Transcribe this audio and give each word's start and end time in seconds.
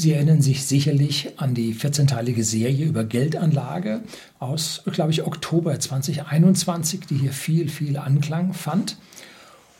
Sie 0.00 0.12
erinnern 0.12 0.40
sich 0.40 0.64
sicherlich 0.64 1.28
an 1.36 1.54
die 1.54 1.74
14-teilige 1.74 2.42
Serie 2.42 2.86
über 2.86 3.04
Geldanlage 3.04 4.00
aus, 4.38 4.82
glaube 4.90 5.10
ich, 5.10 5.26
Oktober 5.26 5.78
2021, 5.78 7.00
die 7.00 7.18
hier 7.18 7.32
viel, 7.32 7.68
viel 7.68 7.98
Anklang 7.98 8.54
fand. 8.54 8.96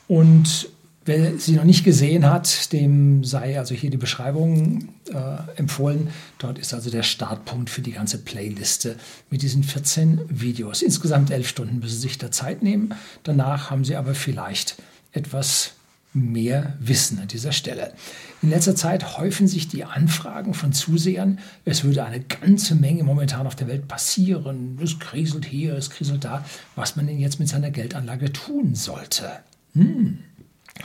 Und 0.07 0.69
Wer 1.03 1.39
sie 1.39 1.53
noch 1.53 1.63
nicht 1.63 1.83
gesehen 1.83 2.29
hat, 2.29 2.71
dem 2.73 3.23
sei 3.23 3.57
also 3.57 3.73
hier 3.73 3.89
die 3.89 3.97
Beschreibung 3.97 4.89
äh, 5.11 5.57
empfohlen. 5.57 6.09
Dort 6.37 6.59
ist 6.59 6.75
also 6.75 6.91
der 6.91 7.01
Startpunkt 7.01 7.71
für 7.71 7.81
die 7.81 7.93
ganze 7.93 8.19
Playliste 8.19 8.97
mit 9.31 9.41
diesen 9.41 9.63
14 9.63 10.21
Videos. 10.29 10.83
Insgesamt 10.83 11.31
elf 11.31 11.47
Stunden 11.47 11.79
müssen 11.79 11.95
Sie 11.95 12.01
sich 12.01 12.19
da 12.19 12.29
Zeit 12.29 12.61
nehmen. 12.61 12.93
Danach 13.23 13.71
haben 13.71 13.83
Sie 13.83 13.95
aber 13.95 14.13
vielleicht 14.13 14.75
etwas 15.11 15.73
mehr 16.13 16.75
Wissen 16.79 17.19
an 17.19 17.27
dieser 17.27 17.51
Stelle. 17.51 17.93
In 18.41 18.49
letzter 18.49 18.75
Zeit 18.75 19.17
häufen 19.17 19.47
sich 19.47 19.67
die 19.67 19.85
Anfragen 19.85 20.53
von 20.53 20.73
Zusehern. 20.73 21.39
Es 21.63 21.83
würde 21.83 22.03
eine 22.03 22.19
ganze 22.19 22.75
Menge 22.75 23.03
momentan 23.03 23.47
auf 23.47 23.55
der 23.55 23.67
Welt 23.67 23.87
passieren. 23.87 24.77
Es 24.83 24.99
kriselt 24.99 25.45
hier, 25.45 25.75
es 25.75 25.89
kriselt 25.89 26.25
da, 26.25 26.43
was 26.75 26.95
man 26.95 27.07
denn 27.07 27.19
jetzt 27.19 27.39
mit 27.39 27.47
seiner 27.47 27.71
Geldanlage 27.71 28.33
tun 28.33 28.75
sollte. 28.75 29.31
Hm 29.73 30.19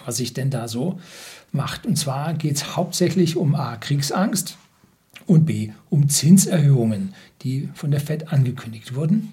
was 0.04 0.16
sich 0.16 0.32
denn 0.32 0.50
da 0.50 0.68
so 0.68 1.00
macht. 1.52 1.86
Und 1.86 1.96
zwar 1.96 2.34
geht 2.34 2.56
es 2.56 2.76
hauptsächlich 2.76 3.36
um 3.36 3.54
A, 3.54 3.76
Kriegsangst 3.76 4.58
und 5.26 5.46
B, 5.46 5.72
um 5.90 6.08
Zinserhöhungen, 6.08 7.14
die 7.42 7.68
von 7.74 7.90
der 7.90 8.00
Fed 8.00 8.32
angekündigt 8.32 8.94
wurden. 8.94 9.32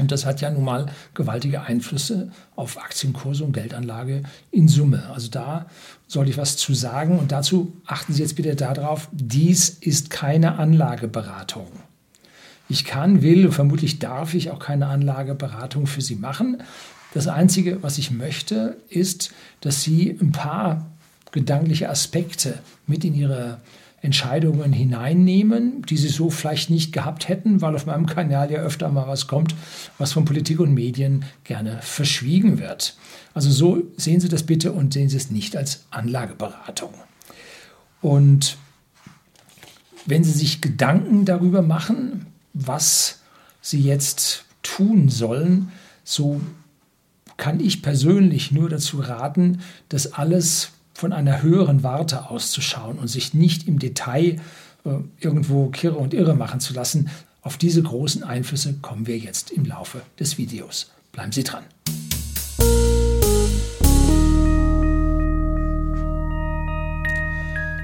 Und 0.00 0.10
das 0.10 0.26
hat 0.26 0.40
ja 0.40 0.50
nun 0.50 0.64
mal 0.64 0.86
gewaltige 1.14 1.62
Einflüsse 1.62 2.32
auf 2.56 2.78
Aktienkurse 2.78 3.44
und 3.44 3.52
Geldanlage 3.52 4.24
in 4.50 4.66
Summe. 4.66 5.04
Also 5.14 5.30
da 5.30 5.66
sollte 6.08 6.30
ich 6.30 6.36
was 6.36 6.56
zu 6.56 6.74
sagen. 6.74 7.18
Und 7.18 7.30
dazu 7.30 7.72
achten 7.86 8.12
Sie 8.12 8.22
jetzt 8.22 8.34
bitte 8.34 8.56
darauf, 8.56 9.08
dies 9.12 9.68
ist 9.68 10.10
keine 10.10 10.58
Anlageberatung. 10.58 11.68
Ich 12.68 12.84
kann, 12.84 13.22
will, 13.22 13.52
vermutlich 13.52 13.98
darf 13.98 14.34
ich 14.34 14.50
auch 14.50 14.58
keine 14.58 14.86
Anlageberatung 14.86 15.86
für 15.86 16.00
Sie 16.00 16.16
machen. 16.16 16.62
Das 17.12 17.28
Einzige, 17.28 17.82
was 17.82 17.98
ich 17.98 18.10
möchte, 18.10 18.76
ist, 18.88 19.32
dass 19.60 19.82
Sie 19.82 20.18
ein 20.20 20.32
paar 20.32 20.90
gedankliche 21.30 21.88
Aspekte 21.88 22.58
mit 22.86 23.04
in 23.04 23.14
Ihre 23.14 23.58
Entscheidungen 24.04 24.74
hineinnehmen, 24.74 25.80
die 25.82 25.96
Sie 25.96 26.08
so 26.08 26.28
vielleicht 26.28 26.68
nicht 26.68 26.92
gehabt 26.92 27.28
hätten, 27.28 27.62
weil 27.62 27.74
auf 27.74 27.86
meinem 27.86 28.04
Kanal 28.04 28.50
ja 28.50 28.58
öfter 28.58 28.90
mal 28.90 29.08
was 29.08 29.26
kommt, 29.26 29.54
was 29.96 30.12
von 30.12 30.26
Politik 30.26 30.60
und 30.60 30.74
Medien 30.74 31.24
gerne 31.42 31.78
verschwiegen 31.80 32.58
wird. 32.58 32.96
Also 33.32 33.50
so 33.50 33.82
sehen 33.96 34.20
Sie 34.20 34.28
das 34.28 34.42
bitte 34.42 34.72
und 34.72 34.92
sehen 34.92 35.08
Sie 35.08 35.16
es 35.16 35.30
nicht 35.30 35.56
als 35.56 35.86
Anlageberatung. 35.90 36.92
Und 38.02 38.58
wenn 40.04 40.22
Sie 40.22 40.32
sich 40.32 40.60
Gedanken 40.60 41.24
darüber 41.24 41.62
machen, 41.62 42.26
was 42.52 43.22
Sie 43.62 43.80
jetzt 43.80 44.44
tun 44.62 45.08
sollen, 45.08 45.72
so 46.04 46.42
kann 47.38 47.58
ich 47.58 47.80
persönlich 47.80 48.52
nur 48.52 48.68
dazu 48.68 49.00
raten, 49.00 49.60
das 49.88 50.12
alles 50.12 50.72
von 51.04 51.12
einer 51.12 51.42
höheren 51.42 51.82
Warte 51.82 52.30
auszuschauen 52.30 52.96
und 52.96 53.08
sich 53.08 53.34
nicht 53.34 53.68
im 53.68 53.78
Detail 53.78 54.40
äh, 54.86 54.90
irgendwo 55.20 55.66
kirre 55.66 55.96
und 55.96 56.14
irre 56.14 56.34
machen 56.34 56.60
zu 56.60 56.72
lassen. 56.72 57.10
Auf 57.42 57.58
diese 57.58 57.82
großen 57.82 58.24
Einflüsse 58.24 58.76
kommen 58.80 59.06
wir 59.06 59.18
jetzt 59.18 59.50
im 59.50 59.66
Laufe 59.66 60.00
des 60.18 60.38
Videos. 60.38 60.90
Bleiben 61.12 61.30
Sie 61.30 61.44
dran. 61.44 61.64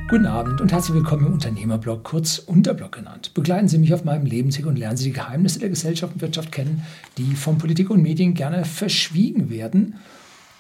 Guten 0.09 0.25
Abend 0.25 0.63
und 0.63 0.73
herzlich 0.73 0.95
willkommen 0.95 1.27
im 1.27 1.35
Unternehmerblog, 1.35 2.03
kurz 2.05 2.39
Unterblog 2.39 2.93
genannt. 2.93 3.35
Begleiten 3.35 3.69
Sie 3.69 3.77
mich 3.77 3.93
auf 3.93 4.03
meinem 4.03 4.25
Lebensweg 4.25 4.65
und 4.65 4.79
lernen 4.79 4.97
Sie 4.97 5.05
die 5.05 5.13
Geheimnisse 5.13 5.59
der 5.59 5.69
Gesellschaft 5.69 6.15
und 6.15 6.23
Wirtschaft 6.23 6.53
kennen, 6.53 6.85
die 7.19 7.35
von 7.35 7.59
Politik 7.59 7.91
und 7.91 8.01
Medien 8.01 8.33
gerne 8.33 8.65
verschwiegen 8.65 9.51
werden. 9.51 9.97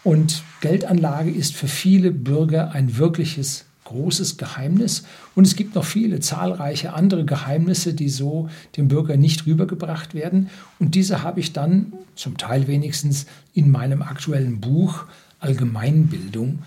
Und 0.02 0.42
Geldanlage 0.60 1.30
ist 1.30 1.54
für 1.54 1.68
viele 1.68 2.10
Bürger 2.10 2.72
ein 2.72 2.96
wirkliches 2.96 3.66
großes 3.84 4.36
Geheimnis. 4.36 5.04
Und 5.34 5.46
es 5.46 5.56
gibt 5.56 5.74
noch 5.74 5.84
viele 5.84 6.20
zahlreiche 6.20 6.92
andere 6.92 7.24
Geheimnisse, 7.24 7.92
die 7.92 8.08
so 8.08 8.48
dem 8.76 8.88
Bürger 8.88 9.16
nicht 9.16 9.46
rübergebracht 9.46 10.14
werden. 10.14 10.48
Und 10.78 10.94
diese 10.94 11.22
habe 11.22 11.40
ich 11.40 11.52
dann, 11.52 11.92
zum 12.14 12.38
Teil 12.38 12.68
wenigstens, 12.68 13.26
in 13.52 13.70
meinem 13.70 14.02
aktuellen 14.02 14.60
Buch 14.60 15.06
Allgemeinbildung 15.40 16.60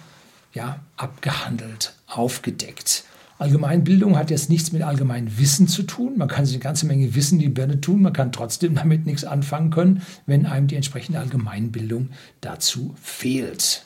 ja, 0.53 0.79
abgehandelt, 0.97 1.93
aufgedeckt. 2.07 3.05
Allgemeinbildung 3.37 4.17
hat 4.17 4.31
jetzt 4.31 4.49
nichts 4.49 4.71
mit 4.71 4.83
Allgemeinwissen 4.83 5.67
zu 5.67 5.83
tun. 5.83 6.17
Man 6.17 6.27
kann 6.27 6.45
sich 6.45 6.55
eine 6.55 6.63
ganze 6.63 6.85
Menge 6.85 7.15
Wissen 7.15 7.39
die 7.39 7.49
Birne 7.49 7.81
tun, 7.81 8.01
man 8.01 8.13
kann 8.13 8.31
trotzdem 8.31 8.75
damit 8.75 9.05
nichts 9.05 9.23
anfangen 9.23 9.71
können, 9.71 10.01
wenn 10.25 10.45
einem 10.45 10.67
die 10.67 10.75
entsprechende 10.75 11.19
Allgemeinbildung 11.19 12.09
dazu 12.41 12.95
fehlt. 13.01 13.85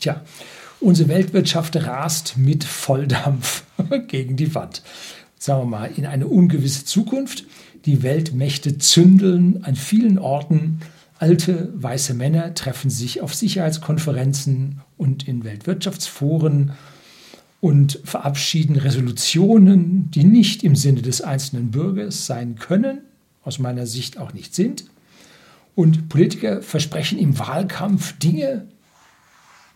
Tja, 0.00 0.22
unsere 0.80 1.08
Weltwirtschaft 1.08 1.76
rast 1.76 2.36
mit 2.36 2.64
Volldampf 2.64 3.64
gegen 4.08 4.36
die 4.36 4.54
Wand. 4.54 4.82
Sagen 5.38 5.62
wir 5.62 5.78
mal, 5.78 5.90
in 5.96 6.06
eine 6.06 6.26
ungewisse 6.26 6.84
Zukunft. 6.84 7.44
Die 7.84 8.02
Weltmächte 8.02 8.78
zündeln 8.78 9.64
an 9.64 9.76
vielen 9.76 10.18
Orten 10.18 10.80
Alte 11.18 11.72
weiße 11.74 12.14
Männer 12.14 12.54
treffen 12.54 12.90
sich 12.90 13.20
auf 13.22 13.34
Sicherheitskonferenzen 13.34 14.80
und 14.96 15.26
in 15.26 15.42
Weltwirtschaftsforen 15.42 16.72
und 17.60 18.00
verabschieden 18.04 18.76
Resolutionen, 18.76 20.10
die 20.10 20.24
nicht 20.24 20.62
im 20.62 20.76
Sinne 20.76 21.02
des 21.02 21.20
einzelnen 21.20 21.70
Bürgers 21.70 22.26
sein 22.26 22.56
können, 22.56 23.00
aus 23.42 23.58
meiner 23.58 23.86
Sicht 23.86 24.18
auch 24.18 24.32
nicht 24.32 24.54
sind. 24.54 24.84
Und 25.74 26.08
Politiker 26.08 26.62
versprechen 26.62 27.18
im 27.18 27.38
Wahlkampf 27.38 28.18
Dinge, 28.18 28.66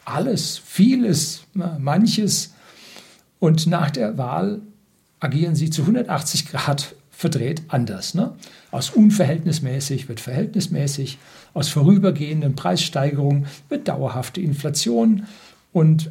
alles, 0.04 0.58
vieles, 0.58 1.44
manches. 1.54 2.54
Und 3.38 3.66
nach 3.66 3.90
der 3.90 4.18
Wahl 4.18 4.62
agieren 5.20 5.54
sie 5.54 5.70
zu 5.70 5.82
180 5.82 6.46
Grad 6.46 6.94
verdreht 7.10 7.62
anders. 7.68 8.14
Ne? 8.14 8.34
Aus 8.72 8.90
unverhältnismäßig 8.90 10.08
wird 10.08 10.18
verhältnismäßig, 10.18 11.18
aus 11.54 11.68
vorübergehenden 11.68 12.56
Preissteigerungen 12.56 13.46
wird 13.68 13.86
dauerhafte 13.86 14.40
Inflation. 14.40 15.26
Und 15.72 16.10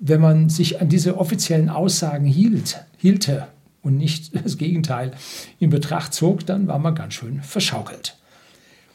wenn 0.00 0.20
man 0.20 0.48
sich 0.48 0.80
an 0.80 0.88
diese 0.88 1.18
offiziellen 1.18 1.68
Aussagen 1.68 2.24
hielt, 2.24 2.82
hielte 2.96 3.46
und 3.82 3.96
nicht 3.96 4.34
das 4.44 4.56
Gegenteil 4.56 5.12
in 5.60 5.70
Betracht 5.70 6.14
zog, 6.14 6.44
dann 6.46 6.66
war 6.66 6.78
man 6.78 6.94
ganz 6.94 7.14
schön 7.14 7.42
verschaukelt. 7.42 8.16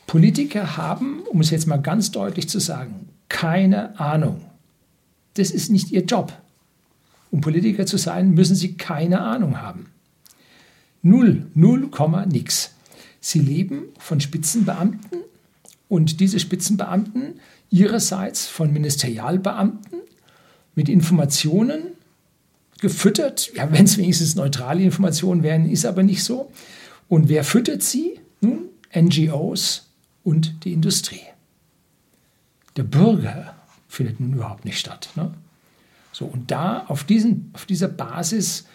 Politiker 0.07 0.77
haben, 0.77 1.21
um 1.31 1.39
es 1.39 1.51
jetzt 1.51 1.67
mal 1.67 1.77
ganz 1.81 2.11
deutlich 2.11 2.49
zu 2.49 2.59
sagen, 2.59 3.09
keine 3.29 3.99
Ahnung. 3.99 4.41
Das 5.35 5.51
ist 5.51 5.71
nicht 5.71 5.91
ihr 5.91 6.03
Job. 6.03 6.33
Um 7.31 7.41
Politiker 7.41 7.85
zu 7.85 7.97
sein, 7.97 8.31
müssen 8.31 8.55
sie 8.55 8.73
keine 8.73 9.21
Ahnung 9.21 9.61
haben. 9.61 9.87
Null, 11.01 11.47
null 11.53 11.89
Komma 11.89 12.25
nix. 12.25 12.73
Sie 13.19 13.39
leben 13.39 13.85
von 13.99 14.21
Spitzenbeamten 14.21 15.19
und 15.87 16.19
diese 16.19 16.39
Spitzenbeamten 16.39 17.39
ihrerseits 17.69 18.45
von 18.47 18.71
Ministerialbeamten 18.71 19.99
mit 20.75 20.89
Informationen 20.89 21.83
gefüttert. 22.79 23.51
Ja, 23.55 23.71
wenn 23.71 23.85
es 23.85 23.97
wenigstens 23.97 24.35
neutrale 24.35 24.83
Informationen 24.83 25.43
wären, 25.43 25.69
ist 25.69 25.85
aber 25.85 26.03
nicht 26.03 26.23
so. 26.23 26.51
Und 27.07 27.29
wer 27.29 27.43
füttert 27.43 27.81
sie? 27.81 28.19
Nun, 28.41 28.69
NGOs 28.93 29.89
und 30.23 30.65
die 30.65 30.73
Industrie. 30.73 31.21
Der 32.75 32.83
Bürger 32.83 33.55
findet 33.87 34.19
nun 34.19 34.33
überhaupt 34.33 34.65
nicht 34.65 34.79
statt. 34.79 35.09
Ne? 35.15 35.33
So, 36.11 36.25
und 36.25 36.51
da 36.51 36.85
auf, 36.87 37.03
diesen, 37.03 37.51
auf 37.53 37.65
dieser 37.65 37.87
Basis 37.87 38.65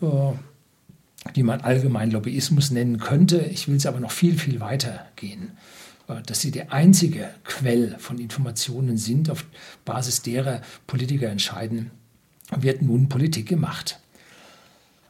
äh, 0.00 0.06
die 1.34 1.42
man 1.42 1.60
allgemein 1.60 2.10
Lobbyismus 2.10 2.70
nennen 2.70 2.98
könnte. 2.98 3.38
Ich 3.38 3.68
will 3.68 3.76
es 3.76 3.86
aber 3.86 4.00
noch 4.00 4.10
viel, 4.10 4.38
viel 4.38 4.60
weiter 4.60 5.06
gehen. 5.16 5.52
Äh, 6.08 6.22
dass 6.26 6.40
sie 6.40 6.50
der 6.50 6.72
einzige 6.72 7.30
Quell 7.44 7.96
von 7.98 8.18
Informationen 8.18 8.96
sind, 8.96 9.30
auf 9.30 9.44
Basis 9.84 10.22
derer 10.22 10.62
Politiker 10.86 11.28
entscheiden, 11.28 11.90
wird 12.56 12.82
nun 12.82 13.08
Politik 13.08 13.46
gemacht. 13.46 14.00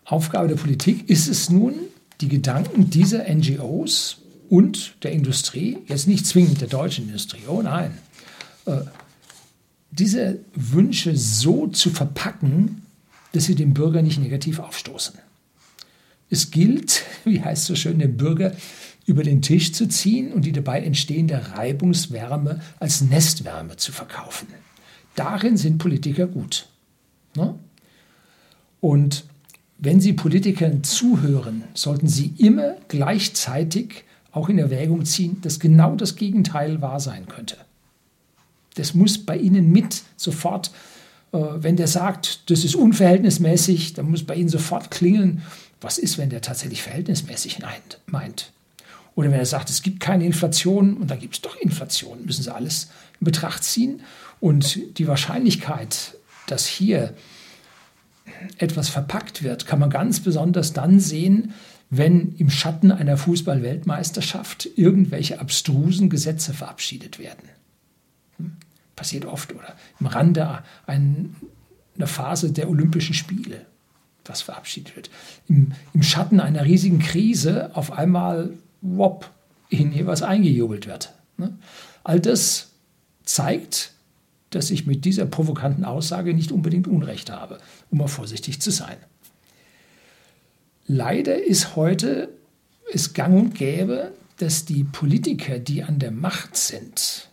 Aufgabe 0.04 0.48
der 0.48 0.56
Politik 0.56 1.08
ist 1.08 1.28
es 1.28 1.50
nun, 1.50 1.74
die 2.20 2.28
Gedanken 2.28 2.90
dieser 2.90 3.32
NGOs 3.32 4.18
und 4.48 4.96
der 5.04 5.12
Industrie, 5.12 5.78
jetzt 5.86 6.08
nicht 6.08 6.26
zwingend 6.26 6.60
der 6.60 6.68
deutschen 6.68 7.06
Industrie, 7.06 7.42
oh 7.46 7.62
nein, 7.62 7.96
äh, 8.66 8.80
diese 9.90 10.40
Wünsche 10.54 11.16
so 11.16 11.68
zu 11.68 11.90
verpacken, 11.90 12.82
dass 13.32 13.44
sie 13.44 13.54
den 13.54 13.74
Bürger 13.74 14.02
nicht 14.02 14.18
negativ 14.18 14.58
aufstoßen. 14.58 15.14
Es 16.30 16.50
gilt, 16.50 17.04
wie 17.24 17.42
heißt 17.42 17.66
so 17.66 17.76
schön, 17.76 17.98
den 17.98 18.16
Bürger 18.16 18.52
über 19.08 19.22
den 19.22 19.40
Tisch 19.40 19.72
zu 19.72 19.88
ziehen 19.88 20.32
und 20.32 20.44
die 20.44 20.52
dabei 20.52 20.82
entstehende 20.82 21.55
Reibungswärme 21.55 22.60
als 22.78 23.00
Nestwärme 23.00 23.76
zu 23.76 23.90
verkaufen. 23.90 24.49
Darin 25.14 25.56
sind 25.56 25.78
Politiker 25.78 26.26
gut. 26.26 26.69
Ne? 27.34 27.55
Und 28.81 29.25
wenn 29.78 30.00
Sie 30.00 30.12
Politikern 30.12 30.84
zuhören, 30.84 31.64
sollten 31.72 32.06
Sie 32.06 32.34
immer 32.37 32.76
gleichzeitig 32.88 34.05
auch 34.31 34.50
in 34.50 34.58
Erwägung 34.58 35.06
ziehen, 35.06 35.40
dass 35.40 35.58
genau 35.58 35.96
das 35.96 36.14
Gegenteil 36.14 36.82
wahr 36.82 37.00
sein 37.00 37.26
könnte. 37.26 37.56
Das 38.75 38.94
muss 38.94 39.19
bei 39.19 39.38
Ihnen 39.38 39.72
mit 39.72 40.02
sofort, 40.16 40.70
äh, 41.32 41.38
wenn 41.38 41.76
der 41.76 41.88
sagt, 41.88 42.50
das 42.50 42.62
ist 42.62 42.75
unverhältnismäßig, 42.75 43.94
dann 43.94 44.10
muss 44.10 44.22
bei 44.25 44.34
Ihnen 44.34 44.50
sofort 44.50 44.90
klingeln, 44.90 45.43
was 45.81 45.96
ist, 45.96 46.19
wenn 46.19 46.28
der 46.28 46.43
tatsächlich 46.43 46.82
verhältnismäßig 46.82 47.60
meint. 48.06 48.52
Oder 49.19 49.32
wenn 49.32 49.41
er 49.41 49.47
sagt, 49.47 49.69
es 49.69 49.82
gibt 49.82 49.99
keine 49.99 50.25
Inflation 50.25 50.97
und 50.97 51.11
dann 51.11 51.19
gibt 51.19 51.35
es 51.35 51.41
doch 51.41 51.56
Inflation, 51.56 52.25
müssen 52.25 52.44
Sie 52.44 52.55
alles 52.55 52.91
in 53.19 53.25
Betracht 53.25 53.65
ziehen. 53.65 54.03
Und 54.38 54.97
die 54.97 55.09
Wahrscheinlichkeit, 55.09 56.15
dass 56.47 56.69
hier 56.69 57.15
etwas 58.59 58.88
verpackt 58.88 59.43
wird, 59.43 59.67
kann 59.67 59.81
man 59.81 59.91
ganz 59.91 60.20
besonders 60.20 60.73
dann 60.73 61.00
sehen, 61.00 61.53
wenn 61.91 62.37
im 62.37 62.49
Schatten 62.49 62.93
einer 62.93 63.17
Fußball-Weltmeisterschaft 63.17 64.69
irgendwelche 64.76 65.41
abstrusen 65.41 66.11
Gesetze 66.11 66.55
verabschiedet 66.55 67.19
werden. 67.19 67.49
Hm? 68.37 68.53
Passiert 68.94 69.25
oft 69.25 69.53
oder 69.53 69.75
im 69.99 70.06
Rande 70.06 70.62
einer 70.87 72.06
Phase 72.06 72.53
der 72.53 72.70
Olympischen 72.70 73.17
Spiele, 73.17 73.67
was 74.26 74.43
verabschiedet 74.43 74.94
wird. 74.94 75.11
Im, 75.49 75.73
Im, 75.93 76.05
Schatten 76.05 76.38
einer 76.38 76.65
riesigen 76.65 77.00
Krise 77.00 77.75
auf 77.75 77.91
einmal, 77.91 78.53
wop, 78.80 79.30
in 79.69 79.90
hier 79.90 80.06
was 80.06 80.22
eingejubelt 80.22 80.86
wird. 80.86 81.14
Ne? 81.36 81.56
All 82.04 82.20
das 82.20 82.70
zeigt, 83.25 83.92
dass 84.50 84.70
ich 84.70 84.86
mit 84.86 85.04
dieser 85.04 85.26
provokanten 85.26 85.84
Aussage 85.84 86.34
nicht 86.34 86.52
unbedingt 86.52 86.86
Unrecht 86.86 87.30
habe, 87.30 87.58
um 87.90 87.98
mal 87.98 88.08
vorsichtig 88.08 88.60
zu 88.60 88.70
sein. 88.70 88.96
Leider 90.86 91.42
ist 91.42 91.76
heute 91.76 92.30
es 92.92 93.12
gang 93.12 93.38
und 93.38 93.54
gäbe, 93.54 94.12
dass 94.38 94.64
die 94.64 94.84
Politiker, 94.84 95.58
die 95.58 95.82
an 95.82 95.98
der 95.98 96.10
Macht 96.10 96.56
sind, 96.56 97.28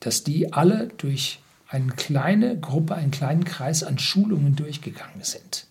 dass 0.00 0.22
die 0.22 0.52
alle 0.52 0.88
durch 0.98 1.40
eine 1.68 1.92
kleine 1.92 2.58
Gruppe, 2.58 2.94
einen 2.94 3.10
kleinen 3.10 3.44
Kreis 3.44 3.82
an 3.82 3.98
Schulungen 3.98 4.56
durchgegangen 4.56 5.22
sind. 5.22 5.66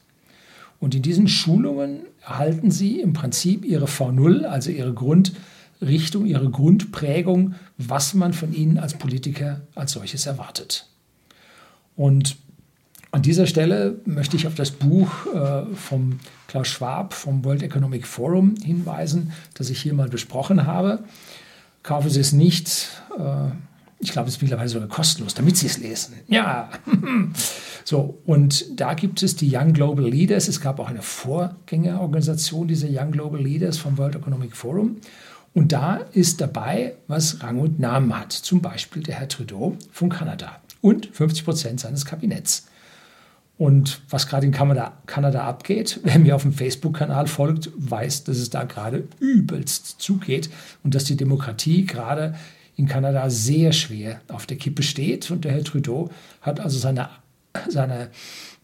Und 0.80 0.96
in 0.96 1.02
diesen 1.02 1.28
Schulungen 1.28 2.02
erhalten 2.22 2.72
sie 2.72 3.00
im 3.00 3.14
Prinzip 3.14 3.66
ihre 3.66 3.86
V0, 3.86 4.44
also 4.44 4.72
ihre 4.72 4.94
Grundrichtung, 4.94 6.26
ihre 6.26 6.50
Grundprägung, 6.50 7.56
was 7.78 8.14
man 8.14 8.34
von 8.34 8.54
ihnen 8.54 8.78
als 8.78 8.94
Politiker 8.96 9.62
als 9.74 9.94
solches 9.94 10.26
erwartet. 10.26 10.88
Und 11.96 12.38
an 13.12 13.22
dieser 13.22 13.48
Stelle 13.48 14.02
möchte 14.04 14.36
ich 14.36 14.46
auf 14.46 14.56
das 14.56 14.72
Buch 14.72 15.10
äh, 15.34 15.64
vom 15.74 16.20
Klaus 16.48 16.68
Schwab 16.68 17.14
vom 17.14 17.46
World 17.46 17.64
Economic 17.64 18.06
Forum 18.06 18.56
hinweisen, 18.62 19.32
das 19.54 19.70
ich 19.70 19.82
hier 19.82 19.94
mal 19.94 20.10
besprochen 20.10 20.68
habe. 20.68 21.06
Kaufen 21.82 22.10
Sie 22.10 22.20
es 22.20 22.34
nicht. 22.34 22.90
Äh, 23.18 23.52
ich 24.00 24.12
glaube, 24.12 24.28
es 24.28 24.36
ist 24.36 24.42
mittlerweile 24.42 24.70
sogar 24.70 24.88
kostenlos, 24.88 25.34
damit 25.34 25.58
Sie 25.58 25.68
es 25.68 25.78
lesen. 25.78 26.16
Ja. 26.28 26.70
so, 27.84 28.20
und 28.26 28.80
da 28.80 28.94
gibt 28.94 29.24
es 29.24 29.36
die 29.36 29.50
Young 29.56 29.74
Global 29.74 30.06
Leaders. 30.06 30.48
Es 30.48 30.60
gab 30.60 30.80
auch 30.80 30.90
eine 30.90 31.02
Vorgängerorganisation 31.02 32.68
dieser 32.68 32.88
Young 32.90 33.12
Global 33.12 33.42
Leaders 33.42 33.78
vom 33.78 33.98
World 33.98 34.16
Economic 34.16 34.56
Forum. 34.56 34.98
Und 35.54 35.72
da 35.72 35.98
ist 36.12 36.42
dabei, 36.42 36.96
was 37.08 37.42
Rang 37.42 37.60
und 37.60 37.80
Namen 37.80 38.18
hat. 38.18 38.34
Zum 38.34 38.62
Beispiel 38.62 39.02
der 39.04 39.16
Herr 39.16 39.30
Trudeau 39.30 39.78
von 39.92 40.10
Kanada 40.10 40.60
und 40.82 41.08
50 41.08 41.46
Prozent 41.46 41.80
seines 41.80 42.06
Kabinetts. 42.06 42.68
Und 43.58 44.02
was 44.10 44.28
gerade 44.28 44.46
in 44.46 44.52
Kanada, 44.52 44.98
Kanada 45.06 45.46
abgeht, 45.46 46.02
wer 46.04 46.20
mir 46.20 46.36
auf 46.36 46.42
dem 46.42 46.52
Facebook-Kanal 46.52 47.28
folgt, 47.28 47.72
weiß, 47.78 48.26
dass 48.26 48.38
es 48.38 48.50
da 48.50 48.66
gerade 48.66 49.08
übelst 49.20 50.02
zugeht 50.02 50.50
und 50.84 50.94
dass 50.94 51.06
die 51.06 51.16
Demokratie 51.16 51.86
gerade 51.86 52.36
in 52.78 52.88
Kanada 52.88 53.30
sehr 53.30 53.72
schwer 53.72 54.22
auf 54.28 54.46
der 54.46 54.58
Kippe 54.58 54.84
steht. 54.84 55.32
Und 55.32 55.46
der 55.46 55.54
Herr 55.54 55.64
Trudeau 55.64 56.10
hat 56.42 56.60
also 56.60 56.78
seine, 56.78 57.10
seine 57.70 58.10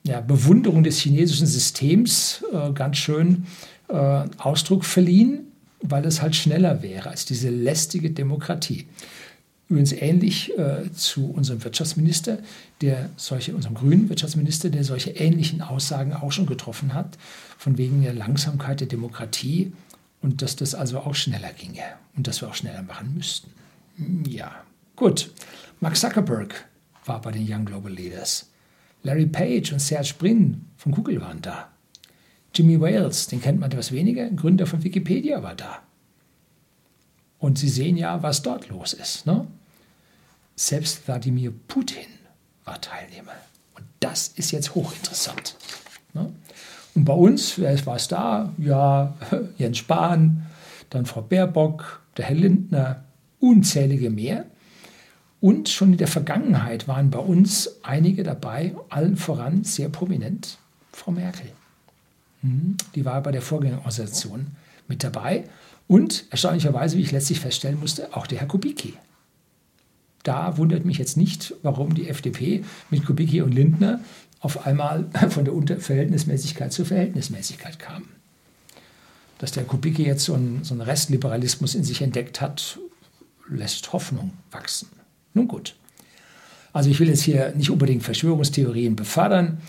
ja, 0.03 0.21
Bewunderung 0.21 0.83
des 0.83 0.99
chinesischen 0.99 1.47
Systems 1.47 2.43
äh, 2.51 2.71
ganz 2.73 2.97
schön 2.97 3.45
äh, 3.87 4.23
Ausdruck 4.37 4.85
verliehen, 4.85 5.47
weil 5.81 6.05
es 6.05 6.21
halt 6.21 6.35
schneller 6.35 6.81
wäre 6.81 7.09
als 7.09 7.25
diese 7.25 7.49
lästige 7.49 8.11
Demokratie. 8.11 8.87
Übrigens 9.69 9.93
ähnlich 9.93 10.57
äh, 10.57 10.91
zu 10.93 11.31
unserem 11.31 11.63
Wirtschaftsminister, 11.63 12.39
der 12.81 13.09
solche, 13.15 13.55
unserem 13.55 13.75
grünen 13.75 14.09
Wirtschaftsminister, 14.09 14.69
der 14.69 14.83
solche 14.83 15.11
ähnlichen 15.11 15.61
Aussagen 15.61 16.13
auch 16.13 16.33
schon 16.33 16.45
getroffen 16.45 16.93
hat, 16.93 17.17
von 17.57 17.77
wegen 17.77 18.03
der 18.03 18.13
Langsamkeit 18.13 18.81
der 18.81 18.87
Demokratie 18.87 19.71
und 20.21 20.41
dass 20.41 20.57
das 20.57 20.75
also 20.75 20.99
auch 20.99 21.15
schneller 21.15 21.53
ginge 21.53 21.83
und 22.17 22.27
dass 22.27 22.41
wir 22.41 22.49
auch 22.49 22.55
schneller 22.55 22.81
machen 22.81 23.13
müssten. 23.15 23.49
Ja, 24.27 24.63
gut. 24.95 25.31
Mark 25.79 25.95
Zuckerberg 25.95 26.65
war 27.05 27.21
bei 27.21 27.31
den 27.31 27.45
Young 27.47 27.65
Global 27.65 27.91
Leaders. 27.91 28.49
Larry 29.03 29.25
Page 29.25 29.73
und 29.73 29.79
Serge 29.79 30.13
Brin 30.17 30.65
von 30.77 30.91
Google 30.91 31.21
waren 31.21 31.41
da. 31.41 31.69
Jimmy 32.53 32.79
Wales, 32.79 33.27
den 33.27 33.41
kennt 33.41 33.59
man 33.59 33.71
etwas 33.71 33.91
weniger, 33.91 34.29
Gründer 34.29 34.67
von 34.67 34.83
Wikipedia 34.83 35.41
war 35.41 35.55
da. 35.55 35.79
Und 37.39 37.57
Sie 37.57 37.69
sehen 37.69 37.97
ja, 37.97 38.21
was 38.21 38.41
dort 38.41 38.69
los 38.69 38.93
ist. 38.93 39.25
Ne? 39.25 39.47
Selbst 40.55 41.07
Wladimir 41.07 41.51
Putin 41.67 42.05
war 42.65 42.79
Teilnehmer. 42.79 43.33
Und 43.75 43.85
das 43.99 44.27
ist 44.27 44.51
jetzt 44.51 44.75
hochinteressant. 44.75 45.55
Ne? 46.13 46.31
Und 46.93 47.05
bei 47.05 47.13
uns, 47.13 47.57
wer 47.57 47.83
war 47.85 47.95
es 47.95 48.07
da? 48.07 48.53
Ja, 48.57 49.15
Jens 49.57 49.79
Spahn, 49.79 50.45
dann 50.89 51.05
Frau 51.05 51.21
Baerbock, 51.21 52.01
der 52.17 52.25
Herr 52.25 52.35
Lindner, 52.35 53.03
unzählige 53.41 54.09
mehr. 54.09 54.45
Und 55.41 55.67
schon 55.67 55.91
in 55.91 55.97
der 55.97 56.07
Vergangenheit 56.07 56.87
waren 56.87 57.09
bei 57.09 57.19
uns 57.19 57.77
einige 57.83 58.23
dabei, 58.23 58.75
allen 58.89 59.17
voran 59.17 59.65
sehr 59.65 59.89
prominent 59.89 60.57
Frau 60.93 61.11
Merkel. 61.11 61.51
Hm, 62.41 62.77
die 62.95 63.03
war 63.03 63.21
bei 63.21 63.31
der 63.31 63.41
Vorgängerorganisation 63.41 64.47
mit 64.87 65.03
dabei. 65.03 65.43
Und 65.87 66.25
erstaunlicherweise, 66.29 66.97
wie 66.97 67.01
ich 67.01 67.11
letztlich 67.11 67.41
feststellen 67.41 67.79
musste, 67.79 68.15
auch 68.15 68.27
der 68.27 68.39
Herr 68.39 68.47
Kubicki 68.47 68.93
da 70.23 70.57
wundert 70.57 70.85
mich 70.85 70.97
jetzt 70.97 71.17
nicht, 71.17 71.53
warum 71.63 71.93
die 71.93 72.09
FDP 72.09 72.63
mit 72.89 73.05
Kubicki 73.05 73.41
und 73.41 73.53
Lindner 73.53 73.99
auf 74.39 74.65
einmal 74.65 75.09
von 75.29 75.45
der 75.45 75.53
Unterverhältnismäßigkeit 75.53 76.71
zur 76.71 76.85
Verhältnismäßigkeit 76.85 77.79
kam. 77.79 78.03
Dass 79.39 79.51
der 79.51 79.63
Kubicki 79.63 80.03
jetzt 80.03 80.25
so 80.25 80.35
einen, 80.35 80.63
so 80.63 80.73
einen 80.73 80.81
Restliberalismus 80.81 81.75
in 81.75 81.83
sich 81.83 82.01
entdeckt 82.01 82.41
hat, 82.41 82.79
lässt 83.55 83.93
Hoffnung 83.93 84.31
wachsen. 84.51 84.89
Nun 85.33 85.47
gut. 85.47 85.75
Also 86.73 86.89
ich 86.89 86.99
will 86.99 87.09
jetzt 87.09 87.23
hier 87.23 87.53
nicht 87.55 87.69
unbedingt 87.69 88.03
Verschwörungstheorien 88.03 88.95
befördern 88.95 89.59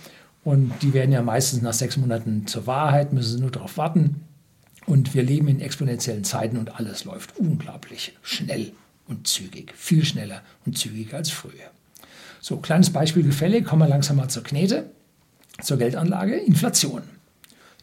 und 0.44 0.72
die 0.82 0.92
werden 0.92 1.12
ja 1.12 1.22
meistens 1.22 1.62
nach 1.62 1.72
sechs 1.72 1.96
Monaten 1.96 2.46
zur 2.46 2.66
Wahrheit, 2.66 3.12
müssen 3.12 3.36
Sie 3.36 3.40
nur 3.40 3.50
darauf 3.50 3.76
warten. 3.76 4.22
Und 4.86 5.14
wir 5.14 5.22
leben 5.22 5.48
in 5.48 5.60
exponentiellen 5.60 6.24
Zeiten 6.24 6.56
und 6.56 6.78
alles 6.78 7.04
läuft 7.04 7.36
unglaublich 7.38 8.16
schnell 8.22 8.72
und 9.06 9.28
zügig, 9.28 9.72
viel 9.76 10.04
schneller 10.04 10.42
und 10.66 10.76
zügiger 10.76 11.18
als 11.18 11.30
früher. 11.30 11.70
So, 12.40 12.56
kleines 12.56 12.90
Beispiel 12.90 13.22
gefällig, 13.22 13.64
kommen 13.64 13.82
wir 13.82 13.88
langsam 13.88 14.16
mal 14.16 14.28
zur 14.28 14.42
Knete, 14.42 14.90
zur 15.60 15.78
Geldanlage, 15.78 16.34
Inflation. 16.34 17.02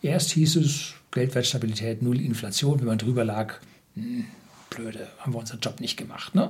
Erst 0.02 0.32
hieß 0.32 0.58
es 0.58 0.94
Geldwertstabilität, 1.12 2.02
null 2.02 2.20
Inflation, 2.20 2.80
wenn 2.80 2.88
man 2.88 2.98
drüber 2.98 3.24
lag, 3.24 3.56
hm, 3.96 4.26
blöde, 4.70 5.08
haben 5.20 5.34
wir 5.34 5.40
unseren 5.40 5.60
Job 5.60 5.80
nicht 5.80 5.98
gemacht. 5.98 6.36
Ne? 6.36 6.50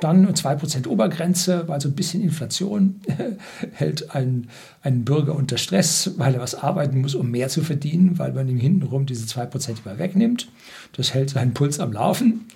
Dann 0.00 0.26
2% 0.26 0.86
Obergrenze, 0.86 1.68
weil 1.68 1.80
so 1.80 1.88
ein 1.88 1.94
bisschen 1.94 2.22
Inflation 2.22 3.00
hält 3.72 4.14
einen, 4.14 4.48
einen 4.82 5.04
Bürger 5.04 5.34
unter 5.34 5.58
Stress, 5.58 6.12
weil 6.16 6.34
er 6.34 6.40
was 6.40 6.54
arbeiten 6.54 7.00
muss, 7.00 7.14
um 7.14 7.30
mehr 7.30 7.48
zu 7.48 7.62
verdienen, 7.62 8.18
weil 8.18 8.32
man 8.32 8.48
ihm 8.48 8.58
hintenrum 8.58 9.06
diese 9.06 9.26
2% 9.26 9.76
immer 9.84 9.98
wegnimmt. 9.98 10.48
Das 10.92 11.14
hält 11.14 11.30
seinen 11.30 11.54
Puls 11.54 11.80
am 11.80 11.92
Laufen. 11.92 12.46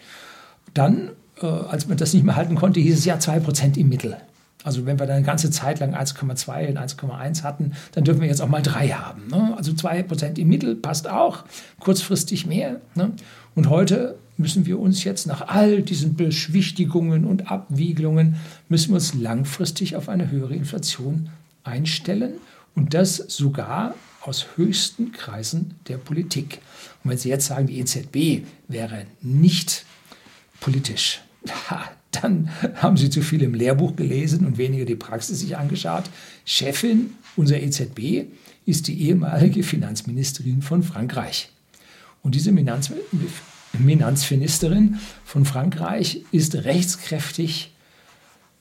Dann 0.74 1.10
äh, 1.42 1.46
als 1.46 1.88
man 1.88 1.96
das 1.96 2.14
nicht 2.14 2.24
mehr 2.24 2.36
halten 2.36 2.54
konnte, 2.54 2.80
hieß 2.80 2.98
es 2.98 3.04
ja 3.04 3.16
2% 3.16 3.76
im 3.76 3.88
Mittel. 3.88 4.16
Also 4.62 4.84
wenn 4.84 4.98
wir 4.98 5.06
dann 5.06 5.16
eine 5.16 5.24
ganze 5.24 5.50
Zeit 5.50 5.80
lang 5.80 5.94
1,2 5.94 6.68
und 6.68 6.78
1,1 6.78 7.42
hatten, 7.42 7.72
dann 7.92 8.04
dürfen 8.04 8.20
wir 8.20 8.28
jetzt 8.28 8.42
auch 8.42 8.48
mal 8.48 8.60
3 8.60 8.88
haben. 8.88 9.28
Ne? 9.28 9.54
Also 9.56 9.72
2% 9.72 10.38
im 10.38 10.48
Mittel 10.48 10.76
passt 10.76 11.08
auch, 11.08 11.44
kurzfristig 11.78 12.46
mehr. 12.46 12.80
Ne? 12.94 13.12
Und 13.54 13.70
heute 13.70 14.16
müssen 14.40 14.66
wir 14.66 14.78
uns 14.78 15.04
jetzt 15.04 15.26
nach 15.26 15.48
all 15.48 15.82
diesen 15.82 16.16
Beschwichtigungen 16.16 17.24
und 17.24 17.50
Abwiegelungen, 17.50 18.36
müssen 18.68 18.90
wir 18.90 18.96
uns 18.96 19.14
langfristig 19.14 19.96
auf 19.96 20.08
eine 20.08 20.30
höhere 20.30 20.54
Inflation 20.54 21.28
einstellen 21.62 22.34
und 22.74 22.94
das 22.94 23.16
sogar 23.16 23.94
aus 24.22 24.46
höchsten 24.56 25.12
Kreisen 25.12 25.74
der 25.88 25.96
Politik. 25.96 26.58
Und 27.02 27.10
wenn 27.10 27.18
Sie 27.18 27.28
jetzt 27.28 27.46
sagen, 27.46 27.66
die 27.66 27.78
EZB 27.78 28.46
wäre 28.68 29.06
nicht 29.22 29.84
politisch, 30.60 31.20
dann 32.10 32.50
haben 32.74 32.96
Sie 32.96 33.08
zu 33.08 33.22
viel 33.22 33.42
im 33.42 33.54
Lehrbuch 33.54 33.96
gelesen 33.96 34.46
und 34.46 34.58
weniger 34.58 34.84
die 34.84 34.96
Praxis 34.96 35.40
sich 35.40 35.56
angeschaut. 35.56 36.04
Chefin 36.44 37.14
unserer 37.36 37.60
EZB 37.60 38.26
ist 38.66 38.88
die 38.88 39.02
ehemalige 39.02 39.62
Finanzministerin 39.62 40.62
von 40.62 40.82
Frankreich. 40.82 41.50
Und 42.22 42.34
diese 42.34 42.52
Finanzministerin 43.76 44.98
von 45.24 45.44
Frankreich 45.44 46.24
ist 46.32 46.54
rechtskräftig 46.54 47.72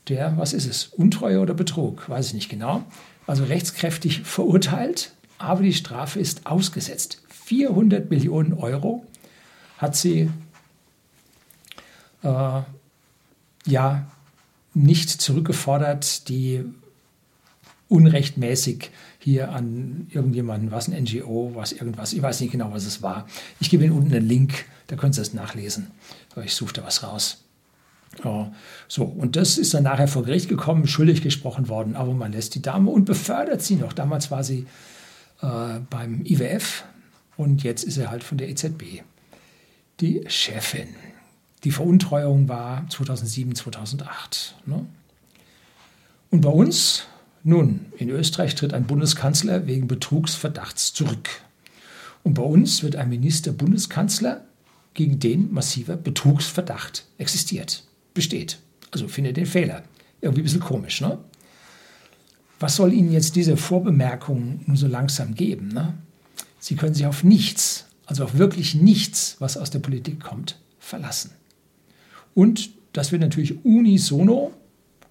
der, 0.07 0.37
was 0.37 0.53
ist 0.53 0.65
es, 0.65 0.87
Untreue 0.87 1.39
oder 1.39 1.53
Betrug, 1.53 2.09
weiß 2.09 2.27
ich 2.27 2.33
nicht 2.33 2.49
genau, 2.49 2.83
also 3.27 3.43
rechtskräftig 3.43 4.21
verurteilt, 4.21 5.13
aber 5.37 5.61
die 5.61 5.73
Strafe 5.73 6.19
ist 6.19 6.45
ausgesetzt. 6.45 7.21
400 7.45 8.09
Millionen 8.09 8.53
Euro 8.53 9.05
hat 9.77 9.95
sie 9.95 10.29
äh, 12.23 12.61
ja 13.65 14.07
nicht 14.73 15.09
zurückgefordert, 15.09 16.27
die 16.29 16.63
unrechtmäßig 17.87 18.91
hier 19.19 19.51
an 19.51 20.07
irgendjemanden, 20.09 20.71
was 20.71 20.87
ein 20.87 21.03
NGO, 21.03 21.51
was 21.53 21.73
irgendwas, 21.73 22.13
ich 22.13 22.21
weiß 22.21 22.39
nicht 22.41 22.51
genau, 22.51 22.71
was 22.71 22.85
es 22.85 23.01
war. 23.01 23.27
Ich 23.59 23.69
gebe 23.69 23.83
Ihnen 23.83 23.93
unten 23.93 24.13
einen 24.13 24.27
Link, 24.27 24.65
da 24.87 24.95
können 24.95 25.13
Sie 25.13 25.21
das 25.21 25.33
nachlesen. 25.33 25.87
Ich 26.43 26.55
suche 26.55 26.73
da 26.73 26.83
was 26.83 27.03
raus. 27.03 27.43
Ja, 28.23 28.51
so, 28.87 29.03
und 29.03 29.35
das 29.35 29.57
ist 29.57 29.73
dann 29.73 29.83
nachher 29.83 30.07
vor 30.07 30.23
Gericht 30.23 30.49
gekommen, 30.49 30.87
schuldig 30.87 31.21
gesprochen 31.21 31.67
worden, 31.67 31.95
aber 31.95 32.13
man 32.13 32.31
lässt 32.31 32.55
die 32.55 32.61
Dame 32.61 32.89
und 32.89 33.05
befördert 33.05 33.61
sie 33.61 33.75
noch. 33.75 33.93
Damals 33.93 34.31
war 34.31 34.43
sie 34.43 34.65
äh, 35.41 35.79
beim 35.89 36.25
IWF 36.25 36.85
und 37.37 37.63
jetzt 37.63 37.83
ist 37.83 37.97
er 37.97 38.09
halt 38.09 38.23
von 38.23 38.37
der 38.37 38.49
EZB 38.49 39.03
die 39.99 40.23
Chefin. 40.27 40.95
Die 41.63 41.71
Veruntreuung 41.71 42.47
war 42.47 42.87
2007, 42.89 43.55
2008. 43.55 44.55
Ne? 44.65 44.85
Und 46.31 46.41
bei 46.41 46.49
uns, 46.49 47.05
nun, 47.43 47.85
in 47.97 48.09
Österreich 48.09 48.55
tritt 48.55 48.73
ein 48.73 48.85
Bundeskanzler 48.85 49.67
wegen 49.67 49.87
Betrugsverdachts 49.87 50.93
zurück. 50.93 51.29
Und 52.23 52.33
bei 52.33 52.43
uns 52.43 52.83
wird 52.83 52.95
ein 52.95 53.09
Minister 53.09 53.51
Bundeskanzler, 53.51 54.45
gegen 54.93 55.19
den 55.19 55.53
massiver 55.53 55.95
Betrugsverdacht 55.95 57.05
existiert, 57.17 57.83
besteht. 58.13 58.59
Also 58.91 59.07
findet 59.07 59.37
den 59.37 59.45
Fehler. 59.45 59.83
Irgendwie 60.19 60.41
ein 60.41 60.43
bisschen 60.43 60.59
komisch, 60.59 60.99
ne? 60.99 61.19
Was 62.59 62.75
soll 62.75 62.91
Ihnen 62.91 63.11
jetzt 63.11 63.37
diese 63.37 63.55
Vorbemerkung 63.55 64.61
nur 64.65 64.75
so 64.75 64.87
langsam 64.87 65.33
geben? 65.33 65.69
Ne? 65.69 65.93
Sie 66.59 66.75
können 66.75 66.93
sich 66.93 67.05
auf 67.05 67.23
nichts, 67.23 67.85
also 68.05 68.25
auf 68.25 68.37
wirklich 68.37 68.75
nichts, 68.75 69.37
was 69.39 69.55
aus 69.55 69.69
der 69.69 69.79
Politik 69.79 70.19
kommt, 70.19 70.59
verlassen. 70.77 71.31
Und 72.35 72.71
das 72.91 73.13
wird 73.13 73.21
natürlich 73.21 73.63
unisono, 73.63 74.51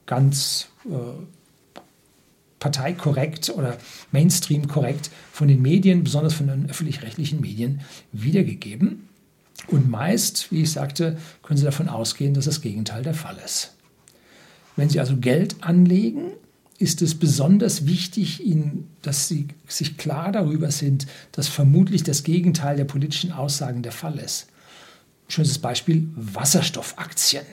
ganz 0.05 0.69
äh, 0.85 0.95
parteikorrekt 2.59 3.51
oder 3.51 3.79
Mainstream 4.13 4.69
korrekt 4.69 5.11
von 5.33 5.49
den 5.49 5.63
Medien, 5.63 6.05
besonders 6.05 6.35
von 6.35 6.49
den 6.49 6.69
öffentlich-rechtlichen 6.69 7.41
Medien, 7.41 7.81
wiedergegeben. 8.13 9.09
Und 9.67 9.91
meist, 9.91 10.51
wie 10.51 10.63
ich 10.63 10.73
sagte, 10.73 11.19
können 11.43 11.59
Sie 11.59 11.65
davon 11.65 11.89
ausgehen, 11.89 12.35
dass 12.35 12.47
das 12.47 12.61
Gegenteil 12.61 13.03
der 13.03 13.15
Fall 13.15 13.37
ist. 13.45 13.75
Wenn 14.77 14.89
Sie 14.89 15.01
also 15.01 15.17
Geld 15.17 15.57
anlegen, 15.63 16.33
ist 16.79 17.03
es 17.03 17.17
besonders 17.17 17.87
wichtig, 17.87 18.45
Ihnen, 18.45 18.89
dass 19.03 19.29
Sie 19.29 19.49
sich 19.67 19.99
klar 19.99 20.31
darüber 20.31 20.71
sind, 20.71 21.07
dass 21.33 21.49
vermutlich 21.49 22.05
das 22.05 22.23
Gegenteil 22.23 22.77
der 22.77 22.85
politischen 22.85 23.33
Aussagen 23.33 23.83
der 23.83 23.93
Fall 23.93 24.19
ist. 24.19 24.47
Schönes 25.27 25.59
Beispiel, 25.59 26.09
Wasserstoffaktien. 26.15 27.45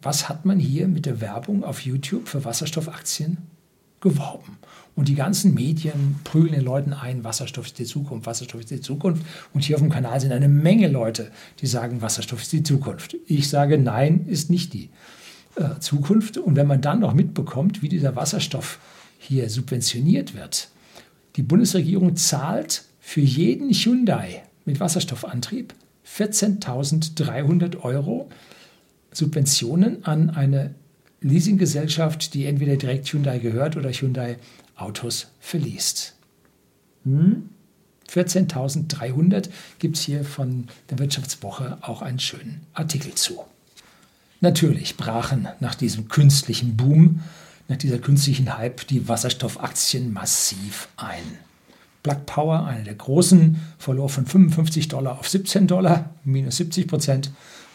Was 0.00 0.28
hat 0.28 0.44
man 0.44 0.58
hier 0.58 0.88
mit 0.88 1.06
der 1.06 1.20
Werbung 1.20 1.62
auf 1.62 1.80
YouTube 1.82 2.26
für 2.26 2.44
Wasserstoffaktien 2.44 3.38
geworben? 4.02 4.58
Und 4.94 5.08
die 5.08 5.14
ganzen 5.14 5.54
Medien 5.54 6.16
prügeln 6.22 6.52
den 6.52 6.64
Leuten 6.64 6.92
ein, 6.92 7.24
Wasserstoff 7.24 7.66
ist 7.66 7.78
die 7.78 7.86
Zukunft, 7.86 8.26
Wasserstoff 8.26 8.60
ist 8.60 8.70
die 8.70 8.82
Zukunft. 8.82 9.24
Und 9.54 9.64
hier 9.64 9.76
auf 9.76 9.82
dem 9.82 9.90
Kanal 9.90 10.20
sind 10.20 10.32
eine 10.32 10.48
Menge 10.48 10.88
Leute, 10.88 11.30
die 11.60 11.66
sagen, 11.66 12.02
Wasserstoff 12.02 12.42
ist 12.42 12.52
die 12.52 12.62
Zukunft. 12.62 13.16
Ich 13.26 13.48
sage, 13.48 13.78
nein, 13.78 14.26
ist 14.26 14.50
nicht 14.50 14.74
die 14.74 14.90
äh, 15.56 15.78
Zukunft. 15.80 16.36
Und 16.36 16.56
wenn 16.56 16.66
man 16.66 16.82
dann 16.82 17.00
noch 17.00 17.14
mitbekommt, 17.14 17.80
wie 17.80 17.88
dieser 17.88 18.16
Wasserstoff 18.16 18.78
hier 19.18 19.48
subventioniert 19.48 20.34
wird, 20.34 20.68
die 21.36 21.42
Bundesregierung 21.42 22.16
zahlt 22.16 22.84
für 23.00 23.22
jeden 23.22 23.72
Hyundai 23.72 24.42
mit 24.66 24.78
Wasserstoffantrieb 24.78 25.74
14.300 26.06 27.80
Euro 27.80 28.28
Subventionen 29.10 30.04
an 30.04 30.30
eine 30.30 30.74
Leasinggesellschaft, 31.22 32.34
die 32.34 32.46
entweder 32.46 32.76
direkt 32.76 33.08
Hyundai 33.08 33.38
gehört 33.38 33.76
oder 33.76 33.90
Hyundai 33.90 34.36
Autos 34.76 35.28
verliest. 35.40 36.14
Hm? 37.04 37.48
14.300 38.10 39.48
gibt 39.78 39.96
es 39.96 40.02
hier 40.02 40.24
von 40.24 40.68
der 40.90 40.98
Wirtschaftswoche 40.98 41.78
auch 41.80 42.02
einen 42.02 42.18
schönen 42.18 42.60
Artikel 42.74 43.14
zu. 43.14 43.44
Natürlich 44.40 44.96
brachen 44.96 45.48
nach 45.60 45.74
diesem 45.74 46.08
künstlichen 46.08 46.76
Boom, 46.76 47.20
nach 47.68 47.76
dieser 47.76 47.98
künstlichen 47.98 48.58
Hype, 48.58 48.86
die 48.88 49.08
Wasserstoffaktien 49.08 50.12
massiv 50.12 50.88
ein. 50.96 51.38
Black 52.02 52.26
Power, 52.26 52.66
eine 52.66 52.82
der 52.82 52.96
großen, 52.96 53.60
verlor 53.78 54.08
von 54.08 54.26
55 54.26 54.88
Dollar 54.88 55.18
auf 55.18 55.28
17 55.28 55.68
Dollar, 55.68 56.10
minus 56.24 56.56
70 56.56 56.88
Prozent. 56.88 57.30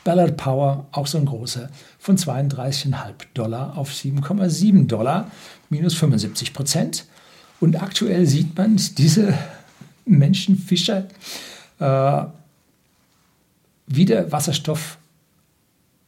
Ballard 0.08 0.38
Power, 0.38 0.88
auch 0.94 1.06
so 1.06 1.18
ein 1.18 1.26
großer, 1.26 1.70
von 2.00 2.16
32,5 2.16 2.94
Dollar 3.34 3.78
auf 3.78 3.92
7,7 3.92 4.88
Dollar, 4.88 5.30
minus 5.70 5.96
75 5.96 6.54
Prozent. 6.54 7.08
Und 7.60 7.82
aktuell 7.82 8.26
sieht 8.26 8.58
man 8.58 8.80
diese 8.98 9.38
Menschenfischer 10.06 11.10
äh, 11.80 12.24
wieder 13.88 14.32
Wasserstoff 14.32 14.98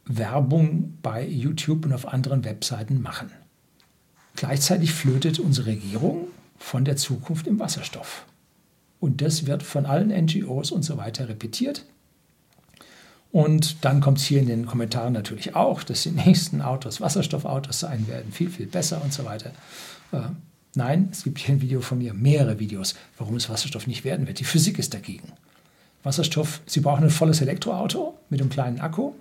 Werbung 0.06 0.94
bei 1.02 1.26
YouTube 1.26 1.84
und 1.84 1.92
auf 1.92 2.08
anderen 2.08 2.42
Webseiten 2.46 3.02
machen. 3.02 3.30
Gleichzeitig 4.34 4.94
flötet 4.94 5.38
unsere 5.38 5.66
Regierung 5.66 6.28
von 6.56 6.86
der 6.86 6.96
Zukunft 6.96 7.46
im 7.46 7.58
Wasserstoff. 7.58 8.24
Und 8.98 9.20
das 9.20 9.44
wird 9.44 9.62
von 9.62 9.84
allen 9.84 10.08
NGOs 10.08 10.70
und 10.70 10.84
so 10.84 10.96
weiter 10.96 11.28
repetiert. 11.28 11.84
Und 13.32 13.84
dann 13.84 14.00
kommt 14.00 14.18
es 14.18 14.24
hier 14.24 14.40
in 14.40 14.46
den 14.46 14.66
Kommentaren 14.66 15.12
natürlich 15.12 15.54
auch, 15.54 15.82
dass 15.82 16.02
die 16.02 16.10
nächsten 16.26 16.62
Autos 16.62 17.00
Wasserstoffautos 17.00 17.80
sein 17.80 18.08
werden, 18.08 18.32
viel, 18.32 18.50
viel 18.50 18.66
besser 18.66 19.02
und 19.02 19.12
so 19.12 19.24
weiter. 19.24 19.52
Äh, 20.12 20.20
nein, 20.74 21.08
es 21.12 21.22
gibt 21.22 21.38
hier 21.38 21.54
ein 21.54 21.60
Video 21.60 21.80
von 21.80 21.98
mir, 21.98 22.12
mehrere 22.14 22.58
Videos, 22.58 22.94
warum 23.18 23.36
es 23.36 23.48
Wasserstoff 23.48 23.86
nicht 23.86 24.04
werden 24.04 24.26
wird. 24.26 24.40
Die 24.40 24.44
Physik 24.44 24.78
ist 24.78 24.94
dagegen. 24.94 25.32
Wasserstoff, 26.02 26.60
Sie 26.66 26.80
brauchen 26.80 27.04
ein 27.04 27.10
volles 27.10 27.40
Elektroauto 27.40 28.18
mit 28.30 28.40
einem 28.40 28.50
kleinen 28.50 28.80
Akku. 28.80 29.12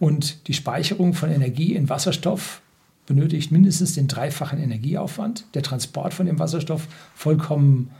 Und 0.00 0.48
die 0.48 0.54
Speicherung 0.54 1.14
von 1.14 1.30
Energie 1.30 1.74
in 1.74 1.88
Wasserstoff 1.88 2.60
benötigt 3.06 3.52
mindestens 3.52 3.94
den 3.94 4.08
dreifachen 4.08 4.58
Energieaufwand. 4.58 5.44
Der 5.54 5.62
Transport 5.62 6.14
von 6.14 6.26
dem 6.26 6.38
Wasserstoff 6.38 6.88
vollkommen 7.14 7.90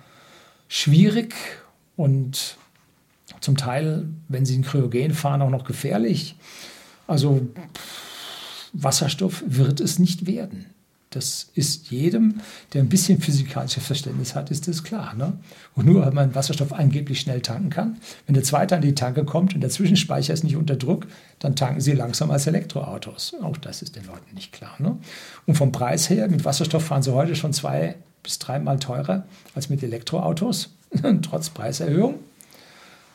schwierig 0.69 1.35
und 1.97 2.57
zum 3.45 3.57
Teil, 3.59 4.09
wenn 4.29 4.47
Sie 4.47 4.55
in 4.55 4.63
Kryogen 4.63 5.13
fahren, 5.13 5.43
auch 5.43 5.51
noch 5.51 5.65
gefährlich. 5.65 6.35
Also 7.07 7.47
Wasserstoff 8.73 9.45
wird 9.47 9.81
es 9.81 9.99
nicht 9.99 10.27
werden. 10.27 10.67
Das 11.11 11.51
ist 11.55 11.91
jedem, 11.91 12.41
der 12.73 12.83
ein 12.83 12.89
bisschen 12.89 13.21
physikalisches 13.21 13.85
Verständnis 13.85 14.35
hat, 14.35 14.51
ist 14.51 14.67
das 14.67 14.83
klar. 14.83 15.15
Ne? 15.15 15.35
Und 15.77 15.87
nur, 15.87 16.05
weil 16.05 16.11
man 16.13 16.35
Wasserstoff 16.35 16.73
angeblich 16.73 17.21
schnell 17.21 17.41
tanken 17.41 17.71
kann, 17.71 17.99
wenn 18.27 18.35
der 18.35 18.43
zweite 18.43 18.75
an 18.75 18.83
die 18.83 18.97
Tanke 18.97 19.25
kommt 19.25 19.55
und 19.55 19.61
der 19.61 19.71
Zwischenspeicher 19.71 20.33
ist 20.33 20.43
nicht 20.43 20.57
unter 20.57 20.75
Druck, 20.75 21.07
dann 21.39 21.55
tanken 21.55 21.81
sie 21.81 21.93
langsam 21.93 22.33
als 22.33 22.49
Elektroautos. 22.49 23.37
Auch 23.43 23.59
das 23.59 23.83
ist 23.83 23.95
den 23.95 24.07
Leuten 24.07 24.35
nicht 24.35 24.53
klar. 24.53 24.75
Ne? 24.79 24.97
Und 25.47 25.55
vom 25.55 25.71
Preis 25.71 26.11
her, 26.11 26.27
mit 26.29 26.45
Wasserstoff 26.45 26.87
fahren 26.87 27.03
sie 27.03 27.13
heute 27.13 27.37
schon 27.37 27.53
zwei 27.53 27.95
bis 28.23 28.39
dreimal 28.39 28.79
teurer 28.79 29.27
als 29.55 29.69
mit 29.69 29.83
Elektroautos, 29.83 30.71
trotz 31.23 31.51
Preiserhöhung. 31.51 32.15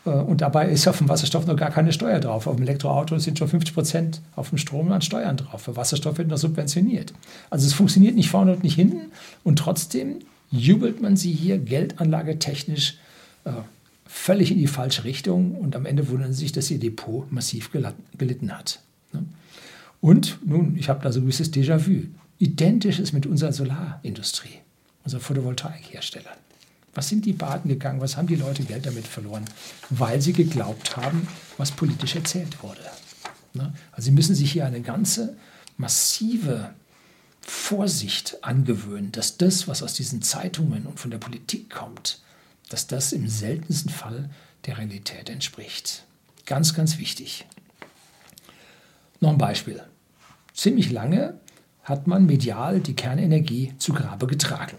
Äh, 0.06 0.10
und 0.10 0.42
dabei 0.42 0.70
ist 0.70 0.88
auf 0.88 0.98
dem 0.98 1.10
Wasserstoff 1.10 1.46
noch 1.46 1.56
gar 1.56 1.72
keine 1.72 1.94
Steuer 1.94 2.20
drauf. 2.20 2.48
Auf 2.48 2.56
dem 2.56 2.64
Elektroauto 2.64 3.18
sind 3.18 3.38
schon 3.38 3.48
50 3.48 3.74
Prozent 3.74 4.22
auf 4.36 4.50
dem 4.50 4.58
Strom 4.58 4.92
an 4.92 5.02
Steuern 5.02 5.38
drauf. 5.38 5.62
Für 5.62 5.76
Wasserstoff 5.76 6.18
wird 6.18 6.30
noch 6.30 6.38
subventioniert. 6.38 7.14
Also 7.50 7.68
es 7.68 7.74
funktioniert 7.74 8.16
nicht 8.16 8.30
vorne 8.30 8.54
und 8.54 8.64
nicht 8.64 8.76
hinten. 8.76 9.12
Und 9.44 9.60
trotzdem 9.60 10.20
jubelt 10.52 11.02
man 11.02 11.16
sie 11.16 11.32
hier 11.32 11.58
Geldanlage 11.58 12.40
technisch 12.40 12.98
äh, 13.46 13.52
völlig 14.06 14.52
in 14.52 14.58
die 14.58 14.68
falsche 14.68 15.04
Richtung. 15.04 15.56
Und 15.56 15.76
am 15.76 15.86
Ende 15.86 16.10
wundern 16.10 16.34
sie 16.34 16.42
sich, 16.42 16.52
dass 16.52 16.72
ihr 16.72 16.80
Depot 16.80 17.32
massiv 17.32 17.72
gelitten 17.72 18.58
hat. 18.58 18.80
Ne? 19.14 19.24
Und 20.02 20.40
nun, 20.46 20.76
ich 20.78 20.90
habe 20.90 21.02
da 21.04 21.12
so 21.12 21.20
ein 21.20 21.24
gewisses 21.24 21.54
Déjà-vu. 21.54 22.08
Identisches 22.42 23.12
mit 23.12 23.26
unserer 23.26 23.52
Solarindustrie, 23.52 24.60
unserer 25.04 25.20
Photovoltaikherstellern. 25.20 26.38
Was 26.94 27.10
sind 27.10 27.26
die 27.26 27.34
Baden 27.34 27.70
gegangen? 27.70 28.02
Was 28.02 28.18
haben 28.18 28.28
die 28.28 28.36
Leute 28.36 28.64
Geld 28.64 28.86
damit 28.86 29.08
verloren? 29.08 29.46
Weil 29.90 30.22
sie 30.22 30.34
geglaubt 30.34 30.98
haben, 30.98 31.28
was 31.58 31.72
politisch 31.72 32.16
erzählt 32.16 32.62
wurde. 32.64 32.82
Ne? 33.54 33.74
Also 33.92 34.06
sie 34.06 34.12
müssen 34.12 34.36
sich 34.36 34.52
hier 34.52 34.66
eine 34.66 34.82
ganze 34.82 35.36
massive 35.78 36.74
Vorsicht 37.42 38.38
angewöhnen, 38.44 39.12
dass 39.12 39.38
das, 39.38 39.68
was 39.68 39.82
aus 39.82 39.94
diesen 39.94 40.22
Zeitungen 40.22 40.86
und 40.86 41.00
von 41.00 41.12
der 41.12 41.18
Politik 41.18 41.70
kommt, 41.70 42.22
dass 42.70 42.88
das 42.88 43.12
im 43.12 43.28
seltensten 43.28 43.92
Fall 43.92 44.30
der 44.66 44.78
Realität 44.78 45.30
entspricht. 45.30 46.06
Ganz, 46.46 46.74
ganz 46.74 46.98
wichtig. 46.98 47.46
Noch 49.20 49.32
ein 49.32 49.38
Beispiel. 49.38 49.82
Ziemlich 50.54 50.92
lange 50.92 51.40
hat 51.84 52.08
man 52.08 52.26
medial 52.26 52.80
die 52.80 52.96
Kernenergie 52.96 53.74
zu 53.80 53.94
Grabe 53.94 54.28
getragen. 54.28 54.78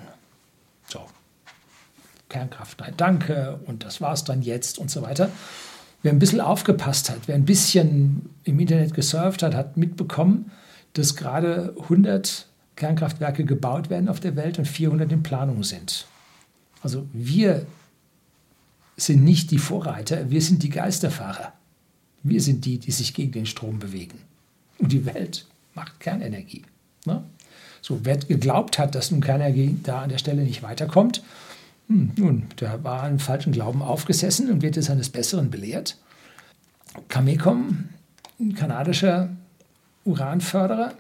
Kernkraft, 2.31 2.81
nein, 2.81 2.95
danke 2.97 3.61
und 3.67 3.85
das 3.85 4.01
war's 4.01 4.25
dann 4.25 4.41
jetzt 4.41 4.79
und 4.79 4.91
so 4.91 5.03
weiter. 5.03 5.31
Wer 6.03 6.13
ein 6.13 6.19
bisschen 6.19 6.41
aufgepasst 6.41 7.11
hat, 7.11 7.19
wer 7.27 7.35
ein 7.35 7.45
bisschen 7.45 8.31
im 8.45 8.59
Internet 8.59 8.95
gesurft 8.95 9.43
hat, 9.43 9.55
hat 9.55 9.77
mitbekommen, 9.77 10.51
dass 10.95 11.15
gerade 11.15 11.75
100 11.83 12.47
Kernkraftwerke 12.77 13.45
gebaut 13.45 13.91
werden 13.91 14.09
auf 14.09 14.21
der 14.21 14.37
Welt 14.37 14.59
und 14.59 14.67
400 14.67 15.13
in 15.13 15.23
Planung 15.23 15.63
sind. 15.63 16.07
Also 16.83 17.07
wir 17.13 17.67
sind 18.97 19.25
nicht 19.25 19.51
die 19.51 19.59
Vorreiter, 19.59 20.31
wir 20.31 20.41
sind 20.41 20.63
die 20.63 20.71
Geisterfahrer. 20.71 21.53
Wir 22.23 22.41
sind 22.41 22.65
die, 22.65 22.79
die 22.79 22.91
sich 22.91 23.15
gegen 23.15 23.33
den 23.33 23.47
Strom 23.47 23.79
bewegen. 23.79 24.19
Und 24.79 24.93
die 24.93 25.07
Welt 25.07 25.47
macht 25.75 26.01
Kernenergie. 26.01 26.63
Ne? 27.07 27.25
So, 27.83 28.01
wer 28.05 28.19
geglaubt 28.19 28.79
hat, 28.79 28.95
dass 28.95 29.11
nun 29.11 29.21
Kernenergie 29.21 29.77
da 29.83 30.03
an 30.03 30.11
der 30.11 30.19
Stelle 30.19 30.43
nicht 30.43 30.63
weiterkommt, 30.63 31.23
hm, 31.91 32.13
nun, 32.17 32.47
der 32.61 32.85
war 32.85 33.09
im 33.09 33.19
falschen 33.19 33.53
Glauben 33.53 33.83
aufgesessen 33.83 34.49
und 34.49 34.63
wird 34.63 34.77
jetzt 34.77 34.91
eines 34.91 35.11
Besseren 35.11 35.51
belehrt. 35.51 35.97
Cameco, 37.09 37.57
ein 38.39 38.55
kanadischer 38.55 39.31
Uranförderer, 40.05 40.93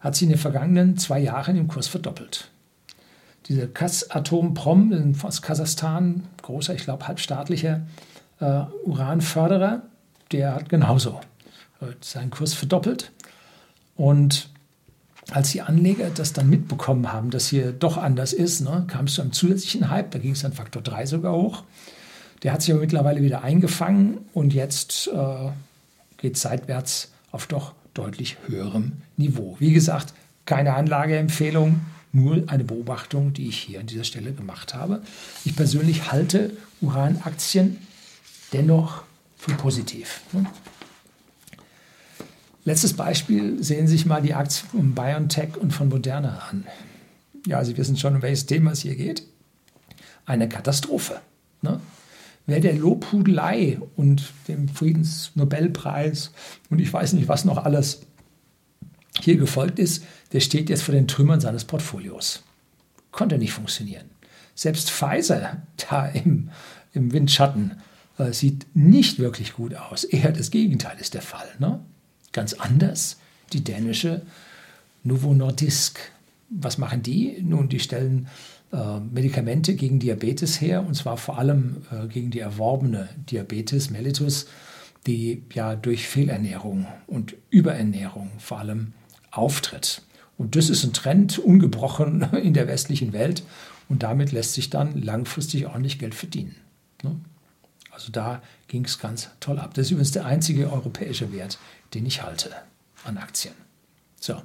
hat 0.00 0.14
sich 0.14 0.22
in 0.22 0.30
den 0.30 0.38
vergangenen 0.38 0.96
zwei 0.96 1.20
Jahren 1.20 1.56
im 1.56 1.68
Kurs 1.68 1.86
verdoppelt. 1.86 2.50
Dieser 3.46 3.66
Kazatomprom 3.66 5.14
aus 5.22 5.42
Kasachstan, 5.42 6.24
großer, 6.40 6.74
ich 6.74 6.84
glaube 6.84 7.06
halbstaatlicher 7.06 7.82
äh, 8.40 8.62
Uranförderer, 8.86 9.82
der 10.32 10.54
hat 10.54 10.70
genauso 10.70 11.20
äh, 11.82 11.88
seinen 12.00 12.30
Kurs 12.30 12.54
verdoppelt. 12.54 13.12
Und 13.96 14.48
als 15.30 15.52
die 15.52 15.62
Anleger 15.62 16.10
das 16.10 16.32
dann 16.32 16.50
mitbekommen 16.50 17.12
haben, 17.12 17.30
dass 17.30 17.48
hier 17.48 17.72
doch 17.72 17.96
anders 17.96 18.32
ist, 18.32 18.60
ne, 18.60 18.84
kam 18.88 19.06
es 19.06 19.14
zu 19.14 19.22
einem 19.22 19.32
zusätzlichen 19.32 19.88
Hype, 19.88 20.10
da 20.10 20.18
ging 20.18 20.32
es 20.32 20.42
dann 20.42 20.52
Faktor 20.52 20.82
3 20.82 21.06
sogar 21.06 21.34
hoch. 21.34 21.64
Der 22.42 22.52
hat 22.52 22.62
sich 22.62 22.72
aber 22.72 22.80
mittlerweile 22.80 23.22
wieder 23.22 23.42
eingefangen 23.42 24.18
und 24.32 24.52
jetzt 24.52 25.08
äh, 25.08 25.50
geht 26.16 26.34
es 26.34 26.42
seitwärts 26.42 27.12
auf 27.30 27.46
doch 27.46 27.72
deutlich 27.94 28.36
höherem 28.46 28.92
Niveau. 29.16 29.56
Wie 29.60 29.72
gesagt, 29.72 30.12
keine 30.44 30.74
Anlageempfehlung, 30.74 31.80
nur 32.12 32.42
eine 32.48 32.64
Beobachtung, 32.64 33.32
die 33.32 33.48
ich 33.48 33.58
hier 33.58 33.80
an 33.80 33.86
dieser 33.86 34.04
Stelle 34.04 34.32
gemacht 34.32 34.74
habe. 34.74 35.02
Ich 35.44 35.56
persönlich 35.56 36.10
halte 36.10 36.50
Uranaktien 36.80 37.78
dennoch 38.52 39.04
für 39.36 39.52
positiv. 39.52 40.20
Ne? 40.32 40.46
Letztes 42.64 42.92
Beispiel, 42.92 43.62
sehen 43.62 43.86
Sie 43.88 43.96
sich 43.96 44.06
mal 44.06 44.22
die 44.22 44.34
Aktien 44.34 44.68
von 44.68 44.94
BioNTech 44.94 45.56
und 45.56 45.72
von 45.72 45.88
Moderna 45.88 46.42
an. 46.50 46.64
Ja, 47.46 47.64
Sie 47.64 47.76
wissen 47.76 47.96
schon, 47.96 48.14
um 48.14 48.22
welches 48.22 48.46
Thema 48.46 48.70
es 48.70 48.82
hier 48.82 48.94
geht. 48.94 49.24
Eine 50.26 50.48
Katastrophe. 50.48 51.20
Ne? 51.60 51.80
Wer 52.46 52.60
der 52.60 52.74
Lobhudelei 52.74 53.78
und 53.96 54.32
dem 54.46 54.68
Friedensnobelpreis 54.68 56.32
und 56.70 56.78
ich 56.78 56.92
weiß 56.92 57.14
nicht, 57.14 57.28
was 57.28 57.44
noch 57.44 57.64
alles 57.64 58.02
hier 59.20 59.36
gefolgt 59.36 59.78
ist, 59.78 60.04
der 60.32 60.40
steht 60.40 60.70
jetzt 60.70 60.82
vor 60.82 60.94
den 60.94 61.08
Trümmern 61.08 61.40
seines 61.40 61.64
Portfolios. 61.64 62.42
Konnte 63.10 63.38
nicht 63.38 63.52
funktionieren. 63.52 64.06
Selbst 64.54 64.90
Pfizer 64.90 65.62
da 65.88 66.06
im, 66.06 66.50
im 66.92 67.12
Windschatten 67.12 67.80
äh, 68.18 68.32
sieht 68.32 68.66
nicht 68.74 69.18
wirklich 69.18 69.54
gut 69.54 69.74
aus. 69.74 70.04
Eher 70.04 70.32
das 70.32 70.50
Gegenteil 70.50 70.96
ist 70.98 71.14
der 71.14 71.22
Fall. 71.22 71.48
Ne? 71.58 71.80
Ganz 72.32 72.54
anders 72.54 73.18
die 73.52 73.62
dänische 73.62 74.22
Novo 75.04 75.34
Nordisk. 75.34 75.98
Was 76.48 76.78
machen 76.78 77.02
die? 77.02 77.42
Nun, 77.42 77.68
die 77.68 77.80
stellen 77.80 78.28
äh, 78.72 79.00
Medikamente 79.00 79.74
gegen 79.74 79.98
Diabetes 79.98 80.60
her, 80.60 80.84
und 80.86 80.94
zwar 80.94 81.16
vor 81.16 81.38
allem 81.38 81.78
äh, 81.90 82.06
gegen 82.08 82.30
die 82.30 82.40
erworbene 82.40 83.08
Diabetes 83.30 83.90
mellitus, 83.90 84.46
die 85.06 85.42
ja 85.52 85.74
durch 85.74 86.06
Fehlernährung 86.06 86.86
und 87.06 87.34
Überernährung 87.50 88.30
vor 88.38 88.58
allem 88.58 88.92
auftritt. 89.30 90.02
Und 90.38 90.56
das 90.56 90.70
ist 90.70 90.84
ein 90.84 90.92
Trend, 90.92 91.38
ungebrochen 91.38 92.22
in 92.42 92.54
der 92.54 92.68
westlichen 92.68 93.12
Welt. 93.12 93.42
Und 93.88 94.02
damit 94.02 94.32
lässt 94.32 94.54
sich 94.54 94.70
dann 94.70 95.00
langfristig 95.00 95.66
ordentlich 95.66 95.98
Geld 95.98 96.14
verdienen. 96.14 96.54
Ne? 97.02 97.16
Also 97.92 98.10
da 98.10 98.42
ging 98.68 98.84
es 98.84 98.98
ganz 98.98 99.30
toll 99.40 99.58
ab. 99.58 99.74
Das 99.74 99.86
ist 99.86 99.90
übrigens 99.92 100.12
der 100.12 100.24
einzige 100.24 100.72
europäische 100.72 101.32
Wert, 101.32 101.58
den 101.94 102.06
ich 102.06 102.22
halte 102.22 102.50
an 103.04 103.18
Aktien. 103.18 103.54
So, 104.18 104.40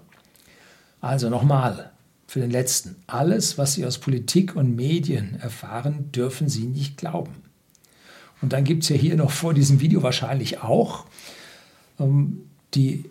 also 1.01 1.29
nochmal 1.29 1.91
für 2.27 2.41
den 2.41 2.51
letzten. 2.51 2.97
Alles, 3.07 3.57
was 3.57 3.73
Sie 3.73 3.85
aus 3.85 3.99
Politik 3.99 4.55
und 4.55 4.75
Medien 4.75 5.39
erfahren, 5.39 6.11
dürfen 6.11 6.49
Sie 6.49 6.65
nicht 6.65 6.97
glauben. 6.97 7.43
Und 8.41 8.53
dann 8.53 8.65
gibt 8.65 8.83
es 8.83 8.89
ja 8.89 8.95
hier 8.95 9.15
noch 9.15 9.31
vor 9.31 9.53
diesem 9.53 9.79
Video 9.79 10.03
wahrscheinlich 10.03 10.61
auch 10.61 11.05
ähm, 11.99 12.41
die 12.73 13.05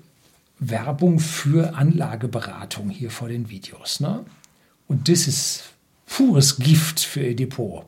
Werbung 0.59 1.18
für 1.18 1.75
Anlageberatung 1.75 2.90
hier 2.90 3.11
vor 3.11 3.29
den 3.29 3.49
Videos. 3.49 4.01
Ne? 4.01 4.25
Und 4.87 5.09
das 5.09 5.27
ist 5.27 5.64
pures 6.07 6.59
Gift 6.59 7.01
für 7.01 7.22
Ihr 7.22 7.37
Depot. 7.37 7.85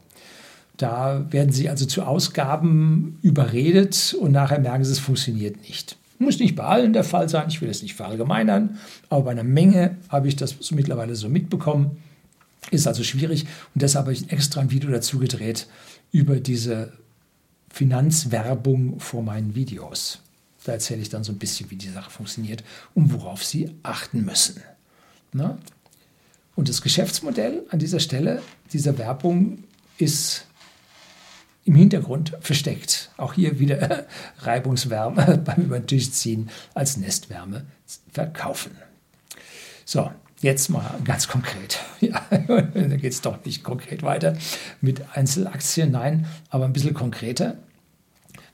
Da 0.79 1.27
werden 1.31 1.53
Sie 1.53 1.69
also 1.69 1.87
zu 1.87 2.05
Ausgaben 2.05 3.19
überredet 3.23 4.17
und 4.19 4.33
nachher 4.33 4.61
merken 4.61 4.85
Sie, 4.85 4.93
es 4.93 5.01
funktioniert 5.01 5.69
nicht. 5.69 5.97
Muss 6.21 6.39
nicht 6.39 6.57
bei 6.57 6.65
allen 6.65 6.93
der 6.93 7.05
Fall 7.05 7.29
sein, 7.29 7.49
ich 7.49 7.61
will 7.61 7.69
es 7.69 7.83
nicht 7.83 7.95
verallgemeinern, 7.95 8.79
aber 9.09 9.25
bei 9.25 9.31
einer 9.33 9.45
Menge 9.45 9.97
habe 10.09 10.29
ich 10.29 10.37
das 10.37 10.71
mittlerweile 10.71 11.15
so 11.15 11.29
mitbekommen. 11.29 11.99
Ist 12.71 12.87
also 12.87 13.03
schwierig 13.03 13.47
und 13.75 13.83
deshalb 13.83 14.07
habe 14.07 14.13
ich 14.13 14.31
extra 14.33 14.61
ein 14.61 14.71
Video 14.71 14.91
dazu 14.91 15.19
gedreht 15.19 15.69
über 16.13 16.37
diese 16.37 16.93
Finanzwerbung 17.71 19.01
vor 19.01 19.23
meinen 19.23 19.55
Videos. 19.55 20.21
Da 20.65 20.73
erzähle 20.73 21.01
ich 21.01 21.09
dann 21.09 21.25
so 21.25 21.33
ein 21.33 21.39
bisschen, 21.39 21.71
wie 21.71 21.77
die 21.77 21.89
Sache 21.89 22.11
funktioniert 22.11 22.63
und 22.95 23.13
worauf 23.13 23.45
Sie 23.45 23.71
achten 23.83 24.25
müssen. 24.25 24.63
Na? 25.33 25.59
Und 26.57 26.69
das 26.69 26.83
Geschäftsmodell 26.83 27.65
an 27.71 27.79
dieser 27.79 28.01
Stelle 28.01 28.43
dieser 28.73 28.99
Werbung 28.99 29.65
ist 29.99 30.48
im 31.69 31.75
Hintergrund 31.75 32.33
versteckt. 32.41 33.11
Auch 33.19 33.35
hier 33.35 33.59
wieder 33.59 34.07
Reibungswärme 34.39 35.39
beim 35.45 35.65
über 35.65 35.79
den 35.79 35.87
Tisch 35.87 36.11
ziehen 36.11 36.49
als 36.75 36.97
Nestwärme 36.97 37.67
verkaufen. 38.11 38.73
So, 39.85 40.11
jetzt 40.41 40.71
mal 40.71 40.99
ganz 41.05 41.29
konkret. 41.29 41.79
Ja, 42.01 42.23
da 42.31 42.97
geht 42.97 43.13
es 43.13 43.21
doch 43.21 43.45
nicht 43.45 43.65
konkret 43.65 44.03
weiter 44.05 44.37
mit 44.81 45.03
Einzelaktien, 45.15 45.91
nein, 45.91 46.27
aber 46.49 46.65
ein 46.65 46.73
bisschen 46.73 46.95
konkreter. 46.95 47.57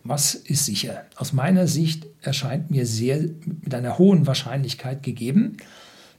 Was 0.03 0.35
ist 0.35 0.64
sicher? 0.64 1.05
Aus 1.16 1.35
meiner 1.35 1.66
Sicht 1.66 2.07
erscheint 2.22 2.70
mir 2.70 2.87
sehr 2.87 3.18
mit 3.18 3.74
einer 3.74 3.98
hohen 3.98 4.27
Wahrscheinlichkeit 4.27 5.03
gegeben, 5.03 5.59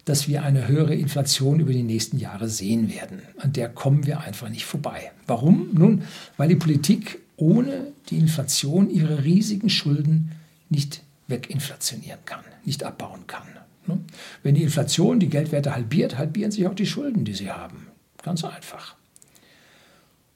dass 0.05 0.27
wir 0.27 0.43
eine 0.43 0.67
höhere 0.67 0.95
Inflation 0.95 1.59
über 1.59 1.73
die 1.73 1.83
nächsten 1.83 2.17
Jahre 2.17 2.47
sehen 2.47 2.93
werden. 2.93 3.21
An 3.37 3.53
der 3.53 3.69
kommen 3.69 4.05
wir 4.05 4.21
einfach 4.21 4.49
nicht 4.49 4.65
vorbei. 4.65 5.11
Warum? 5.25 5.69
Nun, 5.73 6.03
weil 6.37 6.49
die 6.49 6.55
Politik 6.55 7.19
ohne 7.37 7.87
die 8.09 8.17
Inflation 8.17 8.89
ihre 8.89 9.23
riesigen 9.23 9.69
Schulden 9.69 10.31
nicht 10.69 11.01
weginflationieren 11.27 12.19
kann, 12.25 12.43
nicht 12.63 12.83
abbauen 12.83 13.25
kann. 13.27 13.47
Ne? 13.87 13.99
Wenn 14.43 14.55
die 14.55 14.63
Inflation 14.63 15.19
die 15.19 15.29
Geldwerte 15.29 15.73
halbiert, 15.75 16.17
halbieren 16.17 16.51
sich 16.51 16.67
auch 16.67 16.75
die 16.75 16.85
Schulden, 16.85 17.25
die 17.25 17.33
sie 17.33 17.51
haben. 17.51 17.87
Ganz 18.21 18.43
einfach. 18.43 18.95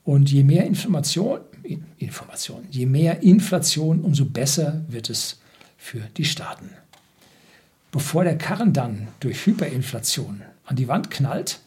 Und 0.04 0.32
je 0.32 0.44
mehr 0.44 0.66
Information, 0.66 1.42
Information, 1.98 2.66
je 2.72 2.86
mehr 2.88 3.22
Inflation, 3.22 4.02
umso 4.02 4.26
besser 4.26 4.84
wird 4.88 5.10
es 5.10 5.40
für 5.78 6.02
die 6.18 6.26
Staaten. 6.26 6.72
Bevor 7.92 8.24
der 8.24 8.38
Karren 8.38 8.74
dann 8.74 9.08
durch 9.20 9.46
Hyperinflation 9.46 10.44
an 10.66 10.76
die 10.76 10.88
Wand 10.88 11.10
knallt, 11.10 11.60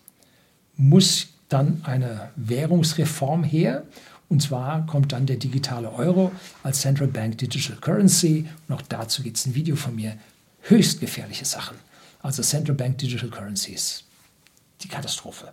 muss 0.77 1.29
dann 1.49 1.83
eine 1.85 2.31
Währungsreform 2.37 3.45
her. 3.45 3.85
Und 4.29 4.41
zwar 4.41 4.87
kommt 4.87 5.13
dann 5.13 5.27
der 5.27 5.37
digitale 5.37 5.93
Euro 5.93 6.33
als 6.63 6.81
Central 6.81 7.09
Bank 7.09 7.39
Digital 7.39 7.77
Currency. 7.77 8.47
Und 8.69 8.75
auch 8.75 8.83
dazu 8.83 9.23
gibt 9.23 9.37
es 9.37 9.47
ein 9.47 9.55
Video 9.55 9.77
von 9.77 9.95
mir. 9.95 10.17
Höchst 10.63 11.01
gefährliche 11.01 11.45
Sachen. 11.45 11.77
Also 12.21 12.43
Central 12.43 12.77
Bank 12.77 12.99
Digital 12.99 13.29
Currencies. 13.29 14.05
Die 14.81 14.89
Katastrophe. 14.89 15.53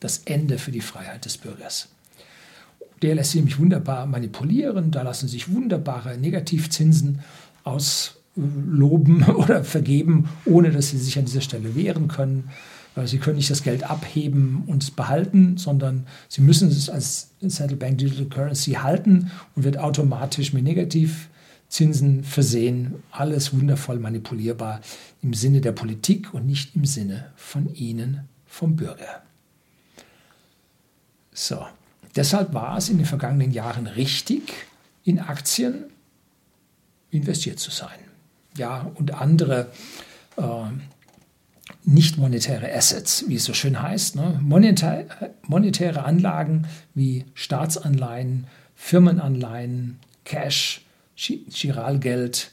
Das 0.00 0.18
Ende 0.18 0.58
für 0.58 0.70
die 0.70 0.80
Freiheit 0.80 1.24
des 1.24 1.36
Bürgers. 1.36 1.88
Der 3.02 3.16
lässt 3.16 3.32
sich 3.32 3.40
nämlich 3.40 3.58
wunderbar 3.58 4.06
manipulieren. 4.06 4.90
Da 4.90 5.02
lassen 5.02 5.28
sich 5.28 5.52
wunderbare 5.52 6.16
Negativzinsen 6.16 7.20
aus 7.64 8.16
loben 8.36 9.24
oder 9.36 9.64
vergeben, 9.64 10.28
ohne 10.44 10.70
dass 10.70 10.90
sie 10.90 10.98
sich 10.98 11.18
an 11.18 11.24
dieser 11.24 11.40
Stelle 11.40 11.74
wehren 11.74 12.08
können. 12.08 12.50
Sie 13.06 13.18
können 13.18 13.36
nicht 13.36 13.50
das 13.50 13.64
Geld 13.64 13.82
abheben 13.90 14.62
und 14.66 14.84
es 14.84 14.92
behalten, 14.92 15.56
sondern 15.56 16.06
sie 16.28 16.42
müssen 16.42 16.68
es 16.68 16.88
als 16.88 17.30
Central 17.40 17.76
Bank 17.76 17.98
Digital 17.98 18.26
Currency 18.26 18.72
halten 18.74 19.32
und 19.56 19.64
wird 19.64 19.78
automatisch 19.78 20.52
mit 20.52 20.62
Negativzinsen 20.62 22.22
versehen. 22.22 23.02
Alles 23.10 23.52
wundervoll 23.52 23.98
manipulierbar 23.98 24.80
im 25.22 25.34
Sinne 25.34 25.60
der 25.60 25.72
Politik 25.72 26.32
und 26.34 26.46
nicht 26.46 26.76
im 26.76 26.84
Sinne 26.84 27.32
von 27.34 27.74
Ihnen, 27.74 28.28
vom 28.46 28.76
Bürger. 28.76 29.24
So, 31.32 31.66
deshalb 32.14 32.54
war 32.54 32.78
es 32.78 32.88
in 32.90 32.98
den 32.98 33.06
vergangenen 33.06 33.50
Jahren 33.50 33.88
richtig, 33.88 34.52
in 35.02 35.18
Aktien 35.18 35.86
investiert 37.10 37.58
zu 37.58 37.72
sein. 37.72 38.03
Ja, 38.56 38.90
und 38.94 39.14
andere 39.14 39.70
äh, 40.36 40.42
nicht 41.84 42.16
monetäre 42.18 42.72
Assets, 42.72 43.24
wie 43.28 43.36
es 43.36 43.44
so 43.44 43.52
schön 43.52 43.80
heißt. 43.80 44.16
Ne? 44.16 44.38
Monetär, 44.42 45.06
monetäre 45.46 46.04
Anlagen 46.04 46.66
wie 46.94 47.24
Staatsanleihen, 47.34 48.46
Firmenanleihen, 48.74 49.98
Cash, 50.24 50.82
Giralgeld, 51.16 52.50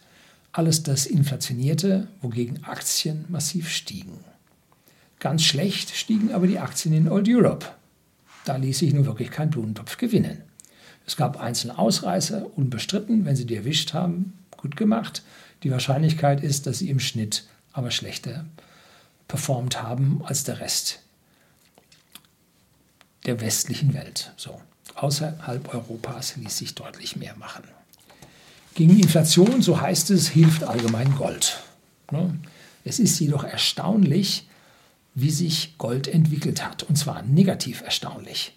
alles 0.51 0.83
das 0.83 1.05
inflationierte, 1.05 2.07
wogegen 2.21 2.63
Aktien 2.63 3.25
massiv 3.29 3.69
stiegen. 3.69 4.19
Ganz 5.19 5.43
schlecht 5.43 5.95
stiegen 5.95 6.33
aber 6.33 6.47
die 6.47 6.59
Aktien 6.59 6.93
in 6.93 7.09
Old 7.09 7.27
Europe. 7.29 7.67
Da 8.43 8.55
ließ 8.55 8.79
sich 8.79 8.93
nur 8.93 9.05
wirklich 9.05 9.31
kein 9.31 9.49
Blumentopf 9.49 9.97
gewinnen. 9.97 10.41
Es 11.05 11.15
gab 11.15 11.39
einzelne 11.39 11.77
Ausreißer, 11.77 12.57
unbestritten, 12.57 13.25
wenn 13.25 13.35
sie 13.35 13.45
die 13.45 13.55
erwischt 13.55 13.93
haben, 13.93 14.33
gut 14.57 14.75
gemacht. 14.75 15.23
Die 15.63 15.71
Wahrscheinlichkeit 15.71 16.41
ist, 16.41 16.65
dass 16.67 16.79
sie 16.79 16.89
im 16.89 16.99
Schnitt 16.99 17.45
aber 17.73 17.91
schlechter 17.91 18.45
performt 19.27 19.81
haben 19.81 20.21
als 20.25 20.43
der 20.43 20.59
Rest 20.59 20.99
der 23.25 23.39
westlichen 23.41 23.93
Welt. 23.93 24.33
So. 24.37 24.59
Außerhalb 24.95 25.73
Europas 25.73 26.35
ließ 26.35 26.57
sich 26.57 26.75
deutlich 26.75 27.15
mehr 27.15 27.35
machen. 27.37 27.63
Gegen 28.73 28.99
Inflation, 28.99 29.61
so 29.61 29.79
heißt 29.79 30.11
es, 30.11 30.29
hilft 30.29 30.63
allgemein 30.63 31.15
Gold. 31.15 31.61
Ne? 32.11 32.37
Es 32.83 32.99
ist 32.99 33.19
jedoch 33.19 33.43
erstaunlich, 33.43 34.47
wie 35.13 35.29
sich 35.29 35.77
Gold 35.77 36.07
entwickelt 36.07 36.65
hat, 36.65 36.83
und 36.83 36.97
zwar 36.97 37.21
negativ 37.23 37.81
erstaunlich. 37.81 38.53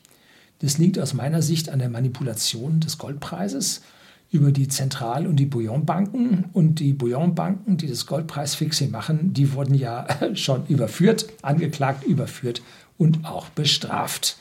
Das 0.61 0.79
liegt 0.79 0.99
aus 0.99 1.15
meiner 1.15 1.43
Sicht 1.43 1.69
an 1.69 1.81
der 1.81 1.89
Manipulation 1.89 2.81
des 2.81 2.97
Goldpreises 2.99 3.83
über 4.35 4.51
die 4.51 4.67
Zentral- 4.67 5.29
und 5.29 5.37
die 5.37 5.47
Bouillonbanken. 5.47 6.47
Und 6.53 6.81
die 6.81 6.93
Bouillonbanken, 6.93 7.77
die 7.77 7.87
das 7.87 8.05
Goldpreisfixing 8.05 8.91
machen, 8.91 9.33
die 9.33 9.53
wurden 9.53 9.77
ja 9.77 10.09
schon 10.35 10.67
überführt, 10.67 11.27
angeklagt, 11.43 12.03
überführt 12.03 12.61
und 12.99 13.25
auch 13.25 13.49
bestraft. 13.51 14.39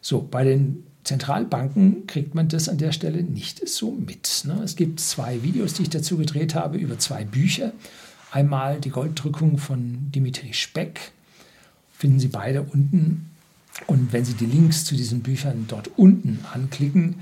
So, 0.00 0.26
bei 0.28 0.42
den 0.42 0.82
Zentralbanken 1.04 2.08
kriegt 2.08 2.34
man 2.34 2.48
das 2.48 2.68
an 2.68 2.78
der 2.78 2.90
Stelle 2.90 3.22
nicht 3.22 3.66
so 3.68 3.92
mit. 3.92 4.42
Ne? 4.44 4.60
Es 4.64 4.74
gibt 4.74 4.98
zwei 4.98 5.40
Videos, 5.44 5.74
die 5.74 5.82
ich 5.82 5.90
dazu 5.90 6.16
gedreht 6.16 6.56
habe, 6.56 6.76
über 6.76 6.98
zwei 6.98 7.22
Bücher. 7.24 7.72
Einmal 8.32 8.80
die 8.80 8.90
Golddrückung 8.90 9.56
von 9.58 10.10
Dimitri 10.10 10.52
Speck, 10.52 11.12
finden 11.92 12.18
Sie 12.18 12.28
beide 12.28 12.62
unten. 12.62 13.30
Und 13.86 14.12
wenn 14.12 14.24
Sie 14.24 14.34
die 14.34 14.46
Links 14.46 14.84
zu 14.84 14.96
diesen 14.96 15.22
Büchern 15.22 15.66
dort 15.68 15.92
unten 15.96 16.40
anklicken, 16.52 17.20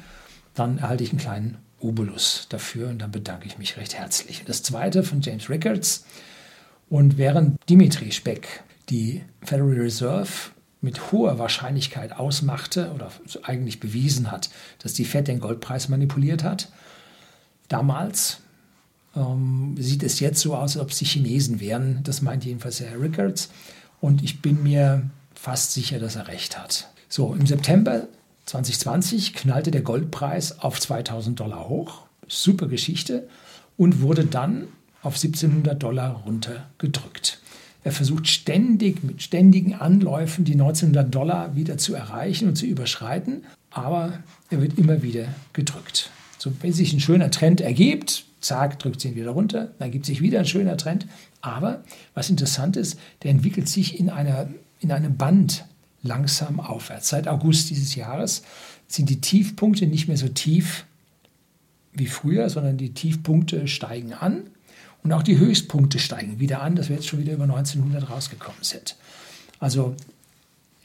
dann 0.55 0.79
erhalte 0.79 1.05
ich 1.05 1.11
einen 1.11 1.21
kleinen 1.21 1.57
Obolus 1.87 2.47
dafür 2.49 2.89
und 2.89 2.99
dann 2.99 3.11
bedanke 3.11 3.47
ich 3.47 3.59
mich 3.59 3.77
recht 3.77 3.95
herzlich. 3.95 4.43
Das 4.47 4.63
zweite 4.63 5.03
von 5.03 5.21
James 5.21 5.49
Rickards. 5.49 6.05
Und 6.89 7.19
während 7.19 7.59
Dimitri 7.69 8.13
Speck 8.13 8.63
die 8.89 9.23
Federal 9.43 9.73
Reserve 9.73 10.29
mit 10.81 11.11
hoher 11.11 11.39
Wahrscheinlichkeit 11.39 12.13
ausmachte 12.13 12.93
oder 12.95 13.11
eigentlich 13.43 13.81
bewiesen 13.81 14.31
hat, 14.31 14.51
dass 14.79 14.93
die 14.93 15.05
Fed 15.05 15.27
den 15.27 15.41
Goldpreis 15.41 15.89
manipuliert 15.89 16.45
hat, 16.45 16.69
damals 17.69 18.39
ähm, 19.17 19.75
sieht 19.79 20.03
es 20.03 20.21
jetzt 20.21 20.41
so 20.41 20.55
aus, 20.55 20.77
als 20.77 20.83
ob 20.83 20.91
es 20.91 20.99
die 20.99 21.07
Chinesen 21.07 21.59
wären. 21.61 22.01
Das 22.05 22.23
meint 22.23 22.45
jedenfalls 22.45 22.81
Herr 22.81 23.01
Rickards. 23.01 23.51
Und 24.01 24.23
ich 24.23 24.43
bin 24.43 24.63
mir 24.63 25.11
fast 25.35 25.73
sicher, 25.73 25.99
dass 25.99 26.17
er 26.17 26.29
recht 26.29 26.59
hat. 26.59 26.89
So, 27.09 27.35
im 27.35 27.47
September 27.47 28.07
2020 28.47 29.35
knallte 29.35 29.71
der 29.71 29.83
Goldpreis 29.83 30.61
auf 30.61 30.81
2000 30.81 31.39
Dollar 31.39 31.69
hoch, 31.69 32.03
super 32.29 32.69
Geschichte, 32.69 33.29
und 33.77 34.01
wurde 34.01 34.25
dann 34.25 34.69
auf 35.03 35.15
1700 35.15 35.81
Dollar 35.83 36.23
runtergedrückt. 36.25 37.41
Er 37.85 37.93
versucht 37.93 38.27
ständig 38.27 39.05
mit 39.05 39.23
ständigen 39.23 39.75
Anläufen 39.75 40.45
die 40.45 40.55
1900 40.55 41.15
Dollar 41.15 41.55
wieder 41.55 41.79
zu 41.79 41.95
erreichen 41.95 42.49
und 42.49 42.57
zu 42.57 42.67
überschreiten, 42.67 43.45
aber 43.71 44.21
er 44.51 44.61
wird 44.61 44.79
immer 44.79 45.03
wieder 45.03 45.27
gedrückt. 45.53 46.11
So, 46.39 46.53
wenn 46.63 46.73
sich 46.73 46.93
ein 46.93 47.01
schöner 47.01 47.31
Trend 47.31 47.61
ergibt, 47.61 48.25
zack, 48.41 48.79
drückt 48.79 49.01
sie 49.01 49.09
ihn 49.09 49.17
wieder 49.17 49.31
runter, 49.31 49.73
dann 49.79 49.91
gibt 49.91 50.07
sich 50.07 50.21
wieder 50.21 50.41
ein 50.41 50.47
schöner 50.47 50.77
Trend. 50.77 51.07
Aber 51.41 51.85
was 52.15 52.31
interessant 52.31 52.77
ist, 52.77 52.99
der 53.23 53.31
entwickelt 53.31 53.69
sich 53.69 54.01
in, 54.01 54.11
einer, 54.11 54.49
in 54.81 54.91
einem 54.91 55.17
Band 55.17 55.65
langsam 56.07 56.61
aufwärts. 56.61 57.09
Seit 57.09 57.29
August 57.29 57.71
dieses 57.71 57.95
Jahres 57.95 58.43
sind 58.89 59.11
die 59.11 59.21
Tiefpunkte 59.21 59.87
nicht 59.87 60.09
mehr 60.09 60.17
so 60.17 60.29
tief 60.29 60.85
wie 61.93 62.07
früher, 62.07 62.49
sondern 62.51 62.77
die 62.77 62.95
Tiefpunkte 62.95 63.69
steigen 63.69 64.13
an 64.13 64.51
und 65.03 65.13
auch 65.13 65.23
die 65.23 65.39
Höchstpunkte 65.39 65.99
steigen 65.99 66.41
wieder 66.41 66.63
an, 66.63 66.77
dass 66.77 66.89
wir 66.89 66.97
jetzt 66.97 67.07
schon 67.07 67.21
wieder 67.21 67.33
über 67.33 67.45
1900 67.45 68.11
rausgekommen 68.11 68.63
sind. 68.63 68.97
Also 69.59 69.95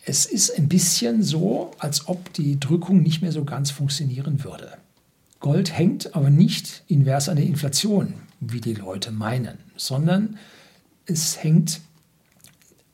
es 0.06 0.26
ist 0.26 0.58
ein 0.58 0.68
bisschen 0.68 1.22
so, 1.24 1.72
als 1.80 2.08
ob 2.08 2.34
die 2.34 2.60
Drückung 2.60 3.02
nicht 3.02 3.22
mehr 3.22 3.32
so 3.32 3.44
ganz 3.44 3.72
funktionieren 3.72 4.44
würde. 4.44 4.78
Gold 5.40 5.76
hängt 5.76 6.16
aber 6.16 6.30
nicht 6.30 6.84
invers 6.88 7.30
an 7.30 7.36
der 7.36 7.46
Inflation, 7.46 8.14
wie 8.40 8.62
die 8.62 8.74
Leute 8.74 9.12
meinen, 9.12 9.58
sondern 9.76 10.38
es 11.06 11.44
hängt 11.44 11.82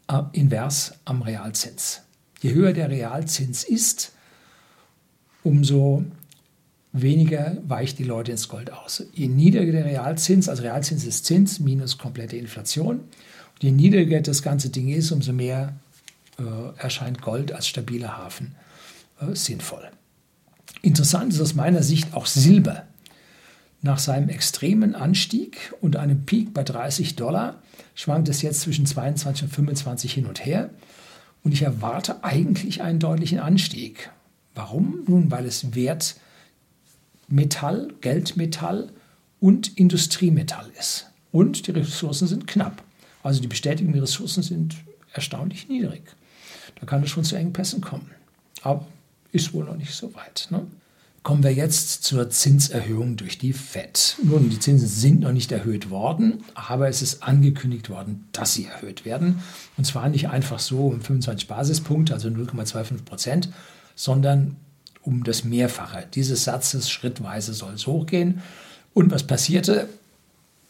äh, 0.07 0.21
invers 0.31 0.93
am 1.05 1.21
Realzins. 1.21 2.01
Je 2.41 2.53
höher 2.53 2.73
der 2.73 2.89
Realzins 2.89 3.63
ist, 3.63 4.13
umso 5.43 6.03
weniger 6.93 7.57
weicht 7.67 7.99
die 7.99 8.03
Leute 8.03 8.31
ins 8.31 8.47
Gold 8.47 8.71
aus. 8.71 9.03
Je 9.13 9.27
niedriger 9.27 9.71
der 9.71 9.85
Realzins, 9.85 10.49
also 10.49 10.63
Realzins 10.63 11.05
ist 11.05 11.25
Zins 11.25 11.59
minus 11.59 11.97
komplette 11.97 12.37
Inflation, 12.37 12.99
und 12.99 13.63
je 13.63 13.71
niedriger 13.71 14.21
das 14.21 14.41
ganze 14.43 14.69
Ding 14.69 14.89
ist, 14.89 15.11
umso 15.11 15.33
mehr 15.33 15.73
äh, 16.37 16.43
erscheint 16.77 17.21
Gold 17.21 17.51
als 17.51 17.67
stabiler 17.67 18.17
Hafen 18.17 18.55
äh, 19.19 19.35
sinnvoll. 19.35 19.89
Interessant 20.81 21.33
ist 21.33 21.41
aus 21.41 21.55
meiner 21.55 21.83
Sicht 21.83 22.13
auch 22.13 22.27
Silber. 22.27 22.83
Nach 23.81 23.99
seinem 23.99 24.29
extremen 24.29 24.95
Anstieg 24.95 25.73
und 25.81 25.95
einem 25.97 26.25
Peak 26.25 26.53
bei 26.53 26.63
30 26.63 27.15
Dollar 27.15 27.61
schwankt 27.95 28.27
es 28.29 28.41
jetzt 28.41 28.61
zwischen 28.61 28.85
22 28.85 29.43
und 29.45 29.49
25 29.49 30.13
hin 30.13 30.25
und 30.25 30.45
her. 30.45 30.69
Und 31.47 31.53
ich 31.53 31.61
erwarte 31.61 32.25
eigentlich 32.25 32.81
einen 32.81 32.99
deutlichen 32.99 33.39
Anstieg. 33.39 34.11
Warum? 34.53 35.05
Nun, 35.07 35.31
weil 35.31 35.45
es 35.45 35.73
Wertmetall, 37.29 37.93
Geldmetall 38.01 38.91
und 39.39 39.77
Industriemetall 39.77 40.69
ist. 40.77 41.09
Und 41.31 41.65
die 41.65 41.71
Ressourcen 41.71 42.27
sind 42.27 42.47
knapp. 42.47 42.83
Also 43.23 43.39
die 43.39 43.47
bestätigten 43.47 43.97
Ressourcen 43.97 44.43
sind 44.43 44.75
erstaunlich 45.13 45.69
niedrig. 45.69 46.01
Da 46.81 46.85
kann 46.85 47.01
es 47.01 47.11
schon 47.11 47.23
zu 47.23 47.37
Engpässen 47.37 47.79
kommen. 47.79 48.11
Aber 48.63 48.85
ist 49.31 49.53
wohl 49.53 49.63
noch 49.63 49.77
nicht 49.77 49.93
so 49.93 50.13
weit. 50.15 50.49
Ne? 50.51 50.67
Kommen 51.27 51.43
wir 51.43 51.53
jetzt 51.53 52.05
zur 52.05 52.29
Zinserhöhung 52.29 53.17
durch 53.17 53.37
die 53.37 53.51
FED. 53.51 54.15
Nun, 54.23 54.49
die 54.49 54.59
Zinsen 54.59 54.87
sind 54.87 55.19
noch 55.19 55.33
nicht 55.33 55.51
erhöht 55.51 55.89
worden, 55.89 56.45
aber 56.55 56.87
es 56.87 57.01
ist 57.01 57.21
angekündigt 57.21 57.89
worden, 57.89 58.29
dass 58.31 58.53
sie 58.53 58.63
erhöht 58.63 59.03
werden. 59.03 59.43
Und 59.75 59.83
zwar 59.83 60.07
nicht 60.07 60.29
einfach 60.29 60.59
so 60.59 60.87
um 60.87 61.01
25 61.01 61.49
Basispunkte, 61.49 62.13
also 62.13 62.29
0,25 62.29 63.03
Prozent, 63.03 63.49
sondern 63.93 64.55
um 65.01 65.25
das 65.25 65.43
Mehrfache 65.43 66.05
dieses 66.13 66.45
Satzes 66.45 66.89
schrittweise 66.89 67.53
soll 67.53 67.73
es 67.73 67.87
hochgehen. 67.87 68.41
Und 68.93 69.11
was 69.11 69.23
passierte? 69.23 69.89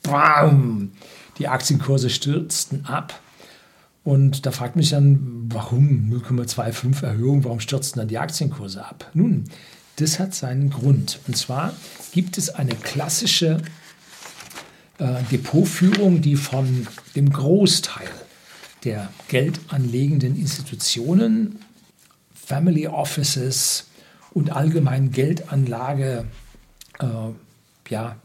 Bam! 0.01 0.91
Die 1.37 1.49
Aktienkurse 1.49 2.09
stürzten 2.09 2.83
ab. 2.87 3.19
Und 4.03 4.47
da 4.47 4.51
fragt 4.51 4.75
mich 4.75 4.89
dann, 4.89 5.49
warum 5.53 6.09
0,25 6.11 7.03
Erhöhung, 7.03 7.43
warum 7.43 7.59
stürzten 7.59 7.99
dann 7.99 8.07
die 8.07 8.17
Aktienkurse 8.17 8.83
ab? 8.83 9.11
Nun, 9.13 9.43
das 9.97 10.19
hat 10.19 10.33
seinen 10.33 10.69
Grund. 10.69 11.19
Und 11.27 11.35
zwar 11.37 11.73
gibt 12.11 12.37
es 12.37 12.49
eine 12.49 12.73
klassische 12.75 13.61
äh, 14.99 15.23
Depotführung, 15.31 16.21
die 16.21 16.35
von 16.35 16.87
dem 17.15 17.31
Großteil 17.31 18.09
der 18.83 19.11
geldanlegenden 19.27 20.35
Institutionen, 20.35 21.59
Family 22.33 22.87
Offices 22.87 23.87
und 24.31 24.51
allgemein 24.51 25.11
Geldanlage 25.11 26.25
äh, 26.99 27.05
ja, 27.89 28.17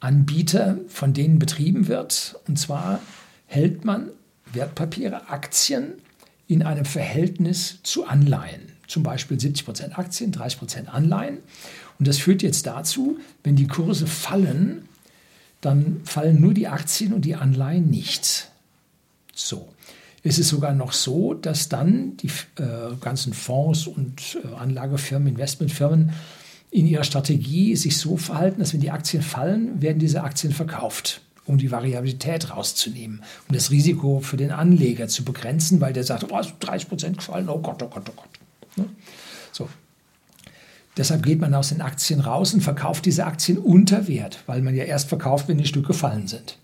Anbieter, 0.00 0.78
von 0.88 1.12
denen 1.12 1.38
betrieben 1.38 1.88
wird. 1.88 2.38
Und 2.46 2.58
zwar 2.58 3.00
hält 3.46 3.84
man 3.84 4.10
Wertpapiere, 4.52 5.28
Aktien 5.28 5.94
in 6.46 6.62
einem 6.62 6.84
Verhältnis 6.84 7.78
zu 7.82 8.06
Anleihen. 8.06 8.72
Zum 8.90 9.04
Beispiel 9.04 9.36
70% 9.36 9.92
Aktien, 9.92 10.32
30% 10.32 10.86
Anleihen. 10.86 11.38
Und 12.00 12.08
das 12.08 12.18
führt 12.18 12.42
jetzt 12.42 12.66
dazu, 12.66 13.20
wenn 13.44 13.54
die 13.54 13.68
Kurse 13.68 14.08
fallen, 14.08 14.88
dann 15.60 16.00
fallen 16.04 16.40
nur 16.40 16.54
die 16.54 16.66
Aktien 16.66 17.12
und 17.12 17.24
die 17.24 17.36
Anleihen 17.36 17.88
nicht. 17.88 18.50
So. 19.32 19.68
Es 20.24 20.40
ist 20.40 20.48
sogar 20.48 20.74
noch 20.74 20.92
so, 20.92 21.34
dass 21.34 21.68
dann 21.68 22.16
die 22.16 22.32
äh, 22.60 22.96
ganzen 23.00 23.32
Fonds 23.32 23.86
und 23.86 24.38
äh, 24.42 24.56
Anlagefirmen, 24.56 25.28
Investmentfirmen 25.28 26.10
in 26.72 26.88
ihrer 26.88 27.04
Strategie 27.04 27.76
sich 27.76 27.96
so 27.96 28.16
verhalten, 28.16 28.58
dass 28.58 28.72
wenn 28.72 28.80
die 28.80 28.90
Aktien 28.90 29.22
fallen, 29.22 29.80
werden 29.80 30.00
diese 30.00 30.24
Aktien 30.24 30.52
verkauft, 30.52 31.20
um 31.46 31.58
die 31.58 31.70
Variabilität 31.70 32.50
rauszunehmen, 32.50 33.22
um 33.48 33.54
das 33.54 33.70
Risiko 33.70 34.18
für 34.18 34.36
den 34.36 34.50
Anleger 34.50 35.06
zu 35.06 35.24
begrenzen, 35.24 35.80
weil 35.80 35.92
der 35.92 36.02
sagt, 36.02 36.24
oh, 36.28 36.40
30 36.58 36.88
Prozent 36.88 37.18
gefallen, 37.18 37.48
oh 37.48 37.60
Gott, 37.60 37.80
oh 37.84 37.88
Gott, 37.88 38.10
oh 38.10 38.14
Gott. 38.16 38.39
Ne? 38.76 38.88
So. 39.52 39.68
Deshalb 40.96 41.22
geht 41.22 41.40
man 41.40 41.54
aus 41.54 41.68
den 41.68 41.80
Aktien 41.80 42.20
raus 42.20 42.52
und 42.52 42.62
verkauft 42.62 43.06
diese 43.06 43.24
Aktien 43.24 43.58
unter 43.58 44.08
Wert, 44.08 44.42
weil 44.46 44.60
man 44.60 44.74
ja 44.74 44.84
erst 44.84 45.08
verkauft, 45.08 45.48
wenn 45.48 45.58
die 45.58 45.66
Stücke 45.66 45.88
gefallen 45.88 46.26
sind. 46.26 46.58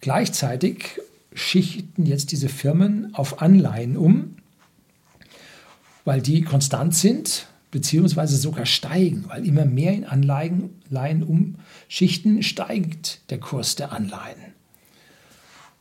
Gleichzeitig 0.00 1.00
schichten 1.32 2.06
jetzt 2.06 2.32
diese 2.32 2.48
Firmen 2.48 3.14
auf 3.14 3.42
Anleihen 3.42 3.96
um, 3.96 4.36
weil 6.04 6.20
die 6.22 6.42
konstant 6.42 6.94
sind, 6.94 7.46
beziehungsweise 7.70 8.36
sogar 8.36 8.66
steigen, 8.66 9.24
weil 9.28 9.44
immer 9.44 9.64
mehr 9.64 9.92
in 9.92 10.04
Anleihen 10.04 11.22
umschichten, 11.22 12.42
steigt 12.42 13.30
der 13.30 13.40
Kurs 13.40 13.76
der 13.76 13.92
Anleihen. 13.92 14.40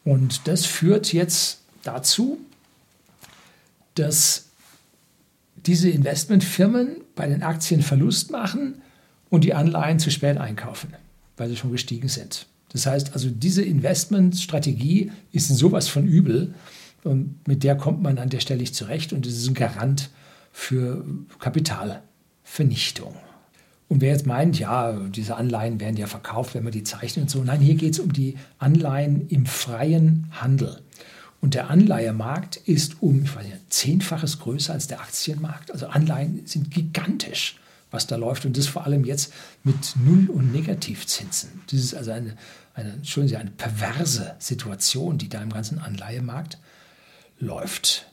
Und 0.04 0.48
das 0.48 0.66
führt 0.66 1.14
jetzt 1.14 1.62
dazu, 1.84 2.40
dass 3.96 4.47
diese 5.68 5.90
Investmentfirmen 5.90 7.02
bei 7.16 7.28
den 7.28 7.44
Aktien 7.44 7.82
Verlust 7.82 8.32
machen 8.32 8.82
und 9.30 9.44
die 9.44 9.54
Anleihen 9.54 10.00
zu 10.00 10.10
spät 10.10 10.38
einkaufen, 10.38 10.94
weil 11.36 11.50
sie 11.50 11.58
schon 11.58 11.72
gestiegen 11.72 12.08
sind. 12.08 12.48
Das 12.70 12.86
heißt 12.86 13.14
also, 13.14 13.30
diese 13.30 13.64
Investmentstrategie 13.64 15.12
ist 15.32 15.50
sowas 15.50 15.88
von 15.88 16.08
übel 16.08 16.54
und 17.04 17.48
mit 17.48 17.64
der 17.64 17.76
kommt 17.76 18.02
man 18.02 18.18
an 18.18 18.30
der 18.30 18.40
Stelle 18.40 18.62
nicht 18.62 18.76
zurecht 18.76 19.14
und 19.14 19.26
es 19.26 19.38
ist 19.38 19.48
ein 19.48 19.54
Garant 19.54 20.10
für 20.52 21.06
Kapitalvernichtung. 21.40 23.16
Und 23.90 24.02
wer 24.02 24.12
jetzt 24.12 24.26
meint, 24.26 24.60
ja, 24.60 24.92
diese 24.94 25.38
Anleihen 25.38 25.80
werden 25.80 25.96
ja 25.96 26.08
verkauft, 26.08 26.56
wenn 26.56 26.64
man 26.64 26.74
die 26.74 26.84
zeichnet 26.84 27.24
und 27.24 27.30
so. 27.30 27.44
Nein, 27.44 27.62
hier 27.62 27.76
geht 27.76 27.94
es 27.94 28.00
um 28.00 28.12
die 28.12 28.36
Anleihen 28.58 29.28
im 29.30 29.46
freien 29.46 30.28
Handel. 30.32 30.82
Und 31.42 31.54
der 31.54 31.70
Anleihemarkt 31.70 32.58
ist 32.58 33.02
um, 33.02 33.24
ich 33.24 33.36
weiß 33.36 33.46
nicht, 33.46 33.74
zehnfaches 33.74 34.40
größer 34.40 34.74
als 34.74 34.88
der 34.88 35.02
Aktienmarkt. 35.02 35.72
Also 35.72 35.88
Anleihen 35.88 36.46
sind 36.46 36.72
gigantisch, 36.72 37.60
was 37.92 38.08
da 38.08 38.16
läuft. 38.16 38.46
Und 38.46 38.58
das 38.58 38.68
vor 38.68 38.86
allem 38.86 39.06
jetzt 39.06 39.32
mit 39.64 39.96
Null- 40.04 40.30
und 40.30 40.52
Negativzinsen. 40.52 41.62
Das 41.70 41.80
ist 41.80 41.94
also 41.94 42.12
eine, 42.12 42.36
eine, 42.74 42.94
Entschuldigen 42.94 43.30
Sie, 43.30 43.38
eine 43.38 43.52
perverse 43.52 44.36
Situation, 44.40 45.18
die 45.18 45.30
da 45.30 45.42
im 45.42 45.52
ganzen 45.52 45.80
Anleihemarkt 45.80 46.58
läuft. 47.40 48.08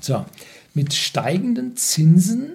So, 0.00 0.24
mit 0.72 0.94
steigenden 0.94 1.76
Zinsen 1.76 2.52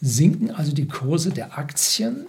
sinken 0.00 0.50
also 0.50 0.72
die 0.72 0.86
Kurse 0.86 1.30
der 1.30 1.58
Aktien, 1.58 2.26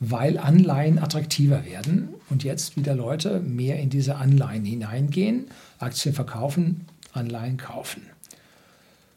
weil 0.00 0.38
Anleihen 0.38 0.98
attraktiver 0.98 1.64
werden 1.66 2.08
und 2.30 2.42
jetzt 2.42 2.76
wieder 2.76 2.94
Leute 2.94 3.40
mehr 3.40 3.78
in 3.78 3.90
diese 3.90 4.16
Anleihen 4.16 4.64
hineingehen, 4.64 5.46
Aktien 5.80 6.14
verkaufen, 6.14 6.86
Anleihen 7.12 7.56
kaufen. 7.56 8.02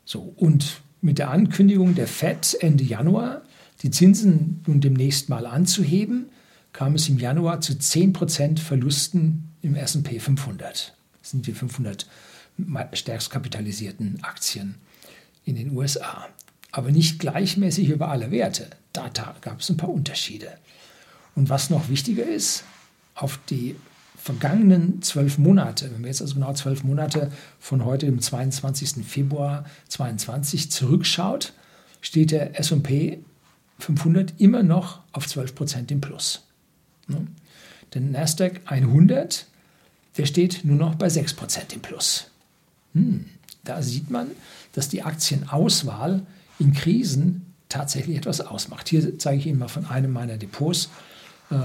So, 0.06 0.34
und 0.36 0.82
mit 1.02 1.20
der 1.20 1.30
Ankündigung 1.30 1.96
der 1.96 2.08
FED 2.08 2.58
Ende 2.62 2.84
Januar, 2.84 3.44
die 3.82 3.92
Zinsen 3.92 4.64
nun 4.66 4.82
demnächst 4.82 5.30
mal 5.30 5.46
anzuheben, 5.46 6.28
kam 6.72 6.96
es 6.96 7.08
im 7.10 7.20
Januar 7.20 7.62
zu 7.62 7.74
10% 7.74 8.60
Verlusten 8.60 9.50
im 9.62 9.76
SP 9.76 10.20
500. 10.20 10.96
Das 11.22 11.32
sind 11.32 11.46
die 11.46 11.54
500 11.54 12.08
stärkst 12.94 13.30
kapitalisierten 13.30 14.24
Aktien 14.24 14.76
in 15.46 15.56
den 15.56 15.76
USA. 15.76 16.28
Aber 16.72 16.92
nicht 16.92 17.20
gleichmäßig 17.20 17.90
über 17.90 18.10
alle 18.10 18.32
Werte. 18.32 18.70
Da 18.94 19.10
gab 19.42 19.60
es 19.60 19.70
ein 19.70 19.78
paar 19.78 19.90
Unterschiede. 19.90 20.58
Und 21.36 21.50
was 21.50 21.70
noch 21.70 21.90
wichtiger 21.90 22.26
ist, 22.26 22.64
auf 23.16 23.40
die 23.50 23.76
vergangenen 24.24 25.02
zwölf 25.02 25.38
Monate, 25.38 25.92
wenn 25.92 26.02
wir 26.02 26.08
jetzt 26.08 26.22
also 26.22 26.36
genau 26.36 26.54
zwölf 26.54 26.86
Monate 26.86 27.30
von 27.60 27.84
heute, 27.84 28.06
dem 28.06 28.22
22. 28.22 29.06
Februar 29.06 29.66
2022, 29.90 30.72
zurückschaut, 30.72 31.52
steht 32.00 32.32
der 32.32 32.56
SP 32.56 33.20
500 33.80 34.40
immer 34.40 34.64
noch 34.64 35.02
auf 35.12 35.28
12 35.28 35.56
Prozent 35.56 35.92
im 35.92 36.00
Plus. 36.00 36.48
Ne? 37.10 37.28
Der 37.94 38.00
Nasdaq 38.00 38.62
100, 38.64 39.46
der 40.16 40.26
steht 40.26 40.64
nur 40.64 40.78
noch 40.78 40.96
bei 40.96 41.10
6 41.10 41.34
Prozent 41.34 41.74
im 41.74 41.82
Plus. 41.82 42.28
Hm, 42.94 43.26
da 43.66 43.82
sieht 43.82 44.10
man, 44.10 44.32
dass 44.72 44.88
die 44.88 45.04
Aktienauswahl 45.04 46.26
in 46.60 46.72
Krisen 46.72 47.54
tatsächlich 47.68 48.16
etwas 48.16 48.40
ausmacht. 48.40 48.88
Hier 48.88 49.20
zeige 49.20 49.40
ich 49.40 49.48
Ihnen 49.48 49.60
mal 49.60 49.68
von 49.68 49.86
einem 49.86 50.14
meiner 50.14 50.38
Depots 50.38 50.90
äh, 51.50 51.58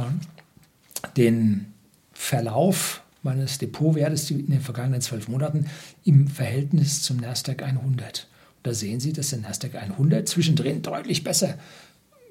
den 1.17 1.73
Verlauf 2.19 3.01
meines 3.23 3.59
Depotwertes 3.59 4.31
in 4.31 4.51
den 4.51 4.61
vergangenen 4.61 5.01
zwölf 5.01 5.29
Monaten 5.29 5.67
im 6.05 6.27
Verhältnis 6.27 7.01
zum 7.03 7.17
Nasdaq 7.17 7.63
100. 7.63 8.27
da 8.65 8.75
sehen 8.75 8.99
Sie, 8.99 9.13
dass 9.13 9.31
der 9.31 9.39
Nasdaq 9.39 9.77
100 9.77 10.29
zwischendrin 10.29 10.83
deutlich 10.83 11.23
besser 11.23 11.57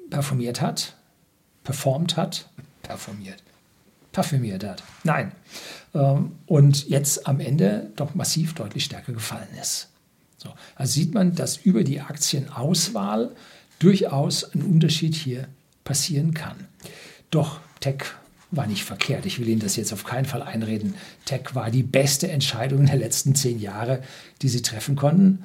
performiert 0.10 0.62
hat, 0.62 0.96
performt 1.64 2.18
hat, 2.18 2.50
performiert, 2.84 3.42
parfümiert 4.12 4.66
hat. 4.66 4.84
Nein. 5.04 5.32
Ähm, 5.96 6.34
und 6.46 6.88
jetzt 6.90 7.26
am 7.26 7.40
Ende 7.40 7.90
doch 7.96 8.14
massiv 8.14 8.54
deutlich 8.54 8.84
stärker 8.84 9.14
gefallen 9.14 9.48
ist. 9.60 9.88
So, 10.38 10.50
also 10.76 10.92
sieht 10.92 11.14
man, 11.14 11.34
dass 11.34 11.58
über 11.58 11.84
die 11.84 12.02
Aktienauswahl 12.02 13.34
durchaus 13.80 14.44
ein 14.54 14.62
Unterschied 14.62 15.16
hier 15.16 15.48
passieren 15.86 16.34
kann. 16.34 16.68
Doch 17.32 17.62
Tech 17.80 18.04
war 18.52 18.68
nicht 18.68 18.84
verkehrt. 18.84 19.26
Ich 19.26 19.40
will 19.40 19.48
Ihnen 19.48 19.60
das 19.60 19.76
jetzt 19.76 19.94
auf 19.94 20.04
keinen 20.04 20.26
Fall 20.26 20.42
einreden. 20.42 20.96
Tech 21.26 21.54
war 21.54 21.70
die 21.70 21.84
beste 21.84 22.30
Entscheidung 22.30 22.86
der 22.86 22.96
letzten 22.96 23.36
zehn 23.36 23.60
Jahre, 23.60 24.02
die 24.42 24.50
Sie 24.50 24.62
treffen 24.62 24.96
konnten. 24.96 25.44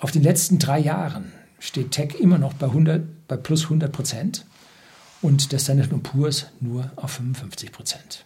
Auf 0.00 0.10
den 0.10 0.22
letzten 0.22 0.58
drei 0.58 0.78
Jahren 0.78 1.32
steht 1.58 1.92
Tech 1.92 2.14
immer 2.18 2.38
noch 2.38 2.54
bei, 2.54 2.66
100, 2.66 3.28
bei 3.28 3.36
plus 3.36 3.64
100 3.64 3.90
Prozent 3.92 4.44
und 5.22 5.52
der 5.52 5.58
Standard 5.58 6.02
Poor's 6.02 6.46
nur 6.60 6.90
auf 6.96 7.12
55 7.12 7.72
Prozent. 7.72 8.24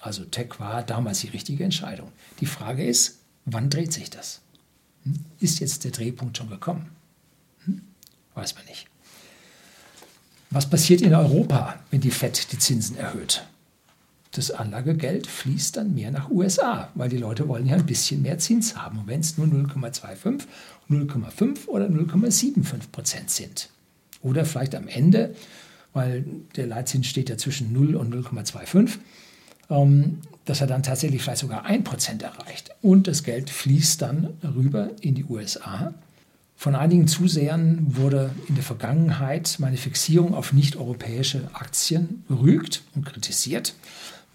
Also 0.00 0.24
Tech 0.24 0.58
war 0.58 0.82
damals 0.82 1.20
die 1.20 1.28
richtige 1.28 1.64
Entscheidung. 1.64 2.12
Die 2.40 2.46
Frage 2.46 2.86
ist, 2.86 3.18
wann 3.44 3.70
dreht 3.70 3.92
sich 3.92 4.08
das? 4.08 4.40
Hm? 5.02 5.24
Ist 5.40 5.58
jetzt 5.58 5.84
der 5.84 5.90
Drehpunkt 5.90 6.38
schon 6.38 6.48
gekommen? 6.48 6.90
Hm? 7.64 7.82
Weiß 8.34 8.54
man 8.54 8.64
nicht. 8.66 8.86
Was 10.50 10.70
passiert 10.70 11.00
in 11.02 11.14
Europa, 11.14 11.80
wenn 11.90 12.00
die 12.00 12.12
FED 12.12 12.52
die 12.52 12.58
Zinsen 12.58 12.96
erhöht? 12.96 13.44
Das 14.32 14.50
Anlagegeld 14.50 15.26
fließt 15.26 15.76
dann 15.76 15.94
mehr 15.94 16.10
nach 16.10 16.30
USA, 16.30 16.90
weil 16.94 17.08
die 17.08 17.16
Leute 17.16 17.48
wollen 17.48 17.66
ja 17.66 17.74
ein 17.76 17.86
bisschen 17.86 18.22
mehr 18.22 18.38
Zins 18.38 18.76
haben. 18.76 18.98
Und 18.98 19.06
wenn 19.06 19.20
es 19.20 19.38
nur 19.38 19.46
0,25, 19.46 20.42
0,5 20.90 21.66
oder 21.68 21.86
0,75 21.86 22.90
Prozent 22.92 23.30
sind. 23.30 23.70
Oder 24.22 24.44
vielleicht 24.44 24.74
am 24.74 24.88
Ende, 24.88 25.34
weil 25.92 26.24
der 26.56 26.66
Leitzins 26.66 27.06
steht 27.06 27.28
ja 27.28 27.38
zwischen 27.38 27.72
0 27.72 27.96
und 27.96 28.14
0,25, 28.14 28.98
ähm, 29.70 30.18
dass 30.44 30.60
er 30.60 30.66
dann 30.66 30.82
tatsächlich 30.82 31.22
vielleicht 31.22 31.40
sogar 31.40 31.64
1 31.64 31.84
Prozent 31.84 32.22
erreicht. 32.22 32.70
Und 32.82 33.08
das 33.08 33.24
Geld 33.24 33.50
fließt 33.50 34.02
dann 34.02 34.34
rüber 34.42 34.90
in 35.00 35.14
die 35.14 35.24
USA. 35.24 35.94
Von 36.58 36.74
einigen 36.74 37.06
Zusehern 37.06 37.96
wurde 37.96 38.30
in 38.48 38.54
der 38.54 38.64
Vergangenheit 38.64 39.56
meine 39.58 39.76
Fixierung 39.76 40.34
auf 40.34 40.54
nicht-europäische 40.54 41.50
Aktien 41.52 42.24
berügt 42.28 42.82
und 42.94 43.04
kritisiert. 43.04 43.74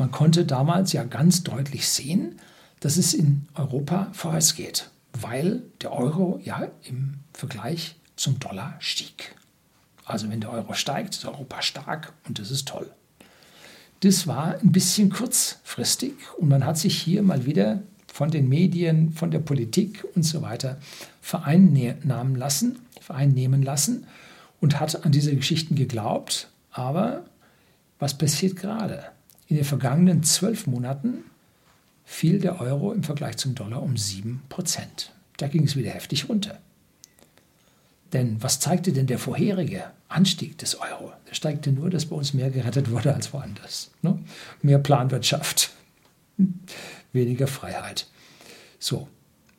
Man 0.02 0.10
konnte 0.10 0.46
damals 0.46 0.94
ja 0.94 1.04
ganz 1.04 1.44
deutlich 1.44 1.88
sehen, 1.88 2.40
dass 2.80 2.98
es 2.98 3.14
in 3.14 3.48
Europa 3.54 4.08
vorwärts 4.14 4.56
geht, 4.56 4.90
weil 5.14 5.62
der 5.80 5.94
Euro 5.94 6.40
ja 6.44 6.70
im 6.82 7.20
Vergleich 7.34 7.98
zum 8.16 8.40
Dollar 8.40 8.74
stieg. 8.80 9.36
Also 10.04 10.28
wenn 10.32 10.42
der 10.42 10.52
Euro 10.54 10.74
steigt, 10.74 11.14
ist 11.14 11.26
Europa 11.26 11.62
stark 11.62 12.14
und 12.28 12.40
das 12.40 12.50
ist 12.50 12.68
toll. 12.68 12.90
Das 14.00 14.26
war 14.26 14.58
ein 14.58 14.72
bisschen 14.72 15.12
kurzfristig 15.12 16.14
und 16.40 16.50
man 16.50 16.66
hat 16.66 16.80
sich 16.80 17.00
hier 17.00 17.22
mal 17.22 17.46
wieder 17.46 17.84
von 18.12 18.32
den 18.32 18.50
Medien, 18.50 19.12
von 19.12 19.30
der 19.30 19.38
Politik 19.38 20.04
und 20.16 20.24
so 20.24 20.42
weiter 20.42 20.80
vereinnahmen 21.22 22.36
lassen, 22.36 22.80
vereinnehmen 23.00 23.62
lassen 23.62 24.08
und 24.62 24.80
hat 24.80 25.06
an 25.06 25.12
diese 25.12 25.36
Geschichten 25.36 25.76
geglaubt. 25.76 26.50
Aber 26.72 27.24
Was 28.00 28.18
passiert 28.18 28.56
gerade? 28.56 29.04
In 29.52 29.58
den 29.58 29.66
vergangenen 29.66 30.24
zwölf 30.24 30.66
Monaten 30.66 31.26
fiel 32.06 32.40
der 32.40 32.62
Euro 32.62 32.94
im 32.94 33.04
Vergleich 33.04 33.36
zum 33.36 33.54
Dollar 33.54 33.84
um 33.84 33.96
7%. 33.96 34.38
Da 35.36 35.50
ging 35.50 35.66
es 35.66 35.76
wieder 35.76 35.92
heftig 35.92 36.30
runter. 36.30 36.58
Denn 38.14 38.42
was 38.42 38.62
zeigte 38.62 38.94
denn 38.94 39.08
der 39.08 39.20
vorherige 39.20 39.92
Anstieg 40.08 40.58
des 40.58 40.80
Euro? 40.80 41.12
Der 41.28 41.36
steigte 41.36 41.74
nur, 41.74 41.90
dass 41.90 42.06
bei 42.06 42.16
uns 42.16 42.34
mehr 42.34 42.50
gerettet 42.50 42.92
wurde 42.92 43.14
als 43.14 43.34
woanders. 43.34 43.92
Ne? 44.02 44.20
Mehr 44.62 44.80
Planwirtschaft, 44.80 45.72
weniger 47.12 47.48
Freiheit. 47.48 48.08
So, 48.80 49.10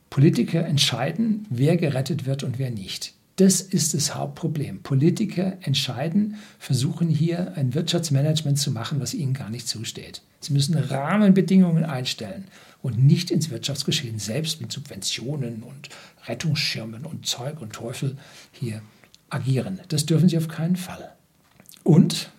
Politiker 0.09 0.64
entscheiden, 0.64 1.46
wer 1.50 1.76
gerettet 1.76 2.24
wird 2.24 2.44
und 2.44 2.59
wer 2.59 2.70
nicht. 2.70 3.12
Das 3.42 3.61
ist 3.61 3.92
das 3.92 4.14
Hauptproblem. 4.14 4.85
Politiker 4.85 5.55
entscheiden, 5.62 6.37
versuchen 6.61 7.09
hier 7.09 7.57
ein 7.57 7.74
Wirtschaftsmanagement 7.74 8.57
zu 8.57 8.70
machen, 8.70 9.00
was 9.00 9.14
ihnen 9.14 9.35
gar 9.35 9.50
nicht 9.50 9.66
zusteht. 9.66 10.22
Sie 10.38 10.52
müssen 10.52 10.78
Rahmenbedingungen 10.78 11.85
einstellen 11.85 12.44
und 12.83 13.05
nicht 13.05 13.33
ins 13.33 13.50
Wirtschaftsgeschehen 13.50 14.20
selbst 14.20 14.61
mit 14.61 14.70
Subventionen 14.70 15.64
und 15.64 15.88
Rettungsschirmen 16.28 17.05
und 17.05 17.26
Zeug 17.26 17.61
und 17.61 17.72
Teufel 17.72 18.16
hier 18.52 18.81
agieren. 19.28 19.81
Das 19.88 20.07
dürfen 20.07 20.28
sie 20.28 20.38
auf 20.38 20.46
keinen 20.46 20.76
Fall. 20.76 21.11
Und 21.83 22.31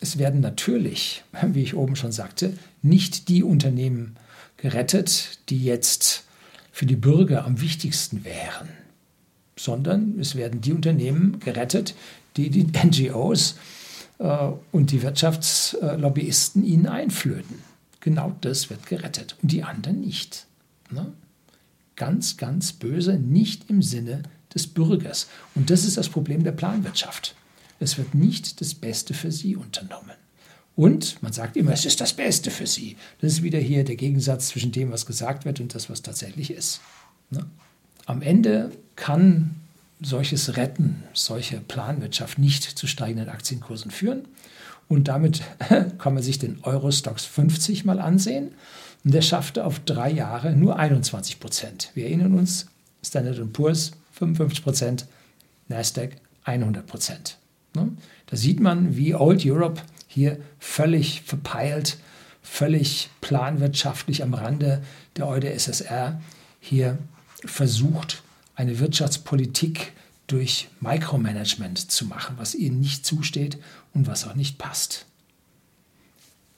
es 0.00 0.18
werden 0.18 0.40
natürlich, 0.40 1.22
wie 1.52 1.62
ich 1.62 1.76
oben 1.76 1.94
schon 1.94 2.10
sagte, 2.10 2.58
nicht 2.82 3.28
die 3.28 3.44
Unternehmen 3.44 4.16
gerettet, 4.56 5.38
die 5.50 5.62
jetzt 5.62 6.24
für 6.72 6.86
die 6.86 6.96
Bürger 6.96 7.44
am 7.44 7.60
wichtigsten 7.60 8.24
wären, 8.24 8.81
sondern 9.56 10.18
es 10.18 10.34
werden 10.34 10.60
die 10.60 10.72
Unternehmen 10.72 11.40
gerettet, 11.40 11.94
die 12.36 12.50
die 12.50 12.66
NGOs 12.86 13.56
äh, 14.18 14.48
und 14.70 14.90
die 14.90 15.02
Wirtschaftslobbyisten 15.02 16.64
ihnen 16.64 16.86
einflöten. 16.86 17.58
Genau 18.00 18.34
das 18.40 18.70
wird 18.70 18.86
gerettet 18.86 19.36
und 19.42 19.52
die 19.52 19.62
anderen 19.62 20.00
nicht. 20.00 20.46
Ne? 20.90 21.12
Ganz, 21.96 22.36
ganz 22.36 22.72
böse, 22.72 23.14
nicht 23.14 23.70
im 23.70 23.82
Sinne 23.82 24.22
des 24.54 24.66
Bürgers. 24.66 25.28
Und 25.54 25.70
das 25.70 25.84
ist 25.84 25.96
das 25.96 26.08
Problem 26.08 26.42
der 26.42 26.52
Planwirtschaft. 26.52 27.34
Es 27.78 27.98
wird 27.98 28.14
nicht 28.14 28.60
das 28.60 28.74
Beste 28.74 29.14
für 29.14 29.30
sie 29.32 29.56
unternommen. 29.56 30.16
Und 30.74 31.22
man 31.22 31.32
sagt 31.32 31.56
immer, 31.56 31.72
es 31.72 31.84
ist 31.84 32.00
das 32.00 32.14
Beste 32.14 32.50
für 32.50 32.66
sie. 32.66 32.96
Das 33.20 33.32
ist 33.32 33.42
wieder 33.42 33.58
hier 33.58 33.84
der 33.84 33.96
Gegensatz 33.96 34.48
zwischen 34.48 34.72
dem, 34.72 34.90
was 34.90 35.04
gesagt 35.04 35.44
wird 35.44 35.60
und 35.60 35.74
das, 35.74 35.90
was 35.90 36.02
tatsächlich 36.02 36.50
ist. 36.50 36.80
Ne? 37.30 37.44
Am 38.06 38.22
Ende 38.22 38.72
kann 38.96 39.56
solches 40.00 40.56
Retten, 40.56 41.04
solche 41.12 41.58
Planwirtschaft 41.60 42.38
nicht 42.38 42.64
zu 42.64 42.86
steigenden 42.86 43.28
Aktienkursen 43.28 43.90
führen. 43.90 44.26
Und 44.88 45.08
damit 45.08 45.42
kann 45.98 46.14
man 46.14 46.22
sich 46.22 46.38
den 46.38 46.58
Eurostox 46.62 47.24
50 47.24 47.84
mal 47.84 48.00
ansehen. 48.00 48.52
Und 49.04 49.14
der 49.14 49.22
schaffte 49.22 49.64
auf 49.64 49.80
drei 49.80 50.10
Jahre 50.10 50.52
nur 50.52 50.78
21 50.78 51.40
Prozent. 51.40 51.90
Wir 51.94 52.06
erinnern 52.06 52.34
uns, 52.34 52.66
Standard 53.04 53.52
Poor's 53.52 53.92
55 54.12 54.62
Prozent, 54.62 55.06
Nasdaq 55.68 56.16
100 56.44 56.86
Prozent. 56.86 57.38
Ne? 57.74 57.88
Da 58.26 58.36
sieht 58.36 58.60
man, 58.60 58.96
wie 58.96 59.14
Old 59.14 59.44
Europe 59.44 59.80
hier 60.06 60.38
völlig 60.58 61.22
verpeilt, 61.22 61.96
völlig 62.42 63.10
planwirtschaftlich 63.20 64.22
am 64.22 64.34
Rande 64.34 64.82
der 65.16 65.28
EuDSSR 65.28 66.20
hier 66.60 66.98
versucht, 67.44 68.22
eine 68.54 68.78
Wirtschaftspolitik 68.78 69.92
durch 70.26 70.68
Micromanagement 70.80 71.90
zu 71.90 72.06
machen, 72.06 72.36
was 72.38 72.54
ihnen 72.54 72.80
nicht 72.80 73.04
zusteht 73.04 73.58
und 73.92 74.06
was 74.06 74.26
auch 74.26 74.34
nicht 74.34 74.58
passt. 74.58 75.06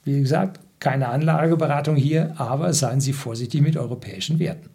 Wie 0.04 0.20
gesagt, 0.20 0.60
keine 0.80 1.08
Anlageberatung 1.08 1.96
hier, 1.96 2.38
aber 2.38 2.74
seien 2.74 3.00
Sie 3.00 3.14
vorsichtig 3.14 3.62
mit 3.62 3.76
europäischen 3.76 4.38
Werten. 4.38 4.68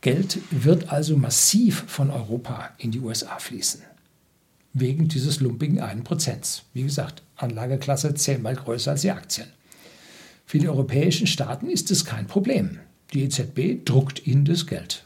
Geld 0.00 0.38
wird 0.50 0.92
also 0.92 1.16
massiv 1.16 1.84
von 1.88 2.10
Europa 2.10 2.70
in 2.78 2.92
die 2.92 3.00
USA 3.00 3.38
fließen. 3.38 3.82
Wegen 4.72 5.08
dieses 5.08 5.40
lumpigen 5.40 5.80
1%. 5.80 6.62
Wie 6.72 6.84
gesagt, 6.84 7.22
Anlageklasse 7.36 8.14
zehnmal 8.14 8.54
größer 8.54 8.92
als 8.92 9.00
die 9.00 9.10
Aktien. 9.10 9.48
Für 10.46 10.58
die 10.58 10.68
europäischen 10.68 11.26
Staaten 11.26 11.68
ist 11.68 11.90
es 11.90 12.04
kein 12.04 12.28
Problem. 12.28 12.78
Die 13.12 13.24
EZB 13.24 13.84
druckt 13.84 14.26
ihnen 14.26 14.44
das 14.44 14.66
Geld. 14.66 15.04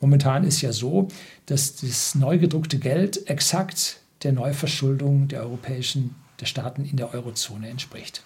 Momentan 0.00 0.44
ist 0.44 0.60
ja 0.60 0.72
so, 0.72 1.08
dass 1.46 1.76
das 1.76 2.14
neu 2.14 2.38
gedruckte 2.38 2.78
Geld 2.78 3.28
exakt 3.28 4.00
der 4.22 4.32
Neuverschuldung 4.32 5.28
der 5.28 5.42
europäischen 5.42 6.14
der 6.40 6.46
Staaten 6.46 6.84
in 6.84 6.96
der 6.96 7.14
Eurozone 7.14 7.68
entspricht. 7.68 8.22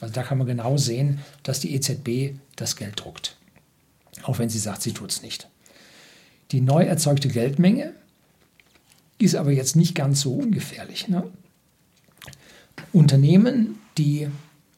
Also 0.00 0.14
da 0.14 0.22
kann 0.22 0.38
man 0.38 0.46
genau 0.46 0.76
sehen, 0.76 1.20
dass 1.42 1.60
die 1.60 1.74
EZB 1.74 2.36
das 2.56 2.76
Geld 2.76 3.00
druckt. 3.00 3.36
Auch 4.22 4.38
wenn 4.38 4.48
sie 4.48 4.58
sagt, 4.58 4.82
sie 4.82 4.92
tut 4.92 5.10
es 5.10 5.22
nicht. 5.22 5.48
Die 6.50 6.60
neu 6.60 6.84
erzeugte 6.84 7.28
Geldmenge 7.28 7.94
ist 9.18 9.36
aber 9.36 9.52
jetzt 9.52 9.76
nicht 9.76 9.94
ganz 9.94 10.20
so 10.20 10.34
ungefährlich. 10.34 11.08
Ne? 11.08 11.30
Unternehmen, 12.92 13.78
die 13.96 14.28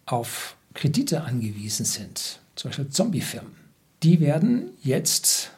auf 0.07 0.57
Kredite 0.75 1.23
angewiesen 1.23 1.87
sind, 1.87 2.41
zum 2.55 2.71
Beispiel 2.71 2.91
Zombiefirmen, 2.91 3.53
die 4.03 4.21
werden 4.21 4.71
jetzt 4.83 5.51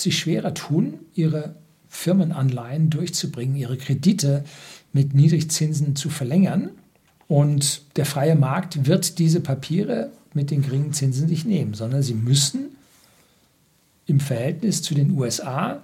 sich 0.00 0.18
schwerer 0.18 0.54
tun, 0.54 0.94
ihre 1.14 1.54
Firmenanleihen 1.88 2.90
durchzubringen, 2.90 3.56
ihre 3.56 3.76
Kredite 3.76 4.44
mit 4.92 5.14
Niedrigzinsen 5.14 5.96
zu 5.96 6.08
verlängern. 6.08 6.70
Und 7.28 7.82
der 7.96 8.06
freie 8.06 8.36
Markt 8.36 8.86
wird 8.86 9.18
diese 9.18 9.40
Papiere 9.40 10.10
mit 10.34 10.50
den 10.50 10.62
geringen 10.62 10.92
Zinsen 10.92 11.28
nicht 11.28 11.46
nehmen, 11.46 11.74
sondern 11.74 12.02
sie 12.02 12.14
müssen 12.14 12.76
im 14.06 14.20
Verhältnis 14.20 14.82
zu 14.82 14.94
den 14.94 15.12
USA 15.12 15.82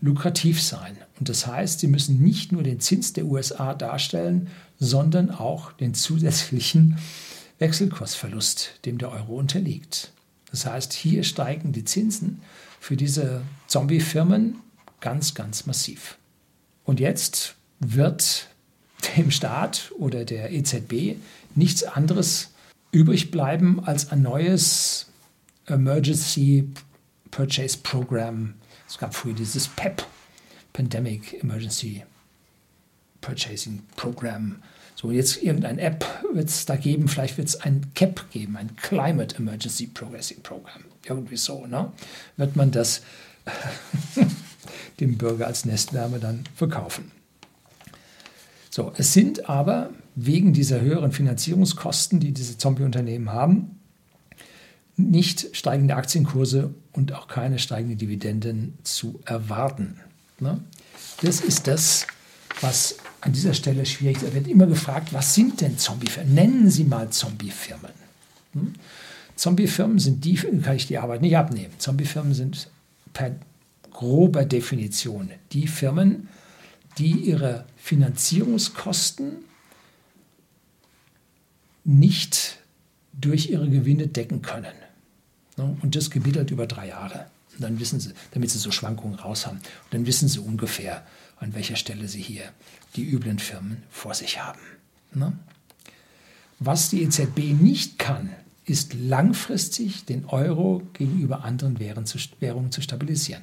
lukrativ 0.00 0.62
sein. 0.62 0.96
Und 1.18 1.28
das 1.28 1.46
heißt, 1.46 1.80
sie 1.80 1.86
müssen 1.86 2.22
nicht 2.22 2.52
nur 2.52 2.62
den 2.62 2.80
Zins 2.80 3.12
der 3.12 3.26
USA 3.26 3.74
darstellen, 3.74 4.48
sondern 4.78 5.30
auch 5.30 5.72
den 5.72 5.94
zusätzlichen 5.94 6.98
Wechselkursverlust, 7.58 8.80
dem 8.86 8.98
der 8.98 9.12
Euro 9.12 9.34
unterliegt. 9.34 10.12
Das 10.50 10.66
heißt, 10.66 10.92
hier 10.92 11.22
steigen 11.22 11.72
die 11.72 11.84
Zinsen 11.84 12.40
für 12.80 12.96
diese 12.96 13.42
Zombie-Firmen 13.68 14.56
ganz, 15.00 15.34
ganz 15.34 15.66
massiv. 15.66 16.18
Und 16.82 16.98
jetzt 16.98 17.54
wird 17.78 18.48
dem 19.16 19.30
Staat 19.30 19.92
oder 19.96 20.24
der 20.24 20.52
EZB 20.52 21.16
nichts 21.54 21.84
anderes 21.84 22.50
übrig 22.90 23.30
bleiben 23.30 23.84
als 23.84 24.10
ein 24.10 24.22
neues 24.22 25.06
Emergency 25.66 26.68
Purchase 27.30 27.78
Program. 27.78 28.54
Es 28.88 28.98
gab 28.98 29.14
früher 29.14 29.34
dieses 29.34 29.68
PEP, 29.68 30.04
Pandemic 30.72 31.42
Emergency 31.42 32.02
Purchasing 33.20 33.82
Program. 33.96 34.62
So, 35.00 35.10
jetzt 35.10 35.42
irgendein 35.42 35.78
App 35.78 36.04
wird 36.30 36.50
es 36.50 36.66
da 36.66 36.76
geben, 36.76 37.08
vielleicht 37.08 37.38
wird 37.38 37.48
es 37.48 37.58
ein 37.62 37.86
CAP 37.94 38.30
geben, 38.32 38.58
ein 38.58 38.76
Climate 38.76 39.34
Emergency 39.36 39.86
Progressing 39.86 40.42
Program. 40.42 40.84
Irgendwie 41.06 41.38
so, 41.38 41.66
ne? 41.66 41.90
Wird 42.36 42.54
man 42.54 42.70
das 42.70 43.00
dem 45.00 45.16
Bürger 45.16 45.46
als 45.46 45.64
Nestwärme 45.64 46.18
dann 46.18 46.44
verkaufen. 46.54 47.12
So, 48.68 48.92
es 48.98 49.14
sind 49.14 49.48
aber 49.48 49.88
wegen 50.16 50.52
dieser 50.52 50.82
höheren 50.82 51.12
Finanzierungskosten, 51.12 52.20
die 52.20 52.32
diese 52.32 52.58
Zombie-Unternehmen 52.58 53.32
haben, 53.32 53.80
nicht 54.96 55.56
steigende 55.56 55.96
Aktienkurse 55.96 56.74
und 56.92 57.14
auch 57.14 57.26
keine 57.26 57.58
steigenden 57.58 57.96
Dividenden 57.96 58.76
zu 58.82 59.18
erwarten. 59.24 59.98
Ne? 60.40 60.60
Das 61.22 61.40
ist 61.40 61.68
das, 61.68 62.06
was 62.60 62.96
an 63.20 63.32
dieser 63.32 63.54
Stelle 63.54 63.84
schwierig. 63.86 64.18
Da 64.20 64.32
wird 64.32 64.48
immer 64.48 64.66
gefragt, 64.66 65.12
was 65.12 65.34
sind 65.34 65.60
denn 65.60 65.78
Zombiefirmen? 65.78 66.34
Nennen 66.34 66.70
Sie 66.70 66.84
mal 66.84 67.10
Zombiefirmen. 67.10 67.92
Hm? 68.52 68.74
Zombiefirmen 69.36 69.98
sind 69.98 70.24
die, 70.24 70.34
kann 70.34 70.76
ich 70.76 70.86
die 70.86 70.98
Arbeit 70.98 71.22
nicht 71.22 71.36
abnehmen. 71.36 71.72
Zombiefirmen 71.78 72.34
sind 72.34 72.68
per 73.12 73.34
grober 73.90 74.44
Definition 74.44 75.30
die 75.52 75.66
Firmen, 75.66 76.28
die 76.98 77.12
ihre 77.12 77.66
Finanzierungskosten 77.76 79.32
nicht 81.84 82.58
durch 83.12 83.50
ihre 83.50 83.68
Gewinne 83.68 84.06
decken 84.06 84.42
können. 84.42 84.74
Ne? 85.56 85.76
Und 85.82 85.96
das 85.96 86.10
gebietelt 86.10 86.50
über 86.50 86.66
drei 86.66 86.88
Jahre. 86.88 87.26
Und 87.60 87.64
dann 87.64 87.78
wissen 87.78 88.00
sie, 88.00 88.14
damit 88.30 88.50
sie 88.50 88.58
so 88.58 88.70
Schwankungen 88.70 89.18
raus 89.18 89.46
haben. 89.46 89.58
Und 89.58 89.92
dann 89.92 90.06
wissen 90.06 90.28
sie 90.28 90.38
ungefähr, 90.38 91.06
an 91.36 91.54
welcher 91.54 91.76
Stelle 91.76 92.08
sie 92.08 92.22
hier 92.22 92.44
die 92.96 93.04
üblen 93.06 93.38
Firmen 93.38 93.82
vor 93.90 94.14
sich 94.14 94.42
haben. 94.42 94.60
Ne? 95.12 95.34
Was 96.58 96.88
die 96.88 97.02
EZB 97.02 97.52
nicht 97.60 97.98
kann, 97.98 98.30
ist 98.64 98.94
langfristig 98.94 100.06
den 100.06 100.24
Euro 100.24 100.80
gegenüber 100.94 101.44
anderen 101.44 101.78
Währungen 101.78 102.72
zu 102.72 102.80
stabilisieren. 102.80 103.42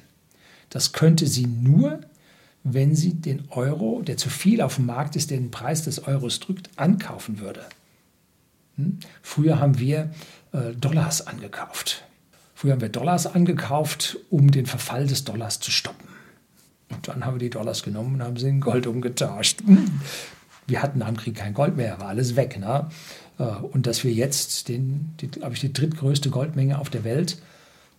Das 0.68 0.92
könnte 0.92 1.28
sie 1.28 1.46
nur, 1.46 2.00
wenn 2.64 2.96
sie 2.96 3.14
den 3.14 3.48
Euro, 3.50 4.02
der 4.02 4.16
zu 4.16 4.30
viel 4.30 4.60
auf 4.62 4.76
dem 4.76 4.86
Markt 4.86 5.14
ist, 5.14 5.30
den 5.30 5.52
Preis 5.52 5.84
des 5.84 6.08
Euros 6.08 6.40
drückt, 6.40 6.70
ankaufen 6.74 7.38
würde. 7.38 7.64
Hm? 8.74 8.98
Früher 9.22 9.60
haben 9.60 9.78
wir 9.78 10.12
äh, 10.50 10.72
Dollars 10.74 11.24
angekauft. 11.24 12.02
Früher 12.58 12.72
haben 12.72 12.80
wir 12.80 12.88
Dollars 12.88 13.28
angekauft, 13.28 14.18
um 14.30 14.50
den 14.50 14.66
Verfall 14.66 15.06
des 15.06 15.22
Dollars 15.22 15.60
zu 15.60 15.70
stoppen. 15.70 16.08
Und 16.88 17.06
dann 17.06 17.24
haben 17.24 17.36
wir 17.36 17.38
die 17.38 17.50
Dollars 17.50 17.84
genommen 17.84 18.16
und 18.16 18.22
haben 18.24 18.36
sie 18.36 18.48
in 18.48 18.58
Gold 18.58 18.88
umgetauscht. 18.88 19.60
Hm? 19.64 20.00
Wir 20.66 20.82
hatten 20.82 21.00
am 21.02 21.16
Krieg 21.16 21.36
kein 21.36 21.54
Gold 21.54 21.76
mehr, 21.76 22.00
war 22.00 22.08
alles 22.08 22.34
weg. 22.34 22.58
Ne? 22.58 22.88
Äh, 23.38 23.44
und 23.44 23.86
dass 23.86 24.02
wir 24.02 24.12
jetzt, 24.12 24.68
den, 24.68 25.14
die, 25.20 25.28
glaube 25.28 25.54
ich, 25.54 25.60
die 25.60 25.72
drittgrößte 25.72 26.30
Goldmenge 26.30 26.80
auf 26.80 26.90
der 26.90 27.04
Welt 27.04 27.38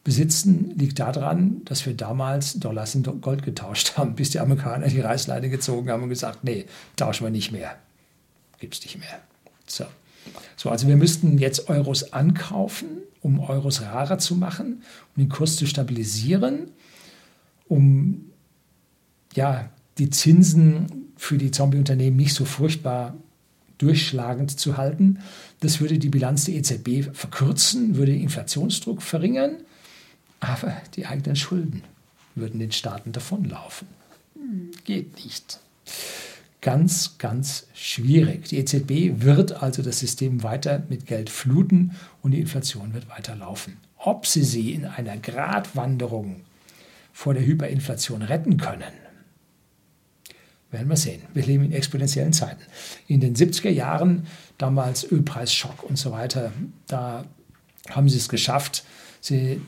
besitzen, 0.03 0.73
liegt 0.77 0.99
daran, 0.99 1.61
dass 1.63 1.85
wir 1.85 1.93
damals 1.93 2.55
Dollars 2.55 2.95
in 2.95 3.03
Gold 3.03 3.43
getauscht 3.43 3.95
haben, 3.95 4.15
bis 4.15 4.31
die 4.31 4.41
Amerikaner 4.41 4.89
die 4.89 4.99
Reißleine 4.99 5.49
gezogen 5.49 5.89
haben 5.89 6.03
und 6.03 6.09
gesagt, 6.09 6.43
nee, 6.43 6.65
tauschen 6.97 7.23
wir 7.23 7.31
nicht 7.31 7.53
mehr. 7.53 7.77
Gibt 8.59 8.73
es 8.73 8.81
nicht 8.81 8.99
mehr. 8.99 9.21
So. 9.67 9.85
So, 10.55 10.69
also 10.69 10.87
wir 10.87 10.97
müssten 10.97 11.37
jetzt 11.37 11.69
Euros 11.69 12.13
ankaufen, 12.13 12.89
um 13.21 13.39
Euros 13.39 13.81
rarer 13.81 14.17
zu 14.17 14.35
machen, 14.35 14.83
um 15.15 15.23
den 15.23 15.29
Kurs 15.29 15.55
zu 15.55 15.65
stabilisieren, 15.65 16.71
um 17.67 18.25
ja, 19.35 19.69
die 19.97 20.09
Zinsen 20.09 21.11
für 21.17 21.37
die 21.37 21.51
Zombie-Unternehmen 21.51 22.17
nicht 22.17 22.33
so 22.33 22.45
furchtbar 22.45 23.15
durchschlagend 23.77 24.59
zu 24.59 24.77
halten. 24.77 25.19
Das 25.59 25.79
würde 25.79 25.99
die 25.99 26.09
Bilanz 26.09 26.45
der 26.45 26.55
EZB 26.55 27.13
verkürzen, 27.13 27.95
würde 27.95 28.13
den 28.13 28.21
Inflationsdruck 28.21 29.01
verringern, 29.01 29.57
aber 30.39 30.75
die 30.95 31.05
eigenen 31.05 31.35
Schulden 31.35 31.83
würden 32.35 32.59
den 32.59 32.71
Staaten 32.71 33.11
davonlaufen. 33.11 33.87
Geht 34.85 35.23
nicht. 35.23 35.59
Ganz, 36.61 37.17
ganz 37.17 37.67
schwierig. 37.73 38.49
Die 38.49 38.57
EZB 38.57 39.21
wird 39.23 39.63
also 39.63 39.81
das 39.81 39.99
System 39.99 40.43
weiter 40.43 40.83
mit 40.89 41.05
Geld 41.05 41.29
fluten 41.29 41.95
und 42.21 42.31
die 42.31 42.41
Inflation 42.41 42.93
wird 42.93 43.09
weiter 43.09 43.35
laufen. 43.35 43.77
Ob 43.97 44.25
sie 44.25 44.43
sie 44.43 44.73
in 44.73 44.85
einer 44.85 45.17
Gratwanderung 45.17 46.41
vor 47.13 47.33
der 47.33 47.45
Hyperinflation 47.45 48.21
retten 48.21 48.57
können, 48.57 48.91
werden 50.71 50.89
wir 50.89 50.97
sehen. 50.97 51.21
Wir 51.33 51.45
leben 51.45 51.65
in 51.65 51.71
exponentiellen 51.71 52.33
Zeiten. 52.33 52.61
In 53.07 53.21
den 53.21 53.35
70er 53.35 53.69
Jahren, 53.69 54.27
damals 54.57 55.09
Ölpreisschock 55.09 55.83
und 55.83 55.97
so 55.97 56.11
weiter, 56.11 56.51
da 56.87 57.25
haben 57.89 58.09
sie 58.09 58.17
es 58.17 58.29
geschafft, 58.29 58.83
sie 59.21 59.61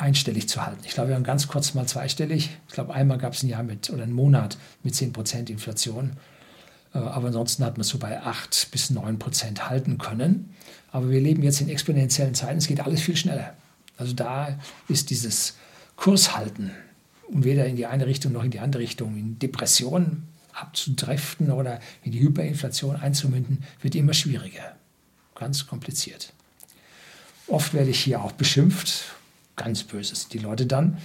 einstellig 0.00 0.48
zu 0.48 0.64
halten. 0.64 0.80
Ich 0.84 0.92
glaube, 0.94 1.10
wir 1.10 1.14
waren 1.14 1.24
ganz 1.24 1.48
kurz 1.48 1.74
mal 1.74 1.86
zweistellig. 1.86 2.50
Ich 2.68 2.74
glaube, 2.74 2.94
einmal 2.94 3.18
gab 3.18 3.34
es 3.34 3.42
ein 3.42 3.48
Jahr 3.48 3.62
mit 3.62 3.90
oder 3.90 4.02
einen 4.02 4.12
Monat 4.12 4.56
mit 4.82 4.94
10% 4.94 5.50
Inflation. 5.50 6.12
Äh, 6.94 6.98
aber 6.98 7.28
ansonsten 7.28 7.64
hat 7.64 7.76
man 7.76 7.84
so 7.84 7.98
bei 7.98 8.20
8 8.20 8.68
bis 8.70 8.90
9 8.90 9.18
Prozent 9.18 9.68
halten 9.68 9.98
können. 9.98 10.54
Aber 10.92 11.10
wir 11.10 11.20
leben 11.20 11.42
jetzt 11.42 11.60
in 11.60 11.68
exponentiellen 11.68 12.34
Zeiten. 12.34 12.58
Es 12.58 12.66
geht 12.66 12.80
alles 12.80 13.02
viel 13.02 13.16
schneller. 13.16 13.54
Also 13.96 14.14
da 14.14 14.58
ist 14.88 15.10
dieses 15.10 15.56
Kurshalten 15.96 16.70
und 17.28 17.44
weder 17.44 17.66
in 17.66 17.76
die 17.76 17.86
eine 17.86 18.06
Richtung 18.06 18.32
noch 18.32 18.44
in 18.44 18.50
die 18.50 18.60
andere 18.60 18.82
Richtung, 18.82 19.16
in 19.16 19.38
Depressionen 19.38 20.28
abzudriften 20.52 21.50
oder 21.50 21.80
in 22.02 22.12
die 22.12 22.20
Hyperinflation 22.20 22.96
einzumünden, 22.96 23.62
wird 23.82 23.94
immer 23.94 24.14
schwieriger. 24.14 24.74
Ganz 25.34 25.66
kompliziert. 25.66 26.32
Oft 27.46 27.74
werde 27.74 27.90
ich 27.90 28.00
hier 28.00 28.22
auch 28.22 28.32
beschimpft, 28.32 29.04
ganz 29.62 29.84
böses, 29.84 30.28
die 30.28 30.38
Leute 30.38 30.66
dann, 30.66 30.98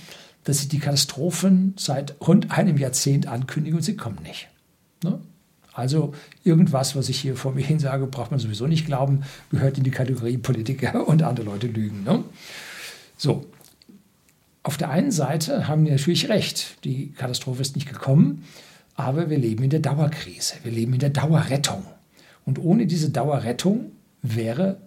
dass 0.43 0.59
sie 0.59 0.67
die 0.67 0.79
Katastrophen 0.79 1.73
seit 1.77 2.15
rund 2.25 2.51
einem 2.51 2.77
Jahrzehnt 2.77 3.27
ankündigen 3.27 3.77
und 3.77 3.83
sie 3.83 3.95
kommen 3.95 4.19
nicht. 4.23 4.47
Ne? 5.03 5.19
Also 5.73 6.13
irgendwas, 6.43 6.95
was 6.95 7.09
ich 7.09 7.19
hier 7.19 7.35
vor 7.35 7.53
mir 7.53 7.65
hin 7.65 7.79
sage, 7.79 8.07
braucht 8.07 8.31
man 8.31 8.39
sowieso 8.39 8.65
nicht 8.65 8.85
glauben, 8.85 9.23
gehört 9.51 9.77
in 9.77 9.83
die 9.83 9.91
Kategorie 9.91 10.37
Politiker 10.37 11.05
und 11.07 11.21
andere 11.21 11.45
Leute 11.45 11.67
lügen. 11.67 12.03
Ne? 12.03 12.23
So, 13.17 13.45
auf 14.63 14.77
der 14.77 14.89
einen 14.89 15.11
Seite 15.11 15.67
haben 15.67 15.85
wir 15.85 15.91
natürlich 15.91 16.29
recht, 16.29 16.83
die 16.85 17.11
Katastrophe 17.11 17.61
ist 17.61 17.75
nicht 17.75 17.89
gekommen, 17.89 18.45
aber 18.95 19.29
wir 19.29 19.37
leben 19.37 19.63
in 19.63 19.69
der 19.69 19.81
Dauerkrise, 19.81 20.55
wir 20.63 20.71
leben 20.71 20.93
in 20.93 20.99
der 20.99 21.09
Dauerrettung. 21.09 21.83
Und 22.45 22.59
ohne 22.59 22.85
diese 22.85 23.09
Dauerrettung 23.09 23.91
wäre, 24.21 24.77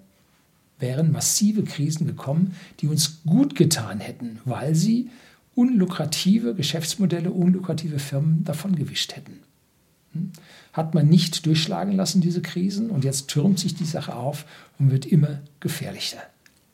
wären 0.79 1.12
massive 1.12 1.64
Krisen 1.64 2.07
gekommen, 2.07 2.55
die 2.81 2.87
uns 2.87 3.22
gut 3.26 3.55
getan 3.55 4.01
hätten, 4.01 4.41
weil 4.45 4.74
sie 4.74 5.11
unlukrative 5.55 6.55
Geschäftsmodelle, 6.55 7.31
unlukrative 7.31 7.99
Firmen 7.99 8.45
davongewischt 8.45 9.16
hätten. 9.16 9.41
Hm? 10.12 10.31
Hat 10.72 10.95
man 10.95 11.09
nicht 11.09 11.47
durchschlagen 11.47 11.93
lassen, 11.93 12.20
diese 12.20 12.43
Krisen, 12.43 12.91
und 12.91 13.05
jetzt 13.05 13.29
türmt 13.29 13.59
sich 13.59 13.74
die 13.74 13.85
Sache 13.85 14.14
auf 14.14 14.45
und 14.79 14.91
wird 14.91 15.07
immer 15.07 15.41
gefährlicher. 15.61 16.18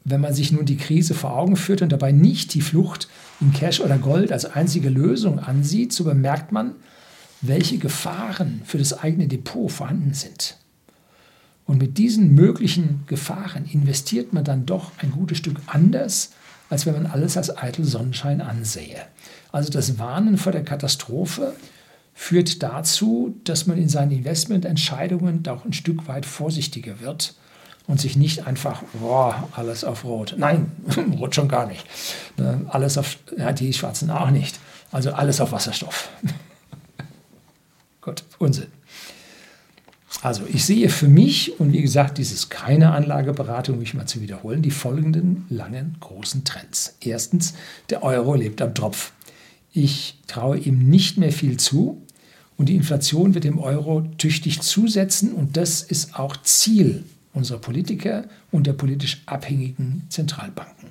Wenn 0.05 0.21
man 0.21 0.35
sich 0.35 0.53
nun 0.53 0.67
die 0.67 0.77
Krise 0.77 1.15
vor 1.15 1.35
Augen 1.35 1.57
führt 1.57 1.81
und 1.81 1.91
dabei 1.91 2.13
nicht 2.13 2.53
die 2.53 2.61
Flucht 2.61 3.09
in 3.41 3.55
Cash 3.55 3.81
oder 3.81 3.97
Gold 3.97 4.33
als 4.33 4.45
einzige 4.45 4.91
Lösung 4.91 5.39
ansieht, 5.39 5.95
so 5.95 6.05
bemerkt 6.05 6.53
man, 6.53 6.75
welche 7.41 7.79
Gefahren 7.79 8.61
für 8.67 8.77
das 8.77 8.99
eigene 8.99 9.29
Depot 9.29 9.71
vorhanden 9.71 10.13
sind. 10.13 10.59
Und 11.67 11.79
mit 11.79 11.97
diesen 11.99 12.35
möglichen 12.35 13.05
Gefahren 13.07 13.65
investiert 13.65 14.33
man 14.33 14.45
dann 14.45 14.67
doch 14.67 14.93
ein 14.99 15.11
gutes 15.11 15.39
Stück 15.39 15.57
anders, 15.67 16.33
als 16.69 16.87
wenn 16.87 16.95
man 16.95 17.07
alles 17.07 17.37
als 17.37 17.57
eitel 17.57 17.85
Sonnenschein 17.85 18.41
ansähe. 18.41 19.01
Also 19.53 19.71
das 19.71 19.99
Warnen 19.99 20.37
vor 20.37 20.53
der 20.53 20.65
Katastrophe 20.65 21.55
führt 22.15 22.63
dazu, 22.63 23.35
dass 23.45 23.67
man 23.67 23.79
in 23.79 23.89
seinen 23.89 24.13
Investmententscheidungen 24.13 25.43
doch 25.43 25.65
ein 25.65 25.73
Stück 25.73 26.07
weit 26.07 26.27
vorsichtiger 26.27 27.01
wird 27.01 27.35
und 27.87 28.01
sich 28.01 28.17
nicht 28.17 28.47
einfach, 28.47 28.83
boah, 28.95 29.49
alles 29.53 29.85
auf 29.85 30.05
Rot. 30.05 30.35
Nein, 30.39 30.73
Rot 31.19 31.35
schon 31.35 31.49
gar 31.49 31.67
nicht. 31.67 31.85
Ne, 32.37 32.65
alles 32.69 32.97
auf, 32.99 33.19
ja, 33.37 33.53
die 33.53 33.73
Schwarzen 33.73 34.11
auch 34.11 34.31
nicht. 34.31 34.59
Also 34.91 35.13
alles 35.13 35.41
auf 35.41 35.53
Wasserstoff. 35.53 36.09
Gut, 38.01 38.23
Unsinn. 38.39 38.69
Also 40.25 40.45
ich 40.51 40.65
sehe 40.65 40.89
für 40.89 41.07
mich, 41.07 41.61
und 41.61 41.75
wie 41.75 41.83
gesagt, 41.83 42.17
dies 42.17 42.33
ist 42.33 42.49
keine 42.49 42.93
Anlageberatung, 42.93 43.79
mich 43.79 43.93
mal 43.93 44.07
zu 44.07 44.23
wiederholen, 44.23 44.63
die 44.63 44.71
folgenden 44.71 45.45
langen, 45.51 45.97
großen 46.01 46.45
Trends. 46.45 46.97
Erstens, 47.03 47.53
der 47.91 48.03
Euro 48.03 48.35
lebt 48.35 48.63
am 48.63 48.75
Tropf. 48.75 49.13
Ich 49.75 50.17
traue 50.27 50.57
ihm 50.57 50.89
nicht 50.89 51.19
mehr 51.19 51.31
viel 51.31 51.59
zu 51.59 52.01
und 52.57 52.71
die 52.71 52.75
Inflation 52.75 53.35
wird 53.35 53.45
dem 53.45 53.59
Euro 53.59 54.01
tüchtig 54.17 54.63
zusetzen 54.63 55.31
und 55.35 55.59
das 55.59 55.83
ist 55.83 56.19
auch 56.19 56.39
Ziel 56.39 57.05
unserer 57.35 57.59
Politiker 57.59 58.25
und 58.51 58.67
der 58.67 58.73
politisch 58.73 59.21
abhängigen 59.27 60.07
Zentralbanken. 60.09 60.89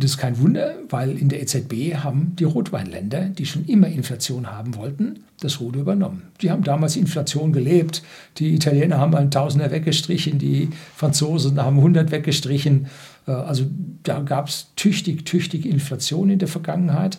Das 0.00 0.12
ist 0.12 0.18
kein 0.18 0.38
Wunder, 0.40 0.76
weil 0.88 1.16
in 1.16 1.28
der 1.28 1.42
EZB 1.42 1.94
haben 1.96 2.34
die 2.36 2.44
Rotweinländer, 2.44 3.28
die 3.28 3.44
schon 3.44 3.66
immer 3.66 3.86
Inflation 3.86 4.50
haben 4.50 4.74
wollten, 4.74 5.24
das 5.40 5.60
Ruder 5.60 5.80
übernommen. 5.80 6.22
Die 6.40 6.50
haben 6.50 6.64
damals 6.64 6.96
Inflation 6.96 7.52
gelebt. 7.52 8.02
Die 8.38 8.54
Italiener 8.54 8.98
haben 8.98 9.14
einen 9.14 9.30
Tausender 9.30 9.70
weggestrichen, 9.70 10.38
die 10.38 10.70
Franzosen 10.96 11.62
haben 11.62 11.76
100 11.76 12.10
weggestrichen. 12.10 12.86
Äh, 13.26 13.32
also 13.32 13.66
da 14.02 14.20
gab 14.20 14.48
es 14.48 14.68
tüchtig, 14.76 15.26
tüchtig 15.26 15.66
Inflation 15.66 16.30
in 16.30 16.38
der 16.38 16.48
Vergangenheit. 16.48 17.18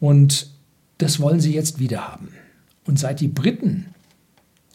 Und 0.00 0.50
das 0.98 1.20
wollen 1.20 1.40
sie 1.40 1.54
jetzt 1.54 1.78
wieder 1.78 2.08
haben. 2.08 2.28
Und 2.84 2.98
seit 2.98 3.20
die 3.20 3.28
Briten 3.28 3.86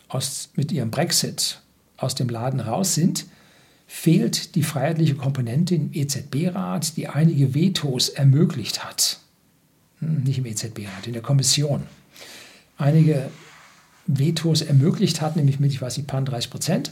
aus, 0.07 0.49
mit 0.55 0.71
ihrem 0.71 0.91
Brexit 0.91 1.61
aus 1.97 2.15
dem 2.15 2.29
Laden 2.29 2.59
raus 2.59 2.95
sind, 2.95 3.25
fehlt 3.87 4.55
die 4.55 4.63
freiheitliche 4.63 5.15
Komponente 5.15 5.75
im 5.75 5.89
EZB-Rat, 5.93 6.97
die 6.97 7.07
einige 7.07 7.53
Vetos 7.53 8.09
ermöglicht 8.09 8.83
hat. 8.83 9.19
Hm, 9.99 10.23
nicht 10.23 10.39
im 10.39 10.45
EZB-Rat, 10.45 11.07
in 11.07 11.13
der 11.13 11.21
Kommission. 11.21 11.83
Einige 12.77 13.29
Vetos 14.07 14.61
ermöglicht 14.61 15.21
hat, 15.21 15.35
nämlich 15.35 15.59
mit, 15.59 15.71
ich 15.71 15.81
weiß 15.81 15.97
nicht, 15.97 16.11
30 16.11 16.49
Prozent. 16.49 16.91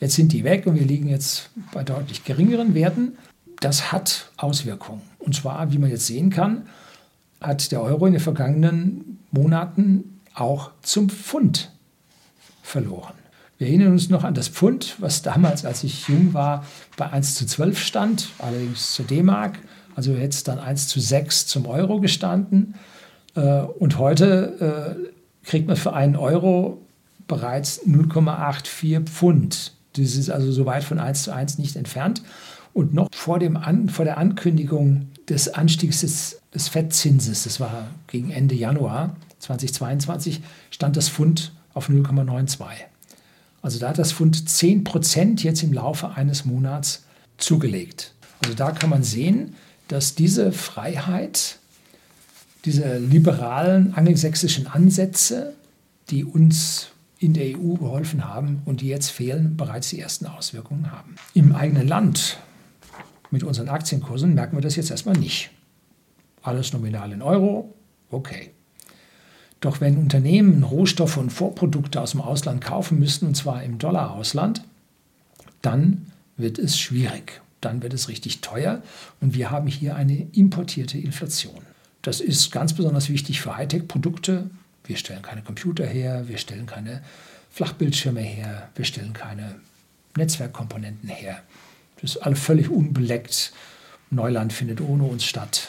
Jetzt 0.00 0.14
sind 0.14 0.32
die 0.32 0.44
weg 0.44 0.66
und 0.66 0.74
wir 0.74 0.84
liegen 0.84 1.08
jetzt 1.08 1.50
bei 1.72 1.82
deutlich 1.82 2.24
geringeren 2.24 2.74
Werten. 2.74 3.16
Das 3.60 3.92
hat 3.92 4.30
Auswirkungen. 4.36 5.02
Und 5.18 5.34
zwar, 5.34 5.72
wie 5.72 5.78
man 5.78 5.90
jetzt 5.90 6.06
sehen 6.06 6.30
kann, 6.30 6.66
hat 7.40 7.72
der 7.72 7.82
Euro 7.82 8.06
in 8.06 8.12
den 8.12 8.20
vergangenen 8.20 9.18
Monaten 9.30 10.20
auch 10.34 10.70
zum 10.82 11.08
Pfund 11.08 11.70
verloren. 12.62 13.14
Wir 13.58 13.68
erinnern 13.68 13.92
uns 13.92 14.10
noch 14.10 14.24
an 14.24 14.34
das 14.34 14.48
Pfund, 14.48 14.96
was 14.98 15.22
damals, 15.22 15.64
als 15.64 15.84
ich 15.84 16.08
jung 16.08 16.34
war, 16.34 16.64
bei 16.96 17.10
1 17.10 17.36
zu 17.36 17.46
12 17.46 17.78
stand, 17.78 18.28
allerdings 18.38 18.92
zur 18.94 19.04
D-Mark. 19.04 19.58
Also 19.94 20.14
es 20.14 20.42
dann 20.42 20.58
1 20.58 20.88
zu 20.88 20.98
6 20.98 21.46
zum 21.46 21.66
Euro 21.66 22.00
gestanden. 22.00 22.74
Äh, 23.36 23.60
und 23.60 23.98
heute 23.98 24.98
äh, 25.06 25.46
kriegt 25.46 25.68
man 25.68 25.76
für 25.76 25.92
einen 25.92 26.16
Euro 26.16 26.80
bereits 27.28 27.86
0,84 27.86 29.04
Pfund. 29.04 29.72
Das 29.96 30.16
ist 30.16 30.30
also 30.30 30.50
so 30.50 30.66
weit 30.66 30.82
von 30.82 30.98
1 30.98 31.22
zu 31.22 31.32
1 31.32 31.58
nicht 31.58 31.76
entfernt. 31.76 32.22
Und 32.72 32.92
noch 32.92 33.08
vor, 33.14 33.38
dem 33.38 33.56
An 33.56 33.88
vor 33.88 34.04
der 34.04 34.18
Ankündigung 34.18 35.08
des 35.28 35.48
Anstiegs 35.54 36.00
des, 36.00 36.40
des 36.52 36.68
Fettzinses, 36.68 37.44
das 37.44 37.60
war 37.60 37.86
gegen 38.08 38.30
Ende 38.30 38.56
Januar 38.56 39.14
2022, 39.38 40.42
stand 40.70 40.96
das 40.96 41.08
Pfund 41.08 41.52
auf 41.72 41.88
0,92. 41.88 42.64
Also 43.64 43.78
da 43.78 43.88
hat 43.88 43.98
das 43.98 44.12
Pfund 44.12 44.36
10% 44.36 45.42
jetzt 45.42 45.62
im 45.62 45.72
Laufe 45.72 46.10
eines 46.10 46.44
Monats 46.44 47.04
zugelegt. 47.38 48.12
Also 48.42 48.54
da 48.54 48.72
kann 48.72 48.90
man 48.90 49.02
sehen, 49.02 49.54
dass 49.88 50.14
diese 50.14 50.52
Freiheit, 50.52 51.58
diese 52.66 52.98
liberalen 52.98 53.94
angelsächsischen 53.94 54.66
Ansätze, 54.66 55.54
die 56.10 56.26
uns 56.26 56.88
in 57.18 57.32
der 57.32 57.58
EU 57.58 57.76
geholfen 57.76 58.28
haben 58.28 58.60
und 58.66 58.82
die 58.82 58.88
jetzt 58.88 59.08
fehlen, 59.08 59.56
bereits 59.56 59.88
die 59.88 59.98
ersten 59.98 60.26
Auswirkungen 60.26 60.92
haben. 60.92 61.14
Im 61.32 61.54
eigenen 61.54 61.88
Land 61.88 62.36
mit 63.30 63.44
unseren 63.44 63.70
Aktienkursen 63.70 64.34
merken 64.34 64.58
wir 64.58 64.62
das 64.62 64.76
jetzt 64.76 64.90
erstmal 64.90 65.16
nicht. 65.16 65.50
Alles 66.42 66.74
nominal 66.74 67.12
in 67.12 67.22
Euro, 67.22 67.74
okay. 68.10 68.50
Doch 69.60 69.80
wenn 69.80 69.96
Unternehmen 69.96 70.62
Rohstoffe 70.62 71.16
und 71.16 71.30
Vorprodukte 71.30 72.00
aus 72.00 72.12
dem 72.12 72.20
Ausland 72.20 72.62
kaufen 72.62 72.98
müssen, 72.98 73.28
und 73.28 73.34
zwar 73.34 73.62
im 73.62 73.78
Dollar-Ausland, 73.78 74.62
dann 75.62 76.06
wird 76.36 76.58
es 76.58 76.78
schwierig. 76.78 77.40
Dann 77.60 77.82
wird 77.82 77.94
es 77.94 78.08
richtig 78.08 78.42
teuer 78.42 78.82
und 79.22 79.34
wir 79.34 79.50
haben 79.50 79.68
hier 79.68 79.96
eine 79.96 80.26
importierte 80.32 80.98
Inflation. 80.98 81.62
Das 82.02 82.20
ist 82.20 82.52
ganz 82.52 82.74
besonders 82.74 83.08
wichtig 83.08 83.40
für 83.40 83.56
Hightech-Produkte. 83.56 84.50
Wir 84.84 84.98
stellen 84.98 85.22
keine 85.22 85.40
Computer 85.40 85.86
her, 85.86 86.28
wir 86.28 86.36
stellen 86.36 86.66
keine 86.66 87.02
Flachbildschirme 87.50 88.20
her, 88.20 88.68
wir 88.74 88.84
stellen 88.84 89.14
keine 89.14 89.54
Netzwerkkomponenten 90.16 91.08
her. 91.08 91.42
Das 92.02 92.16
ist 92.16 92.18
alles 92.18 92.40
völlig 92.40 92.68
unbeleckt. 92.68 93.54
Neuland 94.10 94.52
findet 94.52 94.82
ohne 94.82 95.04
uns 95.04 95.24
statt. 95.24 95.68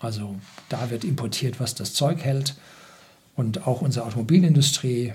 Also 0.00 0.36
da 0.68 0.90
wird 0.90 1.04
importiert, 1.04 1.60
was 1.60 1.76
das 1.76 1.94
Zeug 1.94 2.24
hält. 2.24 2.56
Und 3.36 3.66
auch 3.66 3.82
unsere 3.82 4.06
Automobilindustrie 4.06 5.12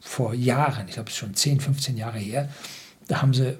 vor 0.00 0.34
Jahren, 0.34 0.86
ich 0.88 0.94
glaube 0.94 1.10
schon 1.10 1.34
10, 1.34 1.60
15 1.60 1.96
Jahre 1.96 2.18
her, 2.18 2.48
da 3.08 3.20
haben 3.20 3.34
sie, 3.34 3.58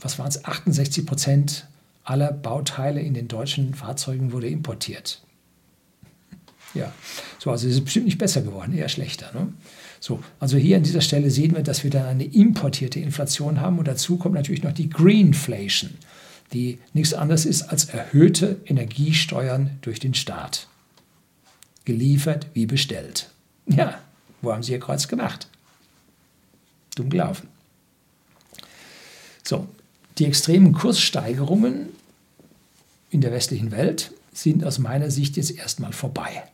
was 0.00 0.18
waren 0.18 0.28
es, 0.28 0.44
68 0.44 1.06
Prozent 1.06 1.66
aller 2.04 2.32
Bauteile 2.32 3.00
in 3.00 3.14
den 3.14 3.28
deutschen 3.28 3.74
Fahrzeugen 3.74 4.32
wurde 4.32 4.48
importiert. 4.48 5.22
Ja, 6.74 6.92
so, 7.38 7.50
also 7.50 7.66
es 7.66 7.74
ist 7.74 7.84
bestimmt 7.84 8.06
nicht 8.06 8.18
besser 8.18 8.42
geworden, 8.42 8.72
eher 8.72 8.88
schlechter. 8.88 9.30
Ne? 9.34 9.52
So, 9.98 10.22
also 10.38 10.56
hier 10.56 10.76
an 10.76 10.82
dieser 10.82 11.00
Stelle 11.00 11.30
sehen 11.30 11.54
wir, 11.54 11.62
dass 11.62 11.84
wir 11.84 11.90
dann 11.90 12.06
eine 12.06 12.24
importierte 12.24 13.00
Inflation 13.00 13.60
haben 13.60 13.78
und 13.78 13.88
dazu 13.88 14.16
kommt 14.16 14.36
natürlich 14.36 14.62
noch 14.62 14.72
die 14.72 14.88
Greenflation, 14.88 15.90
die 16.52 16.78
nichts 16.94 17.12
anderes 17.12 17.44
ist 17.44 17.62
als 17.62 17.86
erhöhte 17.86 18.60
Energiesteuern 18.66 19.78
durch 19.82 19.98
den 19.98 20.14
Staat. 20.14 20.68
Geliefert 21.84 22.46
wie 22.54 22.66
bestellt. 22.66 23.30
Ja, 23.66 24.00
wo 24.42 24.52
haben 24.52 24.62
Sie 24.62 24.72
Ihr 24.72 24.80
Kreuz 24.80 25.08
gemacht? 25.08 25.48
Dumm 26.94 27.10
gelaufen. 27.10 27.48
So, 29.42 29.66
die 30.18 30.26
extremen 30.26 30.72
Kurssteigerungen 30.72 31.88
in 33.10 33.20
der 33.20 33.32
westlichen 33.32 33.70
Welt 33.70 34.12
sind 34.32 34.64
aus 34.64 34.78
meiner 34.78 35.10
Sicht 35.10 35.36
jetzt 35.36 35.50
erstmal 35.50 35.92
vorbei, 35.92 36.44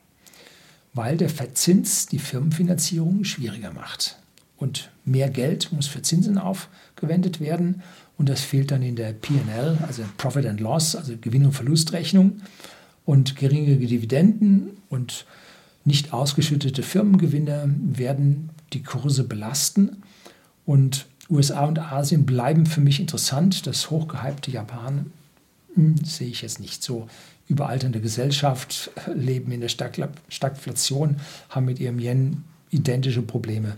weil 0.95 1.17
der 1.17 1.29
Verzins 1.29 2.07
die 2.07 2.19
Firmenfinanzierung 2.19 3.25
schwieriger 3.25 3.73
macht. 3.73 4.17
Und 4.57 4.91
mehr 5.05 5.29
Geld 5.29 5.71
muss 5.73 5.87
für 5.87 6.01
Zinsen 6.01 6.39
aufgewendet 6.39 7.41
werden 7.41 7.83
und 8.17 8.29
das 8.29 8.41
fehlt 8.41 8.71
dann 8.71 8.83
in 8.83 8.97
der 8.97 9.13
PL, 9.13 9.79
also 9.87 10.03
Profit 10.17 10.47
and 10.47 10.61
Loss, 10.61 10.97
also 10.97 11.15
Gewinn- 11.21 11.45
und 11.45 11.53
Verlustrechnung 11.53 12.41
und 13.05 13.37
geringe 13.37 13.77
Dividenden 13.77 14.71
und 14.89 15.27
nicht 15.87 16.13
ausgeschüttete 16.13 16.83
Firmengewinne 16.83 17.75
werden 17.81 18.51
die 18.73 18.83
Kurse 18.83 19.25
belasten 19.25 20.03
und 20.65 21.07
USA 21.31 21.65
und 21.65 21.79
Asien 21.79 22.27
bleiben 22.27 22.67
für 22.67 22.81
mich 22.81 23.01
interessant. 23.01 23.67
Das 23.67 23.91
hochgehypte 23.91 24.51
Japan 24.51 25.13
hm, 25.75 25.97
sehe 26.05 26.29
ich 26.29 26.43
jetzt 26.43 26.61
nicht 26.61 26.83
so. 26.83 27.09
Überalternde 27.49 28.01
Gesellschaft, 28.01 28.91
leben 29.15 29.53
in 29.53 29.61
der 29.61 29.69
Stagflation, 29.69 31.17
haben 31.49 31.67
mit 31.67 31.79
ihrem 31.79 32.01
Yen 32.01 32.45
identische 32.71 33.23
Probleme. 33.23 33.77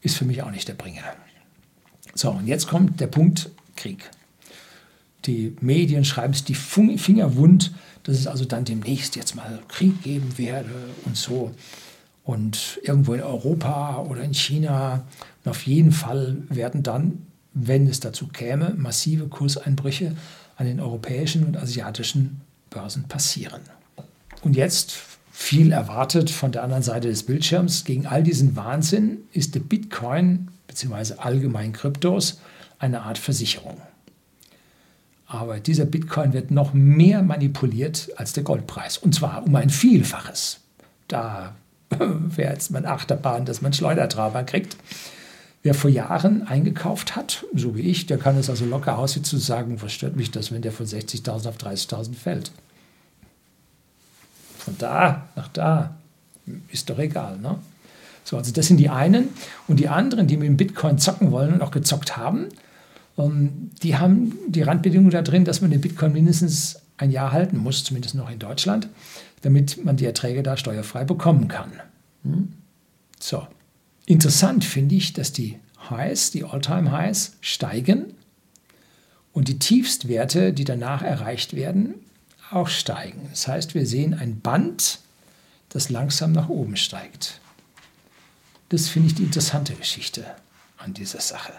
Ist 0.00 0.16
für 0.16 0.24
mich 0.24 0.42
auch 0.42 0.50
nicht 0.52 0.68
der 0.68 0.74
Bringer. 0.74 1.02
So, 2.14 2.30
und 2.30 2.46
jetzt 2.46 2.68
kommt 2.68 3.00
der 3.00 3.08
Punkt 3.08 3.50
Krieg. 3.74 4.08
Die 5.26 5.56
Medien 5.60 6.04
schreiben 6.04 6.34
es 6.34 6.44
die 6.44 6.54
Finger 6.54 7.34
wund, 7.34 7.72
dass 8.04 8.16
es 8.16 8.26
also 8.26 8.44
dann 8.44 8.64
demnächst 8.64 9.16
jetzt 9.16 9.34
mal 9.34 9.58
Krieg 9.68 10.02
geben 10.02 10.38
werde 10.38 10.70
und 11.04 11.16
so. 11.16 11.50
Und 12.22 12.80
irgendwo 12.82 13.14
in 13.14 13.22
Europa 13.22 13.98
oder 14.08 14.22
in 14.22 14.32
China. 14.32 15.04
Und 15.44 15.50
auf 15.50 15.66
jeden 15.66 15.92
Fall 15.92 16.36
werden 16.48 16.82
dann, 16.82 17.26
wenn 17.52 17.86
es 17.86 18.00
dazu 18.00 18.28
käme, 18.28 18.74
massive 18.76 19.28
Kurseinbrüche 19.28 20.16
an 20.56 20.66
den 20.66 20.80
europäischen 20.80 21.44
und 21.44 21.56
asiatischen 21.56 22.40
Börsen 22.70 23.04
passieren. 23.04 23.60
Und 24.42 24.56
jetzt 24.56 24.94
viel 25.32 25.72
erwartet 25.72 26.30
von 26.30 26.52
der 26.52 26.62
anderen 26.62 26.82
Seite 26.82 27.08
des 27.08 27.24
Bildschirms. 27.24 27.84
Gegen 27.84 28.06
all 28.06 28.22
diesen 28.22 28.54
Wahnsinn 28.56 29.18
ist 29.32 29.54
der 29.54 29.60
Bitcoin 29.60 30.48
bzw. 30.68 31.14
allgemein 31.18 31.72
Kryptos 31.72 32.40
eine 32.78 33.02
Art 33.02 33.18
Versicherung. 33.18 33.80
Aber 35.34 35.58
dieser 35.58 35.84
Bitcoin 35.84 36.32
wird 36.32 36.52
noch 36.52 36.74
mehr 36.74 37.20
manipuliert 37.22 38.08
als 38.16 38.34
der 38.34 38.44
Goldpreis. 38.44 38.98
Und 38.98 39.16
zwar 39.16 39.44
um 39.44 39.56
ein 39.56 39.68
Vielfaches. 39.68 40.60
Da 41.08 41.56
wäre 41.98 42.52
jetzt 42.52 42.70
mein 42.70 42.86
Achterbahn, 42.86 43.44
dass 43.44 43.60
man 43.60 43.72
Schleudertraber 43.72 44.44
kriegt. 44.44 44.76
Wer 45.64 45.74
vor 45.74 45.90
Jahren 45.90 46.46
eingekauft 46.46 47.16
hat, 47.16 47.44
so 47.52 47.74
wie 47.74 47.80
ich, 47.80 48.06
der 48.06 48.18
kann 48.18 48.36
es 48.36 48.48
also 48.48 48.64
locker 48.64 48.96
aussitzen 48.96 49.40
zu 49.40 49.44
sagen, 49.44 49.82
was 49.82 49.92
stört 49.92 50.14
mich 50.14 50.30
das, 50.30 50.52
wenn 50.52 50.62
der 50.62 50.72
von 50.72 50.86
60.000 50.86 51.48
auf 51.48 51.56
30.000 51.56 52.14
fällt. 52.14 52.52
Von 54.58 54.76
da 54.78 55.26
nach 55.34 55.48
da 55.48 55.96
ist 56.70 56.90
doch 56.90 56.98
egal. 57.00 57.38
Ne? 57.38 57.58
So, 58.22 58.36
also 58.36 58.52
das 58.52 58.68
sind 58.68 58.76
die 58.76 58.88
einen. 58.88 59.30
Und 59.66 59.80
die 59.80 59.88
anderen, 59.88 60.28
die 60.28 60.36
mit 60.36 60.46
dem 60.46 60.56
Bitcoin 60.56 60.98
zocken 60.98 61.32
wollen 61.32 61.54
und 61.54 61.62
auch 61.62 61.72
gezockt 61.72 62.16
haben, 62.16 62.50
ähm, 63.18 63.70
die 63.82 63.96
haben 63.96 64.36
die 64.48 64.62
Randbedingung 64.62 65.10
da 65.10 65.22
drin, 65.22 65.44
dass 65.44 65.60
man 65.60 65.70
den 65.70 65.80
Bitcoin 65.80 66.12
mindestens 66.12 66.80
ein 66.96 67.10
Jahr 67.10 67.32
halten 67.32 67.58
muss, 67.58 67.84
zumindest 67.84 68.14
noch 68.14 68.30
in 68.30 68.38
Deutschland, 68.38 68.88
damit 69.42 69.84
man 69.84 69.96
die 69.96 70.06
Erträge 70.06 70.42
da 70.42 70.56
steuerfrei 70.56 71.04
bekommen 71.04 71.48
kann. 71.48 71.72
Hm? 72.22 72.52
So, 73.18 73.46
interessant 74.06 74.64
finde 74.64 74.94
ich, 74.94 75.12
dass 75.12 75.32
die 75.32 75.58
Highs, 75.90 76.30
die 76.30 76.44
All-Time-Highs 76.44 77.36
steigen 77.40 78.14
und 79.32 79.48
die 79.48 79.58
Tiefstwerte, 79.58 80.52
die 80.52 80.64
danach 80.64 81.02
erreicht 81.02 81.54
werden, 81.54 81.94
auch 82.50 82.68
steigen. 82.68 83.26
Das 83.30 83.48
heißt, 83.48 83.74
wir 83.74 83.86
sehen 83.86 84.14
ein 84.14 84.40
Band, 84.40 85.00
das 85.68 85.90
langsam 85.90 86.32
nach 86.32 86.48
oben 86.48 86.76
steigt. 86.76 87.40
Das 88.68 88.88
finde 88.88 89.08
ich 89.08 89.14
die 89.14 89.24
interessante 89.24 89.74
Geschichte 89.74 90.24
an 90.78 90.94
dieser 90.94 91.20
Sache. 91.20 91.52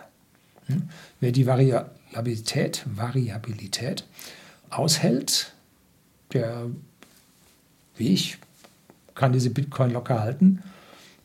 Hm? 0.67 0.89
Wer 1.19 1.31
die 1.31 1.45
Variabilität, 1.45 2.83
Variabilität 2.85 4.05
aushält, 4.69 5.53
der, 6.33 6.67
wie 7.97 8.13
ich, 8.13 8.37
kann 9.13 9.31
diese 9.31 9.49
Bitcoin 9.49 9.91
locker 9.91 10.19
halten. 10.19 10.61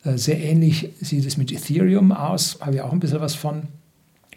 Äh, 0.05 0.17
sehr 0.17 0.39
ähnlich 0.39 0.91
sieht 1.01 1.27
es 1.27 1.37
mit 1.37 1.53
Ethereum 1.53 2.13
aus, 2.13 2.59
habe 2.61 2.77
ich 2.77 2.81
auch 2.83 2.93
ein 2.93 3.01
bisschen 3.01 3.21
was 3.21 3.35
von. 3.35 3.69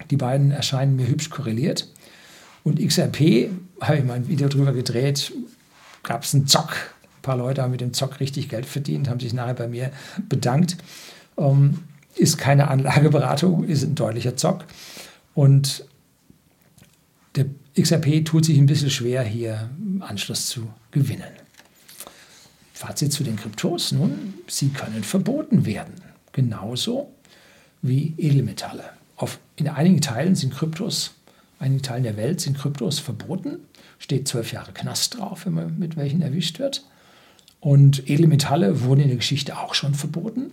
Die 0.10 0.18
beiden 0.18 0.52
erscheinen 0.52 0.96
mir 0.96 1.08
hübsch 1.08 1.30
korreliert. 1.30 1.88
Und 2.64 2.80
XRP, 2.80 3.50
habe 3.82 3.98
ich 3.98 4.04
mal 4.04 4.14
ein 4.14 4.28
Video 4.28 4.48
drüber 4.48 4.74
gedreht, 4.74 5.34
gab 6.04 6.24
es 6.24 6.34
einen 6.34 6.48
Zock. 6.48 6.72
Ein 7.04 7.22
paar 7.22 7.38
Leute 7.38 7.62
haben 7.62 7.72
mit 7.72 7.82
dem 7.82 7.94
Zock 7.94 8.20
richtig 8.20 8.50
Geld 8.50 8.66
verdient, 8.66 9.10
haben 9.10 9.20
sich 9.20 9.34
nachher 9.34 9.54
bei 9.54 9.68
mir 9.68 9.92
bedankt. 10.30 10.78
Ähm, 11.38 11.80
ist 12.16 12.38
keine 12.38 12.68
Anlageberatung, 12.68 13.64
ist 13.66 13.84
ein 13.84 13.96
deutlicher 13.96 14.38
Zock. 14.38 14.66
Und 15.34 15.86
der 17.36 17.46
XRP 17.80 18.24
tut 18.24 18.46
sich 18.46 18.58
ein 18.58 18.66
bisschen 18.66 18.92
schwer, 18.92 19.24
hier 19.24 19.70
Anschluss 20.00 20.48
zu 20.48 20.72
gewinnen. 20.92 21.32
Fazit 22.74 23.14
zu 23.14 23.24
den 23.24 23.38
Kryptos. 23.38 23.92
Nun, 23.92 24.34
sie 24.48 24.70
können 24.70 25.04
verboten 25.04 25.66
werden. 25.66 25.96
Genauso 26.32 27.14
wie 27.82 28.14
Edelmetalle. 28.18 28.84
Auf, 29.16 29.40
in 29.56 29.68
einigen 29.68 30.02
Teilen 30.02 30.36
sind 30.36 30.54
Kryptos, 30.54 31.12
einigen 31.60 31.82
Teilen 31.82 32.04
der 32.04 32.18
Welt 32.18 32.42
sind 32.42 32.58
Kryptos 32.58 33.00
verboten. 33.00 33.60
Steht 34.00 34.28
zwölf 34.28 34.52
Jahre 34.52 34.74
Knast 34.74 35.18
drauf, 35.18 35.46
wenn 35.46 35.54
man 35.54 35.80
mit 35.80 35.96
welchen 35.96 36.22
erwischt 36.22 36.60
wird. 36.60 36.84
Und 37.60 38.10
Edelmetalle 38.10 38.84
wurden 38.84 39.02
in 39.02 39.08
der 39.08 39.18
Geschichte 39.18 39.58
auch 39.58 39.74
schon 39.74 39.94
verboten. 39.94 40.52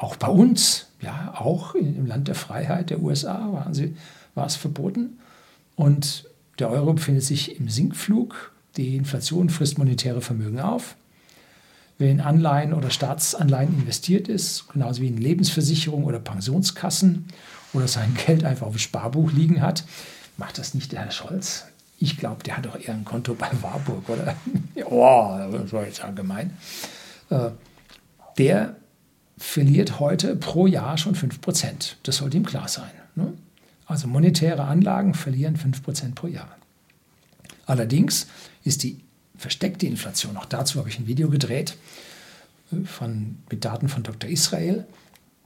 Auch 0.00 0.16
bei 0.16 0.28
uns, 0.28 0.86
ja, 1.02 1.34
auch 1.36 1.74
im 1.74 2.06
Land 2.06 2.26
der 2.26 2.34
Freiheit 2.34 2.88
der 2.88 3.02
USA 3.02 3.52
waren 3.52 3.74
sie, 3.74 3.94
war 4.34 4.46
es 4.46 4.56
verboten. 4.56 5.18
Und 5.76 6.24
der 6.58 6.70
Euro 6.70 6.94
befindet 6.94 7.22
sich 7.22 7.60
im 7.60 7.68
Sinkflug. 7.68 8.52
Die 8.78 8.96
Inflation 8.96 9.50
frisst 9.50 9.76
monetäre 9.76 10.22
Vermögen 10.22 10.58
auf. 10.58 10.96
Wer 11.98 12.10
in 12.10 12.22
Anleihen 12.22 12.72
oder 12.72 12.88
Staatsanleihen 12.88 13.78
investiert 13.78 14.26
ist, 14.28 14.70
genauso 14.72 15.02
wie 15.02 15.08
in 15.08 15.18
Lebensversicherung 15.18 16.04
oder 16.04 16.18
Pensionskassen 16.18 17.26
oder 17.74 17.86
sein 17.86 18.16
Geld 18.26 18.42
einfach 18.42 18.68
auf 18.68 18.76
dem 18.76 18.78
Sparbuch 18.78 19.32
liegen 19.32 19.60
hat, 19.60 19.84
macht 20.38 20.56
das 20.56 20.72
nicht 20.72 20.92
der 20.92 21.00
Herr 21.00 21.10
Scholz. 21.10 21.66
Ich 21.98 22.16
glaube, 22.16 22.42
der 22.42 22.56
hat 22.56 22.64
doch 22.64 22.80
eher 22.80 22.94
ein 22.94 23.04
Konto 23.04 23.34
bei 23.34 23.50
Warburg, 23.60 24.08
oder? 24.08 24.34
oh, 24.86 25.38
das 25.52 25.74
war 25.74 25.84
jetzt 25.84 26.02
allgemein. 26.02 26.56
Äh, 27.28 27.50
der 28.38 28.76
verliert 29.40 29.98
heute 29.98 30.36
pro 30.36 30.66
Jahr 30.66 30.98
schon 30.98 31.16
5%. 31.16 31.94
Das 32.02 32.18
sollte 32.18 32.36
ihm 32.36 32.44
klar 32.44 32.68
sein. 32.68 32.90
Ne? 33.16 33.32
Also 33.86 34.06
monetäre 34.06 34.64
Anlagen 34.64 35.14
verlieren 35.14 35.56
5% 35.56 36.14
pro 36.14 36.26
Jahr. 36.26 36.56
Allerdings 37.66 38.26
ist 38.64 38.82
die 38.82 39.00
versteckte 39.36 39.86
Inflation, 39.86 40.36
auch 40.36 40.44
dazu 40.44 40.78
habe 40.78 40.90
ich 40.90 40.98
ein 40.98 41.06
Video 41.06 41.30
gedreht, 41.30 41.76
äh, 42.70 42.84
von, 42.84 43.38
mit 43.50 43.64
Daten 43.64 43.88
von 43.88 44.02
Dr. 44.02 44.28
Israel, 44.28 44.86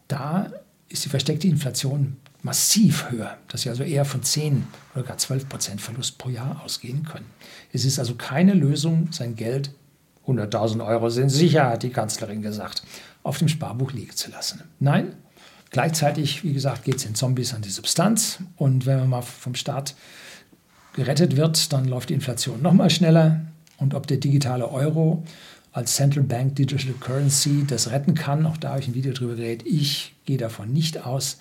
da 0.09 0.53
ist 0.89 1.05
die 1.05 1.09
versteckte 1.09 1.47
Inflation 1.47 2.17
massiv 2.43 3.11
höher, 3.11 3.39
dass 3.49 3.63
sie 3.63 3.71
also 3.71 3.85
eher 3.85 4.05
von 4.05 4.23
10 4.23 4.67
oder 4.95 5.05
gar 5.05 5.17
12 5.17 5.49
Prozent 5.49 5.81
Verlust 5.81 6.19
pro 6.19 6.31
Jahr 6.31 6.61
ausgehen 6.65 7.05
können. 7.05 7.27
Es 7.73 7.85
ist 7.85 7.99
also 7.99 8.17
keine 8.17 8.55
Lösung, 8.55 9.09
sein 9.13 9.37
Geld, 9.37 9.71
100.000 10.27 10.85
Euro 10.85 11.11
sind 11.11 11.31
sicher, 11.31 11.69
hat 11.71 11.83
die 11.83 11.91
Kanzlerin 11.91 12.43
gesagt, 12.43 12.83
auf 13.25 13.39
dem 13.39 13.49
Sparbuch 13.49 13.91
liegen 13.93 14.15
zu 14.15 14.31
lassen. 14.31 14.63
Nein, 14.79 15.17
gleichzeitig, 15.71 16.45
wie 16.45 16.53
gesagt, 16.53 16.85
geht 16.85 16.97
es 16.97 17.05
in 17.05 17.17
Zombies 17.17 17.53
an 17.53 17.63
die 17.63 17.71
Substanz 17.71 18.39
und 18.57 18.87
wenn 18.87 19.01
man 19.01 19.09
mal 19.09 19.23
vom 19.23 19.57
Staat 19.57 19.97
gerettet 20.93 21.35
wird, 21.35 21.73
dann 21.73 21.87
läuft 21.87 22.11
die 22.11 22.15
Inflation 22.15 22.63
noch 22.63 22.73
mal 22.73 22.91
schneller 22.91 23.41
und 23.79 23.95
ob 23.95 24.07
der 24.07 24.19
digitale 24.19 24.71
Euro 24.71 25.25
als 25.73 25.97
Central 25.97 26.23
Bank 26.23 26.55
Digital 26.55 26.95
Currency 27.01 27.65
das 27.67 27.91
retten 27.91 28.15
kann, 28.15 28.47
auch 28.47 28.57
da 28.57 28.71
habe 28.71 28.81
ich 28.81 28.87
ein 28.87 28.95
Video 28.95 29.13
drüber 29.13 29.35
geredet, 29.35 29.67
ich 29.67 30.15
gehe 30.25 30.39
davon 30.39 30.73
nicht 30.73 31.05
aus, 31.05 31.39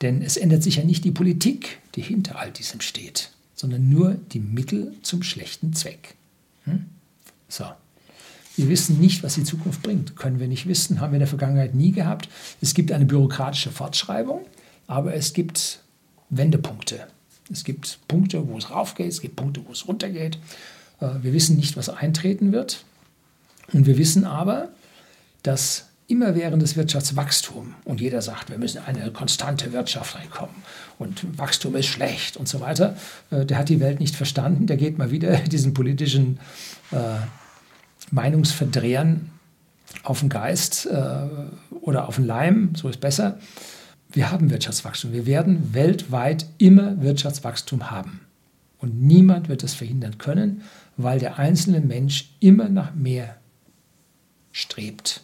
denn 0.00 0.22
es 0.22 0.38
ändert 0.38 0.62
sich 0.62 0.76
ja 0.76 0.84
nicht 0.84 1.04
die 1.04 1.10
Politik, 1.10 1.78
die 1.94 2.02
hinter 2.02 2.38
all 2.38 2.50
diesem 2.50 2.80
steht, 2.80 3.32
sondern 3.54 3.88
nur 3.90 4.14
die 4.32 4.40
Mittel 4.40 4.94
zum 5.02 5.22
schlechten 5.22 5.74
Zweck. 5.74 6.14
Hm? 6.64 6.86
So. 7.48 7.64
Wir 8.56 8.68
wissen 8.68 8.98
nicht, 8.98 9.22
was 9.22 9.34
die 9.34 9.44
Zukunft 9.44 9.82
bringt. 9.82 10.16
Können 10.16 10.40
wir 10.40 10.48
nicht 10.48 10.66
wissen, 10.66 11.00
haben 11.00 11.12
wir 11.12 11.16
in 11.16 11.20
der 11.20 11.28
Vergangenheit 11.28 11.74
nie 11.74 11.92
gehabt. 11.92 12.28
Es 12.60 12.74
gibt 12.74 12.90
eine 12.90 13.04
bürokratische 13.04 13.70
Fortschreibung, 13.70 14.46
aber 14.86 15.14
es 15.14 15.32
gibt 15.32 15.80
Wendepunkte. 16.30 17.06
Es 17.52 17.64
gibt 17.64 17.98
Punkte, 18.08 18.48
wo 18.48 18.58
es 18.58 18.70
raufgeht, 18.70 19.08
es 19.08 19.20
gibt 19.20 19.36
Punkte, 19.36 19.62
wo 19.66 19.72
es 19.72 19.86
runtergeht. 19.86 20.38
Äh, 21.00 21.08
wir 21.22 21.32
wissen 21.32 21.56
nicht, 21.56 21.76
was 21.76 21.88
eintreten 21.88 22.52
wird. 22.52 22.84
Und 23.72 23.86
wir 23.86 23.98
wissen 23.98 24.24
aber, 24.24 24.70
dass 25.42 25.86
immerwährendes 26.08 26.76
Wirtschaftswachstum 26.76 27.74
und 27.84 28.00
jeder 28.00 28.22
sagt, 28.22 28.50
wir 28.50 28.58
müssen 28.58 28.80
eine 28.86 29.10
konstante 29.10 29.72
Wirtschaft 29.72 30.14
reinkommen 30.14 30.54
und 30.98 31.36
Wachstum 31.36 31.74
ist 31.74 31.86
schlecht 31.86 32.36
und 32.36 32.48
so 32.48 32.60
weiter, 32.60 32.96
äh, 33.30 33.44
der 33.44 33.58
hat 33.58 33.68
die 33.68 33.80
Welt 33.80 33.98
nicht 33.98 34.14
verstanden, 34.14 34.66
der 34.66 34.76
geht 34.76 34.98
mal 34.98 35.10
wieder 35.10 35.36
diesen 35.48 35.74
politischen 35.74 36.38
äh, 36.92 36.96
Meinungsverdrehern 38.10 39.30
auf 40.02 40.20
den 40.20 40.28
Geist 40.28 40.86
äh, 40.86 41.26
oder 41.80 42.08
auf 42.08 42.16
den 42.16 42.26
Leim, 42.26 42.74
so 42.74 42.88
ist 42.88 43.00
besser. 43.00 43.38
Wir 44.10 44.30
haben 44.30 44.50
Wirtschaftswachstum. 44.50 45.12
Wir 45.12 45.26
werden 45.26 45.74
weltweit 45.74 46.46
immer 46.58 47.00
Wirtschaftswachstum 47.02 47.90
haben. 47.90 48.20
Und 48.78 49.02
niemand 49.02 49.48
wird 49.48 49.62
das 49.62 49.74
verhindern 49.74 50.18
können, 50.18 50.62
weil 50.96 51.18
der 51.18 51.38
einzelne 51.38 51.80
Mensch 51.80 52.30
immer 52.40 52.68
nach 52.68 52.94
mehr 52.94 53.36
strebt. 54.52 55.22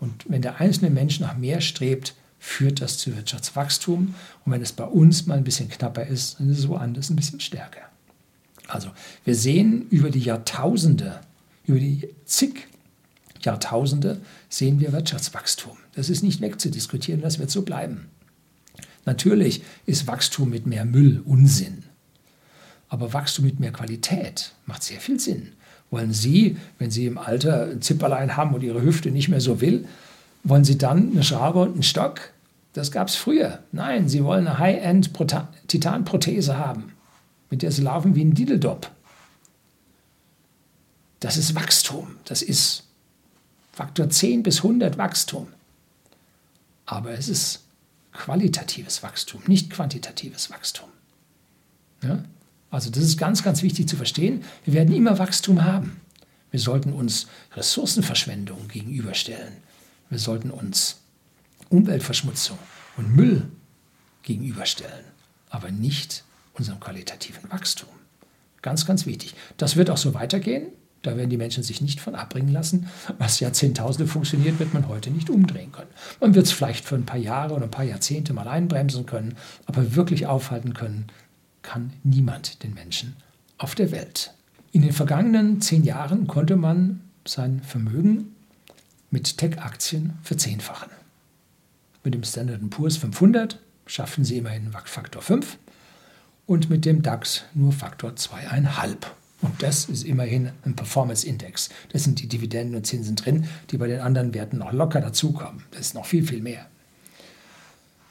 Und 0.00 0.24
wenn 0.28 0.42
der 0.42 0.60
einzelne 0.60 0.90
Mensch 0.90 1.20
nach 1.20 1.36
mehr 1.36 1.60
strebt, 1.60 2.14
führt 2.38 2.80
das 2.80 2.98
zu 2.98 3.14
Wirtschaftswachstum. 3.14 4.14
Und 4.44 4.52
wenn 4.52 4.62
es 4.62 4.72
bei 4.72 4.84
uns 4.84 5.26
mal 5.26 5.36
ein 5.36 5.44
bisschen 5.44 5.68
knapper 5.68 6.06
ist, 6.06 6.40
dann 6.40 6.50
ist 6.50 6.58
es 6.58 6.68
woanders 6.68 7.10
ein 7.10 7.16
bisschen 7.16 7.40
stärker. 7.40 7.82
Also 8.66 8.90
wir 9.24 9.34
sehen 9.34 9.86
über 9.90 10.10
die 10.10 10.20
Jahrtausende, 10.20 11.20
über 11.70 11.78
die 11.78 12.08
zig 12.24 12.66
Jahrtausende 13.42 14.20
sehen 14.48 14.80
wir 14.80 14.92
Wirtschaftswachstum. 14.92 15.76
Das 15.94 16.10
ist 16.10 16.22
nicht 16.22 16.40
wegzudiskutieren, 16.40 17.22
das 17.22 17.38
wird 17.38 17.50
so 17.50 17.62
bleiben. 17.62 18.08
Natürlich 19.06 19.62
ist 19.86 20.06
Wachstum 20.06 20.50
mit 20.50 20.66
mehr 20.66 20.84
Müll 20.84 21.22
Unsinn. 21.24 21.84
Aber 22.88 23.12
Wachstum 23.12 23.46
mit 23.46 23.60
mehr 23.60 23.72
Qualität 23.72 24.52
macht 24.66 24.82
sehr 24.82 25.00
viel 25.00 25.20
Sinn. 25.20 25.52
Wollen 25.90 26.12
Sie, 26.12 26.56
wenn 26.78 26.90
Sie 26.90 27.06
im 27.06 27.18
Alter 27.18 27.70
ein 27.70 27.82
Zipperlein 27.82 28.36
haben 28.36 28.54
und 28.54 28.62
Ihre 28.62 28.82
Hüfte 28.82 29.10
nicht 29.10 29.28
mehr 29.28 29.40
so 29.40 29.60
will, 29.60 29.86
wollen 30.44 30.64
Sie 30.64 30.76
dann 30.76 31.12
eine 31.12 31.22
Schraube 31.22 31.60
und 31.60 31.72
einen 31.72 31.82
Stock? 31.82 32.20
Das 32.72 32.92
gab 32.92 33.08
es 33.08 33.16
früher. 33.16 33.60
Nein, 33.72 34.08
Sie 34.08 34.22
wollen 34.22 34.46
eine 34.46 34.58
High-End-Titanprothese 34.58 36.58
haben, 36.58 36.92
mit 37.48 37.62
der 37.62 37.72
Sie 37.72 37.82
laufen 37.82 38.14
wie 38.14 38.24
ein 38.24 38.34
Dideldop. 38.34 38.90
Das 41.20 41.36
ist 41.36 41.54
Wachstum. 41.54 42.16
Das 42.24 42.42
ist 42.42 42.84
Faktor 43.72 44.10
10 44.10 44.42
bis 44.42 44.58
100 44.58 44.98
Wachstum. 44.98 45.48
Aber 46.86 47.12
es 47.12 47.28
ist 47.28 47.60
qualitatives 48.12 49.02
Wachstum, 49.02 49.42
nicht 49.46 49.70
quantitatives 49.70 50.50
Wachstum. 50.50 50.88
Ja? 52.02 52.24
Also 52.70 52.90
das 52.90 53.04
ist 53.04 53.18
ganz, 53.18 53.42
ganz 53.42 53.62
wichtig 53.62 53.88
zu 53.88 53.96
verstehen. 53.96 54.44
Wir 54.64 54.74
werden 54.74 54.94
immer 54.94 55.18
Wachstum 55.18 55.64
haben. 55.64 56.00
Wir 56.50 56.60
sollten 56.60 56.92
uns 56.92 57.28
Ressourcenverschwendung 57.54 58.68
gegenüberstellen. 58.68 59.56
Wir 60.08 60.18
sollten 60.18 60.50
uns 60.50 60.96
Umweltverschmutzung 61.68 62.58
und 62.96 63.14
Müll 63.14 63.48
gegenüberstellen, 64.22 65.04
aber 65.48 65.70
nicht 65.70 66.24
unserem 66.54 66.80
qualitativen 66.80 67.50
Wachstum. 67.50 67.88
Ganz, 68.62 68.84
ganz 68.84 69.06
wichtig. 69.06 69.34
Das 69.56 69.76
wird 69.76 69.90
auch 69.90 69.96
so 69.96 70.14
weitergehen. 70.14 70.66
Da 71.02 71.16
werden 71.16 71.30
die 71.30 71.36
Menschen 71.36 71.62
sich 71.62 71.80
nicht 71.80 72.00
von 72.00 72.14
abbringen 72.14 72.52
lassen. 72.52 72.88
Was 73.18 73.40
Jahrzehntausende 73.40 74.10
funktioniert, 74.10 74.58
wird 74.58 74.74
man 74.74 74.88
heute 74.88 75.10
nicht 75.10 75.30
umdrehen 75.30 75.72
können. 75.72 75.90
Man 76.20 76.34
wird 76.34 76.46
es 76.46 76.52
vielleicht 76.52 76.84
für 76.84 76.94
ein 76.94 77.06
paar 77.06 77.18
Jahre 77.18 77.54
oder 77.54 77.64
ein 77.64 77.70
paar 77.70 77.84
Jahrzehnte 77.84 78.32
mal 78.34 78.48
einbremsen 78.48 79.06
können, 79.06 79.36
aber 79.66 79.94
wirklich 79.94 80.26
aufhalten 80.26 80.74
können 80.74 81.06
kann 81.62 81.92
niemand 82.04 82.62
den 82.62 82.74
Menschen 82.74 83.16
auf 83.58 83.74
der 83.74 83.92
Welt. 83.92 84.34
In 84.72 84.82
den 84.82 84.92
vergangenen 84.92 85.60
zehn 85.60 85.84
Jahren 85.84 86.26
konnte 86.26 86.56
man 86.56 87.00
sein 87.26 87.62
Vermögen 87.62 88.34
mit 89.10 89.38
Tech-Aktien 89.38 90.14
verzehnfachen. 90.22 90.90
Mit 92.04 92.14
dem 92.14 92.24
Standard 92.24 92.68
Poor's 92.70 92.96
500 92.96 93.58
schaffen 93.86 94.24
sie 94.24 94.38
immerhin 94.38 94.70
Faktor 94.84 95.22
5 95.22 95.58
und 96.46 96.70
mit 96.70 96.84
dem 96.84 97.02
DAX 97.02 97.44
nur 97.54 97.72
Faktor 97.72 98.12
2,5. 98.12 99.06
Und 99.42 99.62
das 99.62 99.86
ist 99.86 100.04
immerhin 100.04 100.50
ein 100.64 100.76
Performance-Index. 100.76 101.70
Das 101.92 102.04
sind 102.04 102.20
die 102.20 102.28
Dividenden 102.28 102.76
und 102.76 102.86
Zinsen 102.86 103.16
drin, 103.16 103.48
die 103.70 103.78
bei 103.78 103.86
den 103.86 104.00
anderen 104.00 104.34
Werten 104.34 104.58
noch 104.58 104.72
locker 104.72 105.00
dazukommen. 105.00 105.64
Das 105.70 105.80
ist 105.80 105.94
noch 105.94 106.06
viel, 106.06 106.26
viel 106.26 106.42
mehr. 106.42 106.66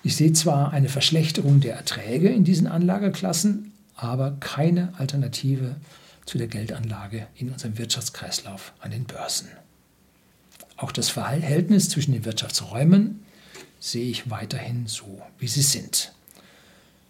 Ich 0.02 0.16
sehe 0.16 0.34
zwar 0.34 0.72
eine 0.72 0.90
Verschlechterung 0.90 1.60
der 1.60 1.76
Erträge 1.76 2.30
in 2.30 2.44
diesen 2.44 2.68
Anlageklassen, 2.68 3.74
aber 3.96 4.38
keine 4.40 4.94
Alternative 4.98 5.76
zu 6.26 6.38
der 6.38 6.48
Geldanlage 6.48 7.28
in 7.36 7.50
unserem 7.50 7.78
Wirtschaftskreislauf 7.78 8.74
an 8.80 8.92
den 8.92 9.04
Börsen. 9.04 9.50
Auch 10.78 10.92
das 10.94 11.10
Verhältnis 11.10 11.90
zwischen 11.90 12.14
den 12.14 12.24
Wirtschaftsräumen 12.24 13.20
sehe 13.80 14.10
ich 14.10 14.30
weiterhin 14.30 14.88
so, 14.88 15.22
wie 15.38 15.48
sie 15.48 15.62
sind. 15.62 16.14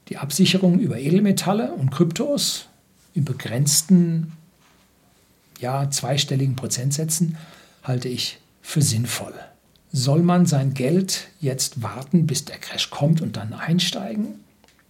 Die 0.08 0.18
Absicherung 0.18 0.80
über 0.80 0.98
Edelmetalle 0.98 1.74
und 1.74 1.92
Kryptos 1.92 2.69
in 3.14 3.26
begrenzten, 3.26 4.34
ja, 5.60 5.90
zweistelligen 5.90 6.56
Prozentsätzen 6.56 7.38
halte 7.84 8.08
ich 8.08 8.40
für 8.62 8.82
sinnvoll. 8.82 9.34
Soll 9.92 10.22
man 10.22 10.46
sein 10.46 10.74
Geld 10.74 11.28
jetzt 11.42 11.82
warten, 11.82 12.28
bis 12.28 12.46
der 12.46 12.58
Crash 12.58 12.90
kommt 12.90 13.22
und 13.22 13.38
dann 13.38 13.54
einsteigen? 13.54 14.40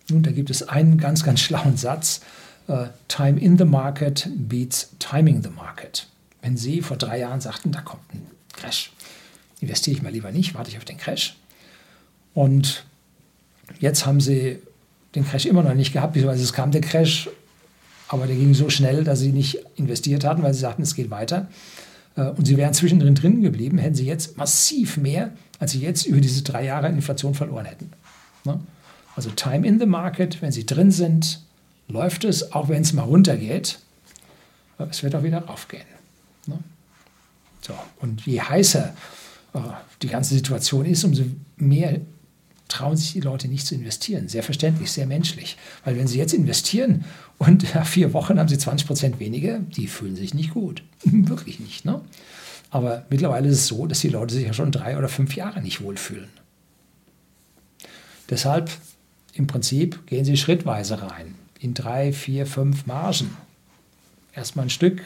Nun, 0.10 0.24
da 0.24 0.32
gibt 0.32 0.50
es 0.50 0.68
einen 0.68 0.98
ganz, 0.98 1.24
ganz 1.24 1.40
schlauen 1.40 1.78
Satz. 1.78 2.22
Uh, 2.68 2.86
time 3.08 3.40
in 3.40 3.58
the 3.58 3.66
market 3.66 4.30
beats 4.36 4.90
timing 5.00 5.42
the 5.42 5.50
market. 5.50 6.06
Wenn 6.42 6.56
Sie 6.56 6.82
vor 6.82 6.98
drei 6.98 7.20
Jahren 7.20 7.42
sagten, 7.42 7.72
da 7.72 7.82
kommt 7.82 8.04
ein 8.14 8.28
Crash, 8.54 8.92
investiere 9.60 9.98
ich 9.98 10.04
mal 10.04 10.12
lieber 10.12 10.32
nicht, 10.32 10.54
warte 10.54 10.70
ich 10.70 10.78
auf 10.78 10.86
den 10.86 10.98
Crash. 10.98 11.36
Und 12.36 12.86
jetzt 13.80 14.06
haben 14.06 14.22
Sie 14.22 14.60
den 15.16 15.26
Crash 15.26 15.48
immer 15.48 15.64
noch 15.64 15.74
nicht 15.74 15.94
gehabt, 15.94 16.14
beziehungsweise 16.14 16.44
es 16.44 16.54
kam 16.54 16.72
der 16.72 16.82
Crash, 16.82 17.30
aber 18.10 18.28
der 18.28 18.36
ging 18.36 18.53
so 18.53 18.70
schnell, 18.70 19.03
dass 19.03 19.20
Sie 19.20 19.32
nicht 19.32 19.60
investiert 19.76 20.26
hatten, 20.26 20.43
weil 20.43 20.53
Sie 20.53 20.60
sagten, 20.60 20.82
es 20.82 20.95
geht 20.95 21.10
weiter. 21.10 21.47
Äh, 22.20 22.30
und 22.30 22.45
sie 22.45 22.57
wären 22.57 22.74
zwischendrin 22.74 23.16
drin 23.16 23.41
geblieben, 23.41 23.78
hätten 23.78 23.95
sie 23.95 24.05
jetzt 24.05 24.38
massiv 24.38 24.97
mehr, 24.97 25.32
als 25.60 25.72
sie 25.72 25.80
jetzt 25.80 26.05
über 26.05 26.22
diese 26.22 26.43
drei 26.43 26.66
Jahre 26.66 26.89
Inflation 26.89 27.34
verloren 27.34 27.66
hätten. 27.66 27.91
Ne? 28.43 28.60
Also 29.16 29.30
Time 29.32 29.66
in 29.66 29.80
the 29.80 29.86
Market, 29.86 30.41
wenn 30.41 30.51
sie 30.51 30.66
drin 30.66 30.91
sind, 30.91 31.41
läuft 31.88 32.24
es, 32.24 32.51
auch 32.53 32.70
wenn 32.70 32.82
es 32.82 32.93
mal 32.93 33.03
runtergeht. 33.03 33.80
es 34.89 35.03
wird 35.03 35.16
auch 35.16 35.24
wieder 35.24 35.39
raufgehen. 35.39 35.86
Ne? 36.45 36.60
So, 37.62 37.74
und 37.99 38.26
je 38.26 38.41
heißer 38.41 38.93
äh, 39.53 39.60
die 40.01 40.07
ganze 40.07 40.36
Situation 40.36 40.86
ist, 40.86 41.03
umso 41.03 41.24
mehr 41.57 41.99
trauen 42.70 42.96
sich 42.96 43.12
die 43.12 43.20
Leute 43.20 43.50
nicht 43.50 43.66
zu 43.66 43.76
investieren. 43.76 44.30
Sehr 44.30 44.44
verständlich, 44.44 44.92
sehr 44.92 45.08
menschlich. 45.08 45.58
Weil 45.84 45.98
wenn 45.98 46.08
sie 46.08 46.18
jetzt 46.18 46.34
investieren 46.34 47.04
und 47.38 47.76
nach 47.76 47.86
vier 47.86 48.14
Wochen 48.14 48.40
haben 48.40 48.48
sie 48.48 48.58
20 48.58 48.88
Prozent 48.88 49.20
weniger, 49.20 49.60
die 49.60 49.88
fühlen 49.88 50.16
sich 50.16 50.34
nicht 50.34 50.54
gut. 50.54 50.84
Wirklich 51.04 51.60
nicht. 51.60 51.84
Ne? 51.84 52.00
Aber 52.70 53.06
mittlerweile 53.10 53.50
ist 53.50 53.58
es 53.58 53.68
so, 53.68 53.88
dass 53.88 54.00
die 54.00 54.10
Leute 54.10 54.34
sich 54.34 54.46
ja 54.46 54.54
schon 54.54 54.72
drei 54.72 54.98
oder 54.98 55.10
fünf 55.10 55.36
Jahre 55.36 55.62
nicht 55.62 55.82
wohlfühlen. 55.82 56.30
Deshalb 58.30 58.70
im 59.34 59.48
Prinzip 59.48 60.06
gehen 60.06 60.24
sie 60.24 60.38
schrittweise 60.38 61.02
rein. 61.02 61.34
In 61.60 61.74
drei, 61.74 62.14
vier, 62.14 62.46
fünf 62.46 62.86
Margen. 62.86 63.36
Erstmal 64.34 64.68
ein 64.68 64.70
Stück. 64.70 65.02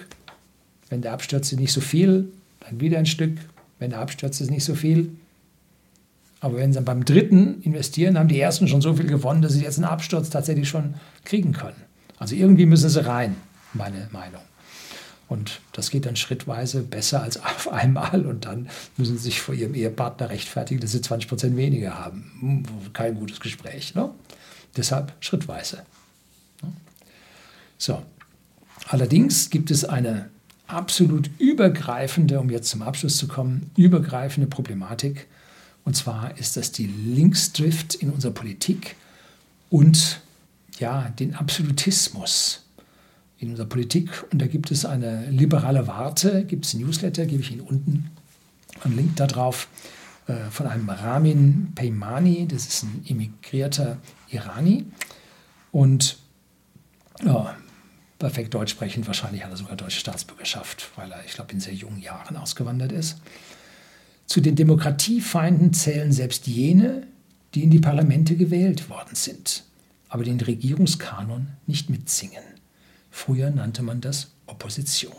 Wenn 0.90 1.02
der 1.02 1.14
Absturz 1.14 1.52
ist 1.52 1.60
nicht 1.60 1.72
so 1.72 1.82
viel, 1.82 2.30
dann 2.60 2.82
wieder 2.82 3.00
ein 3.00 3.06
Stück. 3.06 3.38
Wenn 3.80 3.92
der 3.92 4.00
Absturz 4.00 4.42
ist 4.42 4.52
nicht 4.52 4.66
so 4.66 4.76
viel, 4.76 5.16
aber 6.44 6.58
wenn 6.58 6.74
sie 6.74 6.82
beim 6.82 7.06
dritten 7.06 7.62
investieren, 7.62 8.20
haben 8.20 8.28
die 8.28 8.38
ersten 8.38 8.68
schon 8.68 8.82
so 8.82 8.94
viel 8.94 9.08
gewonnen, 9.08 9.42
dass 9.42 9.54
sie 9.54 9.64
jetzt 9.64 9.78
einen 9.78 9.86
Absturz 9.86 10.30
tatsächlich 10.30 10.68
schon 10.68 10.96
kriegen 11.24 11.54
können. 11.54 11.82
Also 12.20 12.36
irgendwie 12.36 12.66
müssen 12.66 12.90
sie 12.90 13.06
rein, 13.06 13.38
meine 13.72 14.10
Meinung. 14.12 14.42
Und 15.30 15.62
das 15.72 15.90
geht 15.90 16.06
dann 16.06 16.18
schrittweise 16.18 16.82
besser 16.82 17.24
als 17.24 17.42
auf 17.42 17.72
einmal. 17.72 18.26
Und 18.26 18.44
dann 18.44 18.68
müssen 18.98 19.16
sie 19.16 19.24
sich 19.24 19.40
vor 19.40 19.56
ihrem 19.56 19.74
Ehepartner 19.74 20.30
rechtfertigen, 20.30 20.82
dass 20.82 20.92
sie 20.92 21.00
20 21.00 21.30
Prozent 21.30 21.56
weniger 21.56 21.98
haben. 21.98 22.30
Hm, 22.42 22.92
kein 22.92 23.16
gutes 23.16 23.40
Gespräch. 23.40 23.96
Ne? 23.96 24.10
Deshalb 24.76 25.14
schrittweise. 25.22 25.84
Ne? 26.62 26.74
So. 27.78 28.04
Allerdings 28.90 29.50
gibt 29.50 29.72
es 29.72 29.86
eine 29.86 30.30
absolut 30.68 31.30
übergreifende, 31.40 32.42
um 32.42 32.50
jetzt 32.50 32.70
zum 32.70 32.82
Abschluss 32.82 33.16
zu 33.16 33.30
kommen, 33.30 33.72
übergreifende 33.78 34.48
Problematik, 34.48 35.28
und 35.86 35.96
zwar 35.96 36.38
ist 36.38 36.58
das 36.58 36.72
die 36.72 36.88
Linksdrift 36.88 37.96
in 37.96 38.10
unserer 38.10 38.32
Politik 38.32 38.96
und 39.70 40.22
ja, 40.80 41.10
den 41.20 41.36
Absolutismus 41.36 42.66
in 43.38 43.52
unserer 43.52 43.68
Politik. 43.68 44.24
Und 44.32 44.42
da 44.42 44.48
gibt 44.48 44.72
es 44.72 44.86
eine 44.86 45.30
liberale 45.30 45.88
Warte, 45.88 46.46
gibt 46.46 46.66
es 46.66 46.74
ein 46.74 46.82
Newsletter, 46.82 47.26
gebe 47.26 47.42
ich 47.42 47.52
Ihnen 47.52 47.62
unten 47.62 48.12
einen 48.82 48.96
Link 48.96 49.16
darauf, 49.18 49.68
äh, 50.28 50.50
von 50.50 50.68
einem 50.68 50.90
Ramin 50.90 51.74
Peymani, 51.76 52.48
das 52.48 52.66
ist 52.66 52.84
ein 52.84 53.04
immigrierter 53.06 53.98
Irani. 54.30 54.86
Und 55.72 56.18
ja, 57.24 57.56
perfekt 58.20 58.54
Deutsch 58.54 58.72
sprechend, 58.72 59.06
wahrscheinlich 59.08 59.44
hat 59.44 59.52
er 59.52 59.58
sogar 59.58 59.76
deutsche 59.76 60.00
Staatsbürgerschaft, 60.00 60.92
weil 60.96 61.12
er, 61.12 61.24
ich 61.26 61.34
glaube, 61.34 61.52
in 61.52 61.60
sehr 61.60 61.74
jungen 61.74 62.02
Jahren 62.02 62.38
ausgewandert 62.38 62.92
ist. 62.92 63.18
Zu 64.26 64.42
den 64.42 64.56
Demokratiefeinden 64.56 65.74
zählen 65.74 66.12
selbst 66.12 66.48
jene, 66.48 67.08
die 67.54 67.64
in 67.64 67.70
die 67.70 67.80
Parlamente 67.80 68.36
gewählt 68.36 68.90
worden 68.90 69.16
sind, 69.16 69.64
aber 70.10 70.24
den 70.24 70.40
Regierungskanon 70.40 71.48
nicht 71.68 71.90
mitsingen. 71.90 72.44
Früher 73.12 73.52
nannte 73.52 73.84
man 73.84 74.02
das 74.02 74.32
Opposition. 74.48 75.14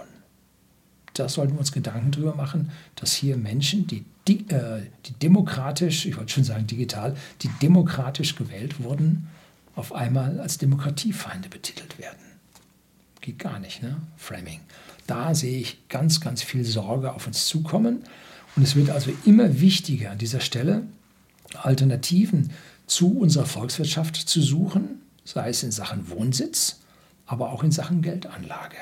Da 1.14 1.28
sollten 1.28 1.54
wir 1.54 1.60
uns 1.60 1.70
Gedanken 1.70 2.10
drüber 2.10 2.34
machen, 2.34 2.72
dass 2.96 3.14
hier 3.14 3.36
Menschen, 3.36 3.86
die, 3.86 4.04
die, 4.26 4.48
äh, 4.50 4.82
die 5.06 5.12
demokratisch, 5.12 6.06
ich 6.06 6.16
wollte 6.16 6.32
schon 6.32 6.44
sagen 6.44 6.66
digital, 6.66 7.16
die 7.42 7.50
demokratisch 7.62 8.34
gewählt 8.34 8.82
wurden, 8.82 9.28
auf 9.76 9.92
einmal 9.92 10.40
als 10.40 10.58
Demokratiefeinde 10.58 11.48
betitelt 11.48 11.98
werden. 11.98 12.18
Geht 13.20 13.38
gar 13.38 13.60
nicht, 13.60 13.82
ne? 13.82 13.96
Framing. 14.16 14.60
Da 15.06 15.34
sehe 15.34 15.60
ich 15.60 15.88
ganz, 15.88 16.20
ganz 16.20 16.42
viel 16.42 16.64
Sorge 16.64 17.12
auf 17.12 17.26
uns 17.26 17.46
zukommen. 17.46 18.02
Und 18.56 18.62
es 18.62 18.76
wird 18.76 18.90
also 18.90 19.12
immer 19.24 19.60
wichtiger 19.60 20.10
an 20.10 20.18
dieser 20.18 20.40
Stelle, 20.40 20.82
Alternativen 21.54 22.50
zu 22.86 23.18
unserer 23.18 23.46
Volkswirtschaft 23.46 24.16
zu 24.16 24.42
suchen, 24.42 25.02
sei 25.24 25.48
es 25.48 25.62
in 25.62 25.72
Sachen 25.72 26.08
Wohnsitz, 26.10 26.80
aber 27.26 27.50
auch 27.50 27.64
in 27.64 27.72
Sachen 27.72 28.02
Geldanlage. 28.02 28.76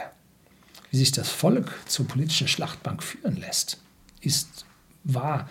Wie 0.91 0.99
sich 0.99 1.12
das 1.12 1.29
Volk 1.29 1.73
zur 1.87 2.07
politischen 2.07 2.49
Schlachtbank 2.49 3.03
führen 3.03 3.37
lässt, 3.37 3.79
ist, 4.20 4.66
war 5.05 5.49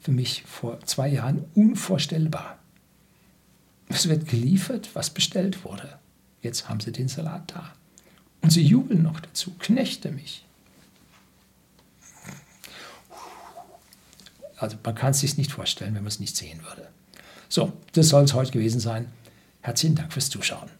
für 0.00 0.12
mich 0.12 0.44
vor 0.44 0.80
zwei 0.86 1.08
Jahren 1.08 1.44
unvorstellbar. 1.54 2.58
Es 3.88 4.08
wird 4.08 4.28
geliefert, 4.28 4.90
was 4.94 5.10
bestellt 5.10 5.64
wurde. 5.64 5.98
Jetzt 6.42 6.68
haben 6.68 6.80
sie 6.80 6.92
den 6.92 7.08
Salat 7.08 7.52
da. 7.54 7.72
Und 8.42 8.50
sie 8.50 8.62
jubeln 8.62 9.02
noch 9.02 9.18
dazu. 9.18 9.52
Knechte 9.58 10.12
mich. 10.12 10.45
Also 14.56 14.76
man 14.84 14.94
kann 14.94 15.10
es 15.10 15.20
sich 15.20 15.36
nicht 15.36 15.52
vorstellen, 15.52 15.94
wenn 15.94 16.02
man 16.02 16.08
es 16.08 16.20
nicht 16.20 16.36
sehen 16.36 16.60
würde. 16.62 16.88
So, 17.48 17.72
das 17.92 18.08
soll 18.08 18.24
es 18.24 18.34
heute 18.34 18.52
gewesen 18.52 18.80
sein. 18.80 19.12
Herzlichen 19.60 19.96
Dank 19.96 20.12
fürs 20.12 20.30
Zuschauen. 20.30 20.70